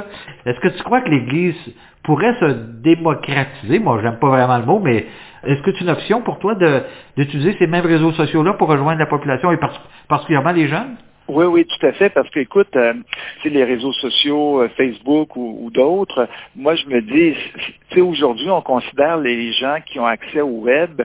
Est-ce 0.46 0.60
que 0.60 0.70
tu 0.70 0.84
crois 0.84 1.02
que 1.02 1.10
l'Église 1.10 1.56
pourrait 2.04 2.36
se 2.40 2.46
démocratiser? 2.82 3.80
Moi, 3.80 4.00
j'aime 4.02 4.18
pas 4.20 4.30
vraiment 4.30 4.58
le 4.58 4.66
mot, 4.66 4.80
mais 4.80 5.06
est-ce 5.44 5.62
que 5.62 5.72
c'est 5.74 5.82
une 5.82 5.90
option 5.90 6.22
pour 6.22 6.40
toi 6.40 6.56
d'utiliser 7.16 7.56
ces 7.60 7.68
mêmes 7.68 7.86
réseaux 7.86 8.12
sociaux-là 8.14 8.54
pour 8.54 8.68
rejoindre 8.68 9.00
la 9.00 9.06
population 9.06 9.52
et 9.52 9.58
par, 9.58 9.72
particulièrement 10.08 10.52
les 10.52 10.68
jeunes? 10.68 10.96
Oui, 11.28 11.46
oui, 11.46 11.66
tout 11.66 11.86
à 11.86 11.94
fait, 11.94 12.10
parce 12.10 12.30
que, 12.30 12.40
écoute, 12.40 12.76
euh, 12.76 12.94
les 13.46 13.64
réseaux 13.64 13.94
sociaux, 13.94 14.62
euh, 14.62 14.70
Facebook 14.76 15.36
ou, 15.36 15.60
ou 15.62 15.72
d'autres, 15.72 16.28
moi, 16.56 16.76
je 16.76 16.88
me 16.88 17.00
dis, 17.00 17.36
tu 17.90 17.96
sais, 17.96 18.02
aujourd'hui, 18.02 18.50
on 18.50 18.62
considère 18.62 19.18
les 19.18 19.54
gens 19.54 19.78
qui 19.86 20.00
ont 20.00 20.06
accès 20.06 20.42
au 20.42 20.62
web 20.62 21.02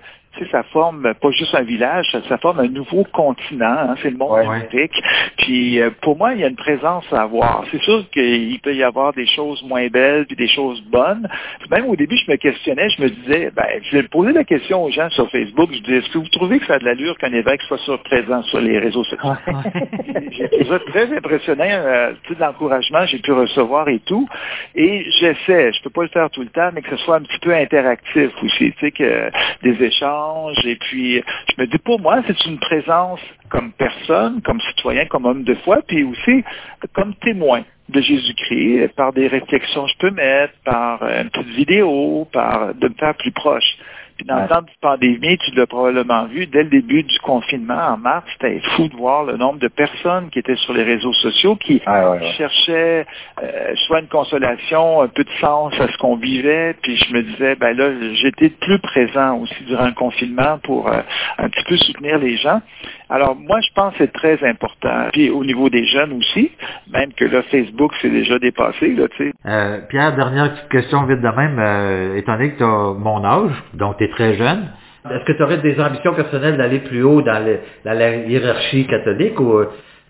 ça 0.50 0.62
forme 0.64 1.14
pas 1.14 1.30
juste 1.30 1.54
un 1.54 1.62
village, 1.62 2.06
ça, 2.12 2.20
ça 2.28 2.38
forme 2.38 2.60
un 2.60 2.68
nouveau 2.68 3.04
continent, 3.12 3.66
hein, 3.66 3.94
c'est 4.02 4.10
le 4.10 4.16
monde 4.16 4.26
Ouais. 4.36 4.90
Puis 5.38 5.80
euh, 5.80 5.90
pour 6.02 6.16
moi, 6.16 6.34
il 6.34 6.40
y 6.40 6.44
a 6.44 6.48
une 6.48 6.56
présence 6.56 7.04
à 7.12 7.22
avoir. 7.22 7.64
C'est 7.70 7.80
sûr 7.82 8.04
qu'il 8.10 8.58
peut 8.60 8.74
y 8.74 8.82
avoir 8.82 9.12
des 9.12 9.26
choses 9.26 9.62
moins 9.62 9.86
belles 9.88 10.26
puis 10.26 10.36
des 10.36 10.48
choses 10.48 10.80
bonnes. 10.82 11.28
Même 11.70 11.86
au 11.86 11.96
début, 11.96 12.16
je 12.16 12.30
me 12.30 12.36
questionnais, 12.36 12.88
je 12.90 13.02
me 13.02 13.08
disais, 13.08 13.50
ben, 13.54 13.66
je 13.82 13.96
vais 13.96 14.02
poser 14.04 14.32
la 14.32 14.44
question 14.44 14.84
aux 14.84 14.90
gens 14.90 15.08
sur 15.10 15.30
Facebook, 15.30 15.70
je 15.72 15.80
disais, 15.80 15.98
est-ce 15.98 16.10
que 16.10 16.18
vous 16.18 16.28
trouvez 16.28 16.58
que 16.58 16.66
ça 16.66 16.74
a 16.74 16.78
de 16.78 16.84
l'allure 16.84 17.16
qu'un 17.18 17.32
évêque 17.32 17.62
soit 17.62 17.78
sur, 17.78 18.02
présent 18.02 18.42
sur 18.44 18.60
les 18.60 18.78
réseaux 18.78 19.04
sociaux? 19.04 19.30
j'ai 20.32 20.48
trouvé 20.48 20.64
ça 20.64 20.78
très 20.90 21.16
impressionnant, 21.16 21.64
euh, 21.68 22.12
tout 22.24 22.36
l'encouragement 22.38 23.06
j'ai 23.06 23.18
pu 23.18 23.32
recevoir 23.32 23.88
et 23.88 24.00
tout. 24.00 24.28
Et 24.74 25.04
j'essaie, 25.18 25.72
je 25.72 25.82
peux 25.82 25.90
pas 25.90 26.02
le 26.02 26.08
faire 26.08 26.30
tout 26.30 26.42
le 26.42 26.48
temps, 26.48 26.70
mais 26.72 26.82
que 26.82 26.90
ce 26.90 26.96
soit 27.04 27.16
un 27.16 27.22
petit 27.22 27.38
peu 27.40 27.54
interactif 27.54 28.30
aussi, 28.42 28.72
tu 28.72 28.80
sais, 28.80 28.90
que 28.90 29.30
des 29.62 29.82
échanges 29.84 30.25
et 30.64 30.76
puis 30.76 31.22
je 31.50 31.62
me 31.62 31.66
dis 31.66 31.78
pour 31.78 32.00
moi 32.00 32.22
c'est 32.26 32.46
une 32.46 32.58
présence 32.58 33.20
comme 33.48 33.72
personne, 33.72 34.42
comme 34.42 34.60
citoyen, 34.60 35.06
comme 35.06 35.24
homme 35.24 35.44
de 35.44 35.54
foi, 35.56 35.78
puis 35.86 36.04
aussi 36.04 36.44
comme 36.92 37.14
témoin 37.16 37.62
de 37.88 38.00
Jésus-Christ 38.00 38.88
par 38.96 39.12
des 39.12 39.28
réflexions 39.28 39.84
que 39.86 39.92
je 39.92 39.98
peux 39.98 40.10
mettre, 40.10 40.54
par 40.64 41.02
une 41.02 41.30
petite 41.30 41.54
vidéo, 41.54 42.26
par 42.32 42.74
de 42.74 42.88
me 42.88 42.94
faire 42.94 43.14
plus 43.14 43.32
proche. 43.32 43.76
Puis 44.16 44.26
dans 44.26 44.36
ouais. 44.36 44.42
le 44.42 44.48
temps 44.48 44.62
de 44.62 44.68
pandémie, 44.80 45.38
tu 45.38 45.54
l'as 45.54 45.66
probablement 45.66 46.26
vu, 46.26 46.46
dès 46.46 46.62
le 46.62 46.70
début 46.70 47.02
du 47.02 47.18
confinement, 47.20 47.74
en 47.74 47.96
mars, 47.96 48.24
c'était 48.32 48.60
fou 48.76 48.88
de 48.88 48.96
voir 48.96 49.24
le 49.24 49.36
nombre 49.36 49.58
de 49.58 49.68
personnes 49.68 50.30
qui 50.30 50.38
étaient 50.38 50.56
sur 50.56 50.72
les 50.72 50.82
réseaux 50.82 51.12
sociaux, 51.14 51.56
qui 51.56 51.82
ah, 51.86 52.10
ouais, 52.10 52.18
ouais. 52.18 52.32
cherchaient 52.32 53.06
euh, 53.42 53.74
soit 53.86 54.00
une 54.00 54.08
consolation, 54.08 55.02
un 55.02 55.08
peu 55.08 55.24
de 55.24 55.30
sens 55.40 55.72
à 55.80 55.88
ce 55.88 55.98
qu'on 55.98 56.16
vivait. 56.16 56.74
Puis 56.82 56.96
je 56.96 57.12
me 57.12 57.22
disais, 57.22 57.56
ben 57.56 57.76
là, 57.76 57.90
j'étais 58.14 58.50
plus 58.50 58.78
présent 58.78 59.38
aussi 59.38 59.64
durant 59.66 59.86
le 59.86 59.94
confinement 59.94 60.58
pour 60.62 60.88
euh, 60.88 61.00
un 61.38 61.48
petit 61.48 61.64
peu 61.68 61.76
soutenir 61.76 62.18
les 62.18 62.36
gens. 62.36 62.60
Alors 63.08 63.36
moi, 63.36 63.60
je 63.60 63.72
pense 63.74 63.92
que 63.92 63.98
c'est 63.98 64.12
très 64.12 64.42
important. 64.44 65.08
Puis 65.12 65.30
au 65.30 65.44
niveau 65.44 65.68
des 65.70 65.84
jeunes 65.86 66.12
aussi, 66.12 66.50
même 66.90 67.12
que 67.12 67.24
là, 67.24 67.42
Facebook, 67.42 67.92
c'est 68.02 68.10
déjà 68.10 68.38
dépassé, 68.38 68.94
là, 68.94 69.06
tu 69.08 69.28
sais. 69.28 69.32
Euh, 69.46 69.80
Pierre, 69.88 70.16
dernière 70.16 70.54
petite 70.54 70.68
question 70.68 71.04
vite 71.04 71.20
de 71.20 71.28
même. 71.28 71.58
Euh, 71.58 72.16
étant 72.16 72.32
donné 72.32 72.52
que 72.52 72.58
tu 72.58 72.64
as 72.64 72.94
mon 72.98 73.24
âge, 73.24 73.52
donc 73.74 73.96
tu 73.98 74.05
es 74.06 74.10
très 74.10 74.34
jeune, 74.34 74.68
est-ce 75.10 75.24
que 75.24 75.32
tu 75.32 75.42
aurais 75.42 75.58
des 75.58 75.78
ambitions 75.80 76.14
personnelles 76.14 76.56
d'aller 76.56 76.80
plus 76.80 77.02
haut 77.02 77.22
dans, 77.22 77.44
le, 77.44 77.60
dans, 77.84 77.96
la 77.96 78.16
hiérarchie 78.16 78.86
catholique 78.86 79.38
ou 79.38 79.60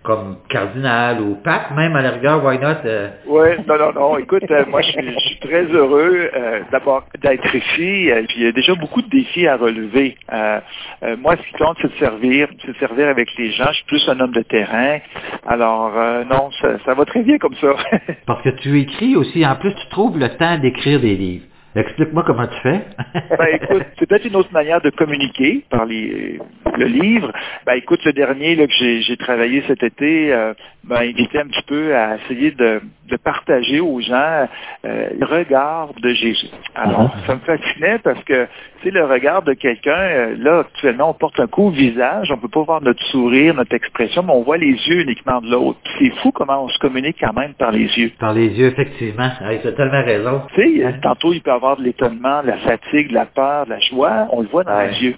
comme 0.02 0.36
cardinal 0.48 1.20
ou 1.20 1.34
pape, 1.42 1.72
même 1.76 1.96
à 1.96 2.00
la 2.00 2.12
rigueur, 2.12 2.42
why 2.44 2.58
not? 2.60 2.76
euh, 2.84 3.08
Oui, 3.26 3.48
non, 3.66 3.76
non, 3.76 3.92
non. 3.92 4.18
Écoute, 4.18 4.44
euh, 4.52 4.64
moi, 4.68 4.80
je 4.80 4.92
suis, 4.92 5.12
je 5.12 5.18
suis 5.18 5.38
très 5.40 5.64
heureux 5.64 6.30
euh, 6.32 6.60
d'abord 6.70 7.02
d'être 7.20 7.52
ici. 7.54 8.10
euh, 8.12 8.22
puis 8.28 8.36
il 8.38 8.42
y 8.44 8.46
a 8.46 8.52
déjà 8.52 8.76
beaucoup 8.76 9.02
de 9.02 9.08
défis 9.10 9.48
à 9.48 9.56
relever. 9.56 10.16
Euh, 10.32 10.60
euh, 11.02 11.16
moi, 11.20 11.34
ce 11.36 11.42
qui 11.42 11.52
compte, 11.62 11.76
c'est 11.82 11.92
de 11.92 11.98
servir, 11.98 12.46
c'est 12.64 12.72
de 12.72 12.76
servir 12.78 13.08
avec 13.08 13.28
les 13.36 13.50
gens. 13.50 13.66
Je 13.70 13.78
suis 13.78 13.84
plus 13.86 14.08
un 14.08 14.20
homme 14.20 14.30
de 14.32 14.42
terrain. 14.42 14.98
Alors, 15.44 15.92
euh, 15.98 16.22
non, 16.24 16.50
ça, 16.62 16.78
ça 16.84 16.94
va 16.94 17.04
très 17.04 17.24
bien 17.24 17.38
comme 17.38 17.56
ça. 17.56 17.74
Parce 18.26 18.42
que 18.42 18.50
tu 18.50 18.78
écris 18.78 19.16
aussi, 19.16 19.44
en 19.44 19.56
plus, 19.56 19.74
tu 19.74 19.88
trouves 19.88 20.18
le 20.18 20.28
temps 20.36 20.56
d'écrire 20.58 21.00
des 21.00 21.16
livres. 21.16 21.44
Explique-moi 21.76 22.24
comment 22.26 22.46
tu 22.46 22.60
fais. 22.62 22.80
Ben 23.38 23.58
c'est 23.98 24.06
peut-être 24.06 24.24
une 24.24 24.36
autre 24.36 24.52
manière 24.52 24.80
de 24.80 24.90
communiquer 24.90 25.64
par 25.70 25.84
le 25.84 26.84
livre. 26.86 27.32
Ben 27.66 27.74
écoute, 27.74 28.04
le 28.04 28.12
dernier 28.12 28.56
là, 28.56 28.66
que 28.66 28.72
j'ai 28.78 29.02
j'ai 29.02 29.16
travaillé 29.16 29.62
cet 29.66 29.82
été 29.82 30.32
euh, 30.32 30.54
m'a 30.88 31.00
invité 31.00 31.38
un 31.40 31.46
petit 31.46 31.62
peu 31.66 31.94
à 31.96 32.16
essayer 32.16 32.50
de, 32.52 32.80
de 33.10 33.16
partager 33.16 33.80
aux 33.80 34.00
gens 34.00 34.46
euh, 34.84 35.08
le 35.18 35.26
regard 35.26 35.90
de 36.00 36.08
Jésus. 36.10 36.48
Alors, 36.74 37.02
Mhm. 37.02 37.10
ça 37.26 37.34
me 37.34 37.40
fascinait 37.40 37.98
parce 38.04 38.22
que 38.24 38.46
c'est 38.82 38.90
le 38.90 39.04
regard 39.04 39.42
de 39.42 39.52
quelqu'un, 39.54 39.90
euh, 39.98 40.34
là, 40.38 40.60
actuellement, 40.60 41.10
on 41.10 41.14
porte 41.14 41.38
un 41.40 41.46
coup 41.48 41.64
au 41.68 41.70
visage, 41.70 42.30
on 42.30 42.36
peut 42.38 42.48
pas 42.48 42.62
voir 42.62 42.80
notre 42.82 43.02
sourire, 43.06 43.54
notre 43.54 43.74
expression, 43.74 44.22
mais 44.22 44.32
on 44.32 44.42
voit 44.42 44.58
les 44.58 44.72
yeux 44.88 45.00
uniquement 45.02 45.40
de 45.40 45.50
l'autre. 45.50 45.78
C'est 45.98 46.10
fou 46.20 46.30
comment 46.32 46.64
on 46.64 46.68
se 46.68 46.78
communique 46.78 47.16
quand 47.20 47.32
même 47.32 47.54
par 47.54 47.72
les 47.72 47.86
yeux. 47.98 48.12
Par 48.20 48.32
les 48.32 48.48
yeux, 48.48 48.66
effectivement. 48.66 49.28
Tu 49.62 49.68
as 49.68 49.72
tellement 49.72 50.04
raison. 50.04 50.42
Tu 50.54 50.62
sais, 50.78 50.84
euh, 50.84 50.92
tantôt, 51.02 51.32
il 51.32 51.40
peut 51.42 51.52
avoir 51.52 51.76
de 51.78 51.82
l'étonnement, 51.82 52.42
de 52.42 52.48
la 52.48 52.58
fatigue, 52.58 53.08
de 53.08 53.14
la 53.14 53.26
peur, 53.26 53.64
de 53.66 53.70
la 53.70 53.80
joie. 53.80 54.28
On 54.32 54.40
le 54.42 54.48
voit 54.48 54.62
dans 54.64 54.76
Ouais. 54.76 54.90
les 54.92 55.02
yeux. 55.08 55.14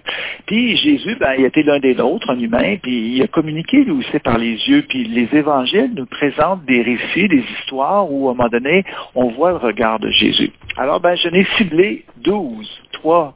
Puis 0.47 0.77
Jésus, 0.77 1.16
ben, 1.21 1.33
il 1.39 1.45
était 1.45 1.62
l'un 1.62 1.79
des 1.79 1.95
nôtres, 1.95 2.31
un 2.31 2.39
humain, 2.39 2.77
puis 2.83 3.16
il 3.16 3.23
a 3.23 3.27
communiqué 3.27 3.85
lui 3.85 3.93
aussi 3.93 4.19
par 4.21 4.39
les 4.39 4.55
yeux. 4.69 4.83
Puis 4.89 5.05
les 5.05 5.29
évangiles 5.37 5.58
nous 5.95 6.07
présentent 6.07 6.65
des 6.65 6.83
récits, 6.83 7.29
des 7.29 7.45
histoires 7.59 8.11
où, 8.11 8.29
à 8.29 8.33
un 8.33 8.35
moment 8.35 8.49
donné, 8.49 8.85
on 9.15 9.31
voit 9.31 9.51
le 9.51 9.57
regard 9.57 9.99
de 9.99 10.11
Jésus. 10.11 10.53
Alors, 10.77 11.01
ben, 11.01 11.17
je 11.17 11.29
n'ai 11.29 11.45
ciblé 11.57 12.05
12, 12.19 12.83
trois, 12.93 13.35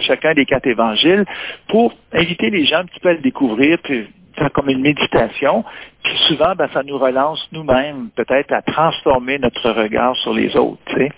chacun 0.00 0.34
des 0.34 0.44
quatre 0.44 0.66
évangiles, 0.66 1.24
pour 1.68 1.92
inviter 2.12 2.50
les 2.50 2.64
gens 2.64 2.78
un 2.78 2.84
petit 2.84 3.00
peu 3.00 3.10
à 3.10 3.12
le 3.14 3.20
découvrir, 3.20 3.78
puis 3.82 4.06
faire 4.36 4.52
comme 4.52 4.68
une 4.68 4.80
méditation. 4.80 5.64
Puis 6.04 6.16
souvent, 6.28 6.54
ben, 6.54 6.68
ça 6.72 6.82
nous 6.82 6.98
relance 6.98 7.48
nous-mêmes, 7.52 8.10
peut-être 8.14 8.52
à 8.52 8.62
transformer 8.62 9.38
notre 9.38 9.70
regard 9.70 10.14
sur 10.16 10.32
les 10.34 10.54
autres. 10.56 10.78
Et 10.98 11.10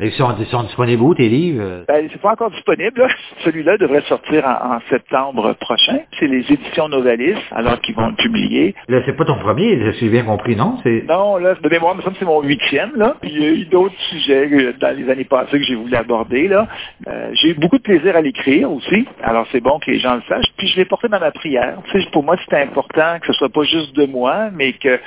ils 0.00 0.12
sont, 0.12 0.34
ils 0.38 0.46
sont 0.46 0.62
disponibles 0.64 1.02
où, 1.02 1.14
tes 1.14 1.28
livres? 1.28 1.84
Ben, 1.86 2.08
c'est 2.10 2.20
pas 2.20 2.32
encore 2.32 2.50
disponible. 2.50 2.98
là. 2.98 3.08
Celui-là 3.44 3.76
devrait 3.76 4.00
sortir 4.02 4.44
en, 4.46 4.76
en 4.76 4.80
septembre 4.90 5.52
prochain. 5.60 6.00
C'est 6.18 6.26
les 6.26 6.50
éditions 6.50 6.88
Novalis, 6.88 7.36
alors 7.52 7.80
qu'ils 7.80 7.94
vont 7.94 8.08
le 8.08 8.14
publier. 8.14 8.74
Là, 8.88 9.00
c'est 9.04 9.16
pas 9.16 9.24
ton 9.24 9.38
premier, 9.38 9.78
je 9.84 9.90
suis 9.92 10.08
bien 10.08 10.24
compris, 10.24 10.56
non? 10.56 10.78
Non, 11.08 11.36
là, 11.36 11.54
de 11.54 11.68
mémoire, 11.68 11.94
me 11.94 12.02
semble 12.02 12.16
c'est 12.18 12.24
mon 12.24 12.42
huitième, 12.42 12.92
là. 12.96 13.16
Puis 13.20 13.30
il 13.32 13.42
y 13.42 13.44
a 13.44 13.50
eu 13.50 13.64
d'autres 13.66 14.00
sujets 14.10 14.72
dans 14.80 14.96
les 14.96 15.10
années 15.10 15.24
passées 15.24 15.58
que 15.58 15.64
j'ai 15.64 15.74
voulu 15.74 15.94
aborder, 15.94 16.48
là. 16.48 16.66
Euh, 17.06 17.30
j'ai 17.34 17.50
eu 17.50 17.54
beaucoup 17.54 17.76
de 17.78 17.82
plaisir 17.82 18.16
à 18.16 18.22
l'écrire 18.22 18.72
aussi. 18.72 19.06
Alors 19.22 19.46
c'est 19.52 19.60
bon 19.60 19.78
que 19.78 19.90
les 19.90 19.98
gens 19.98 20.14
le 20.14 20.22
sachent. 20.28 20.52
Puis 20.56 20.68
je 20.68 20.76
l'ai 20.76 20.84
porté 20.86 21.08
dans 21.08 21.20
ma 21.20 21.30
prière. 21.32 21.76
Pour 22.12 22.24
moi, 22.24 22.36
c'était 22.42 22.62
important 22.62 23.18
que 23.20 23.26
ce 23.26 23.32
soit 23.34 23.48
pas 23.50 23.64
juste 23.64 23.94
de 23.94 24.06
moi, 24.06 24.21
mais 24.52 24.72
que 24.74 24.98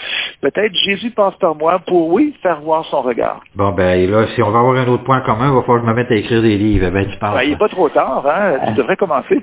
peut-être 0.41 0.73
Jésus 0.85 1.11
passe 1.11 1.35
par 1.35 1.55
moi 1.55 1.79
pour, 1.79 2.09
oui, 2.09 2.35
faire 2.41 2.61
voir 2.61 2.85
son 2.85 3.01
regard. 3.01 3.41
Bon, 3.55 3.71
ben 3.71 3.99
et 3.99 4.07
là, 4.07 4.27
si 4.35 4.41
on 4.41 4.51
va 4.51 4.59
avoir 4.59 4.75
un 4.75 4.87
autre 4.87 5.03
point 5.03 5.21
commun, 5.21 5.49
il 5.49 5.53
va 5.53 5.61
falloir 5.61 5.81
que 5.81 5.87
je 5.87 5.91
me 5.91 5.95
mette 5.95 6.11
à 6.11 6.15
écrire 6.15 6.41
des 6.41 6.57
livres. 6.57 6.89
Ben, 6.89 7.07
tu 7.09 7.17
parles. 7.17 7.37
Ben, 7.37 7.43
il 7.43 7.51
n'est 7.51 7.57
pas 7.57 7.69
trop 7.69 7.89
tard, 7.89 8.25
hein. 8.27 8.59
Tu 8.67 8.73
devrais 8.73 8.97
commencer. 8.97 9.41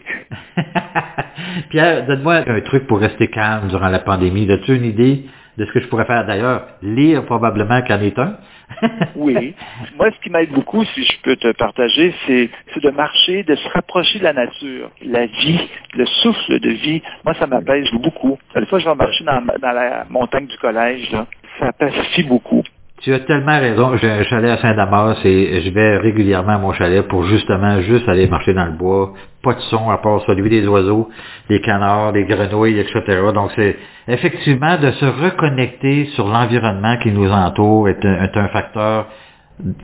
Pierre, 1.71 2.07
donne-moi 2.07 2.43
un 2.47 2.61
truc 2.61 2.87
pour 2.87 2.99
rester 2.99 3.29
calme 3.29 3.69
durant 3.69 3.89
la 3.89 4.01
pandémie. 4.01 4.51
As-tu 4.51 4.77
une 4.77 4.85
idée 4.85 5.27
de 5.59 5.65
ce 5.65 5.73
que 5.73 5.81
je 5.81 5.89
pourrais 5.89 6.07
faire 6.07 6.27
d'ailleurs? 6.27 6.67
Lire 6.83 7.25
probablement 7.25 7.83
qu'en 7.83 8.01
est 8.01 8.19
un. 8.19 8.37
Oui. 9.17 9.55
Moi, 9.97 10.11
ce 10.11 10.21
qui 10.23 10.31
m'aide 10.31 10.51
beaucoup, 10.51 10.85
si 10.85 11.05
je 11.05 11.13
peux 11.23 11.37
te 11.37 11.53
partager, 11.53 12.15
c'est 12.27 12.51
de 12.81 12.91
marcher, 12.91 13.43
de 13.43 13.55
se 13.55 13.69
rapprocher 13.69 14.19
de 14.19 14.25
la 14.25 14.33
nature, 14.33 14.91
la 15.03 15.27
vie, 15.27 15.69
le 15.95 16.07
souffle 16.07 16.61
de 16.61 16.71
vie. 16.71 17.03
Moi, 17.25 17.35
ça 17.35 17.47
m'apaise 17.47 17.91
beaucoup. 17.93 18.39
Des 18.55 18.67
fois, 18.67 18.79
je 18.79 18.89
vais 18.89 18.95
marcher 18.95 19.25
dans, 19.25 19.43
dans 19.61 19.73
la 19.73 20.07
montagne 20.09 20.47
du 20.47 20.57
collège, 20.59 21.11
là. 21.13 21.27
ça 21.59 21.73
pacifie 21.73 22.25
beaucoup. 22.25 22.63
Tu 23.03 23.13
as 23.13 23.19
tellement 23.19 23.59
raison. 23.59 23.97
J'ai 23.97 24.09
un 24.09 24.23
chalet 24.23 24.53
à 24.53 24.59
Saint-Damas 24.59 25.19
et 25.25 25.61
je 25.61 25.71
vais 25.71 25.97
régulièrement 25.99 26.53
à 26.53 26.59
mon 26.59 26.73
chalet 26.73 27.03
pour 27.09 27.25
justement 27.25 27.81
juste 27.81 28.09
aller 28.09 28.29
marcher 28.29 28.55
dans 28.55 28.67
le 28.67 28.73
bois. 28.73 29.13
Pas 29.43 29.55
de 29.55 29.61
son 29.71 29.91
à 29.91 29.99
part 29.99 30.23
celui 30.25 30.49
des 30.49 30.65
oiseaux, 30.69 31.09
des 31.49 31.61
canards, 31.61 32.13
des 32.13 32.25
grenouilles, 32.25 32.79
etc. 32.79 33.03
Donc 33.35 33.51
c'est 33.57 33.77
effectivement 34.07 34.79
de 34.79 34.93
se 34.93 35.05
reconnecter 35.05 36.05
sur 36.15 36.29
l'environnement 36.29 36.97
qui 36.99 37.11
nous 37.11 37.29
entoure 37.29 37.89
est 37.89 38.05
un, 38.05 38.49
facteur 38.49 39.07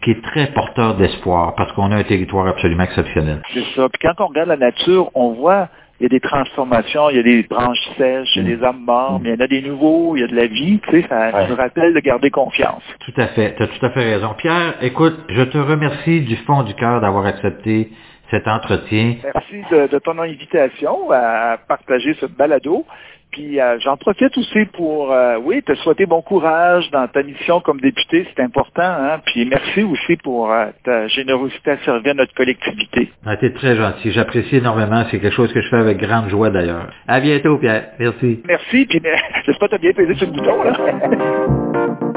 qui 0.03 0.13
est 0.13 0.23
très 0.23 0.47
porteur 0.53 0.95
d'espoir 0.95 1.57
parce 1.57 1.73
qu'on 1.73 1.91
a 1.91 1.97
un 1.97 2.05
territoire 2.05 2.47
absolument 2.47 2.85
exceptionnel. 2.85 3.43
C'est 3.53 3.65
ça. 3.75 3.89
Puis 3.89 4.01
quand 4.01 4.25
on 4.25 4.29
regarde 4.29 4.51
la 4.51 4.57
nature, 4.57 5.11
on 5.17 5.33
voit 5.33 5.69
il 6.01 6.05
y 6.05 6.07
a 6.07 6.09
des 6.09 6.21
transformations, 6.21 7.11
il 7.11 7.17
y 7.17 7.21
a 7.21 7.23
des 7.23 7.43
branches 7.43 7.79
sèches, 7.97 8.37
il 8.37 8.49
y 8.49 8.53
a 8.53 8.57
des 8.57 8.65
arbres 8.65 8.81
morts, 8.81 9.21
mais 9.21 9.31
il 9.31 9.33
y 9.35 9.37
en 9.37 9.45
a 9.45 9.49
des 9.49 9.63
nouveaux, 9.63 10.17
il 10.17 10.21
y 10.21 10.25
a 10.25 10.29
de 10.29 10.37
la 10.37 10.47
vie, 10.47 10.79
tu 10.89 10.91
sais, 10.91 11.09
ça 11.09 11.49
nous 11.49 11.57
rappelle 11.57 11.93
de 11.93 12.01
garder 12.01 12.31
confiance. 12.31 12.83
Tout 13.01 13.21
à 13.21 13.27
fait, 13.29 13.55
tu 13.57 13.63
as 13.65 13.67
tout 13.67 13.85
à 13.85 13.91
fait 13.91 14.15
raison. 14.15 14.35
Pierre, 14.37 14.75
écoute, 14.81 15.19
je 15.29 15.43
te 15.43 15.59
remercie 15.59 16.21
du 16.21 16.37
fond 16.37 16.63
du 16.63 16.75
cœur 16.75 17.01
d'avoir 17.01 17.27
accepté 17.27 17.91
cet 18.31 18.47
entretien. 18.47 19.17
Merci 19.25 19.65
de, 19.71 19.87
de 19.89 19.99
ton 19.99 20.19
invitation 20.19 21.11
à 21.11 21.57
partager 21.67 22.15
ce 22.15 22.27
balado. 22.27 22.85
Puis 23.31 23.61
euh, 23.61 23.79
j'en 23.81 23.97
profite 23.97 24.37
aussi 24.37 24.65
pour, 24.73 25.13
euh, 25.13 25.39
oui, 25.43 25.63
te 25.63 25.75
souhaiter 25.77 26.07
bon 26.07 26.23
courage 26.23 26.91
dans 26.91 27.07
ta 27.09 27.23
mission 27.23 27.61
comme 27.61 27.81
député, 27.81 28.27
c'est 28.35 28.43
important. 28.43 28.83
Hein? 28.83 29.21
Puis 29.27 29.45
merci 29.45 29.83
aussi 29.83 30.17
pour 30.17 30.51
euh, 30.51 30.67
ta 30.85 31.09
générosité 31.09 31.73
à 31.73 31.79
servir 31.79 32.15
notre 32.15 32.35
collectivité. 32.35 33.11
Tu 33.25 33.33
été 33.33 33.53
très 33.53 33.77
gentil, 33.77 34.13
j'apprécie 34.13 34.57
énormément, 34.57 35.05
c'est 35.11 35.21
quelque 35.21 35.35
chose 35.35 35.53
que 35.53 35.61
je 35.61 35.69
fais 35.69 35.77
avec 35.77 35.99
grande 35.99 36.29
joie 36.29 36.51
d'ailleurs. 36.51 36.89
À 37.07 37.21
bientôt, 37.21 37.59
Pierre. 37.59 37.91
Merci. 37.99 38.43
Merci, 38.47 38.87
puis 38.87 39.01
j'espère 39.47 39.69
que 39.69 39.75
tu 39.75 39.75
as 39.75 39.79
bien 39.79 39.93
pesé 39.93 40.15
sur 40.15 40.27
le 40.27 40.33
bouton. 40.33 40.63
Là. 40.63 41.99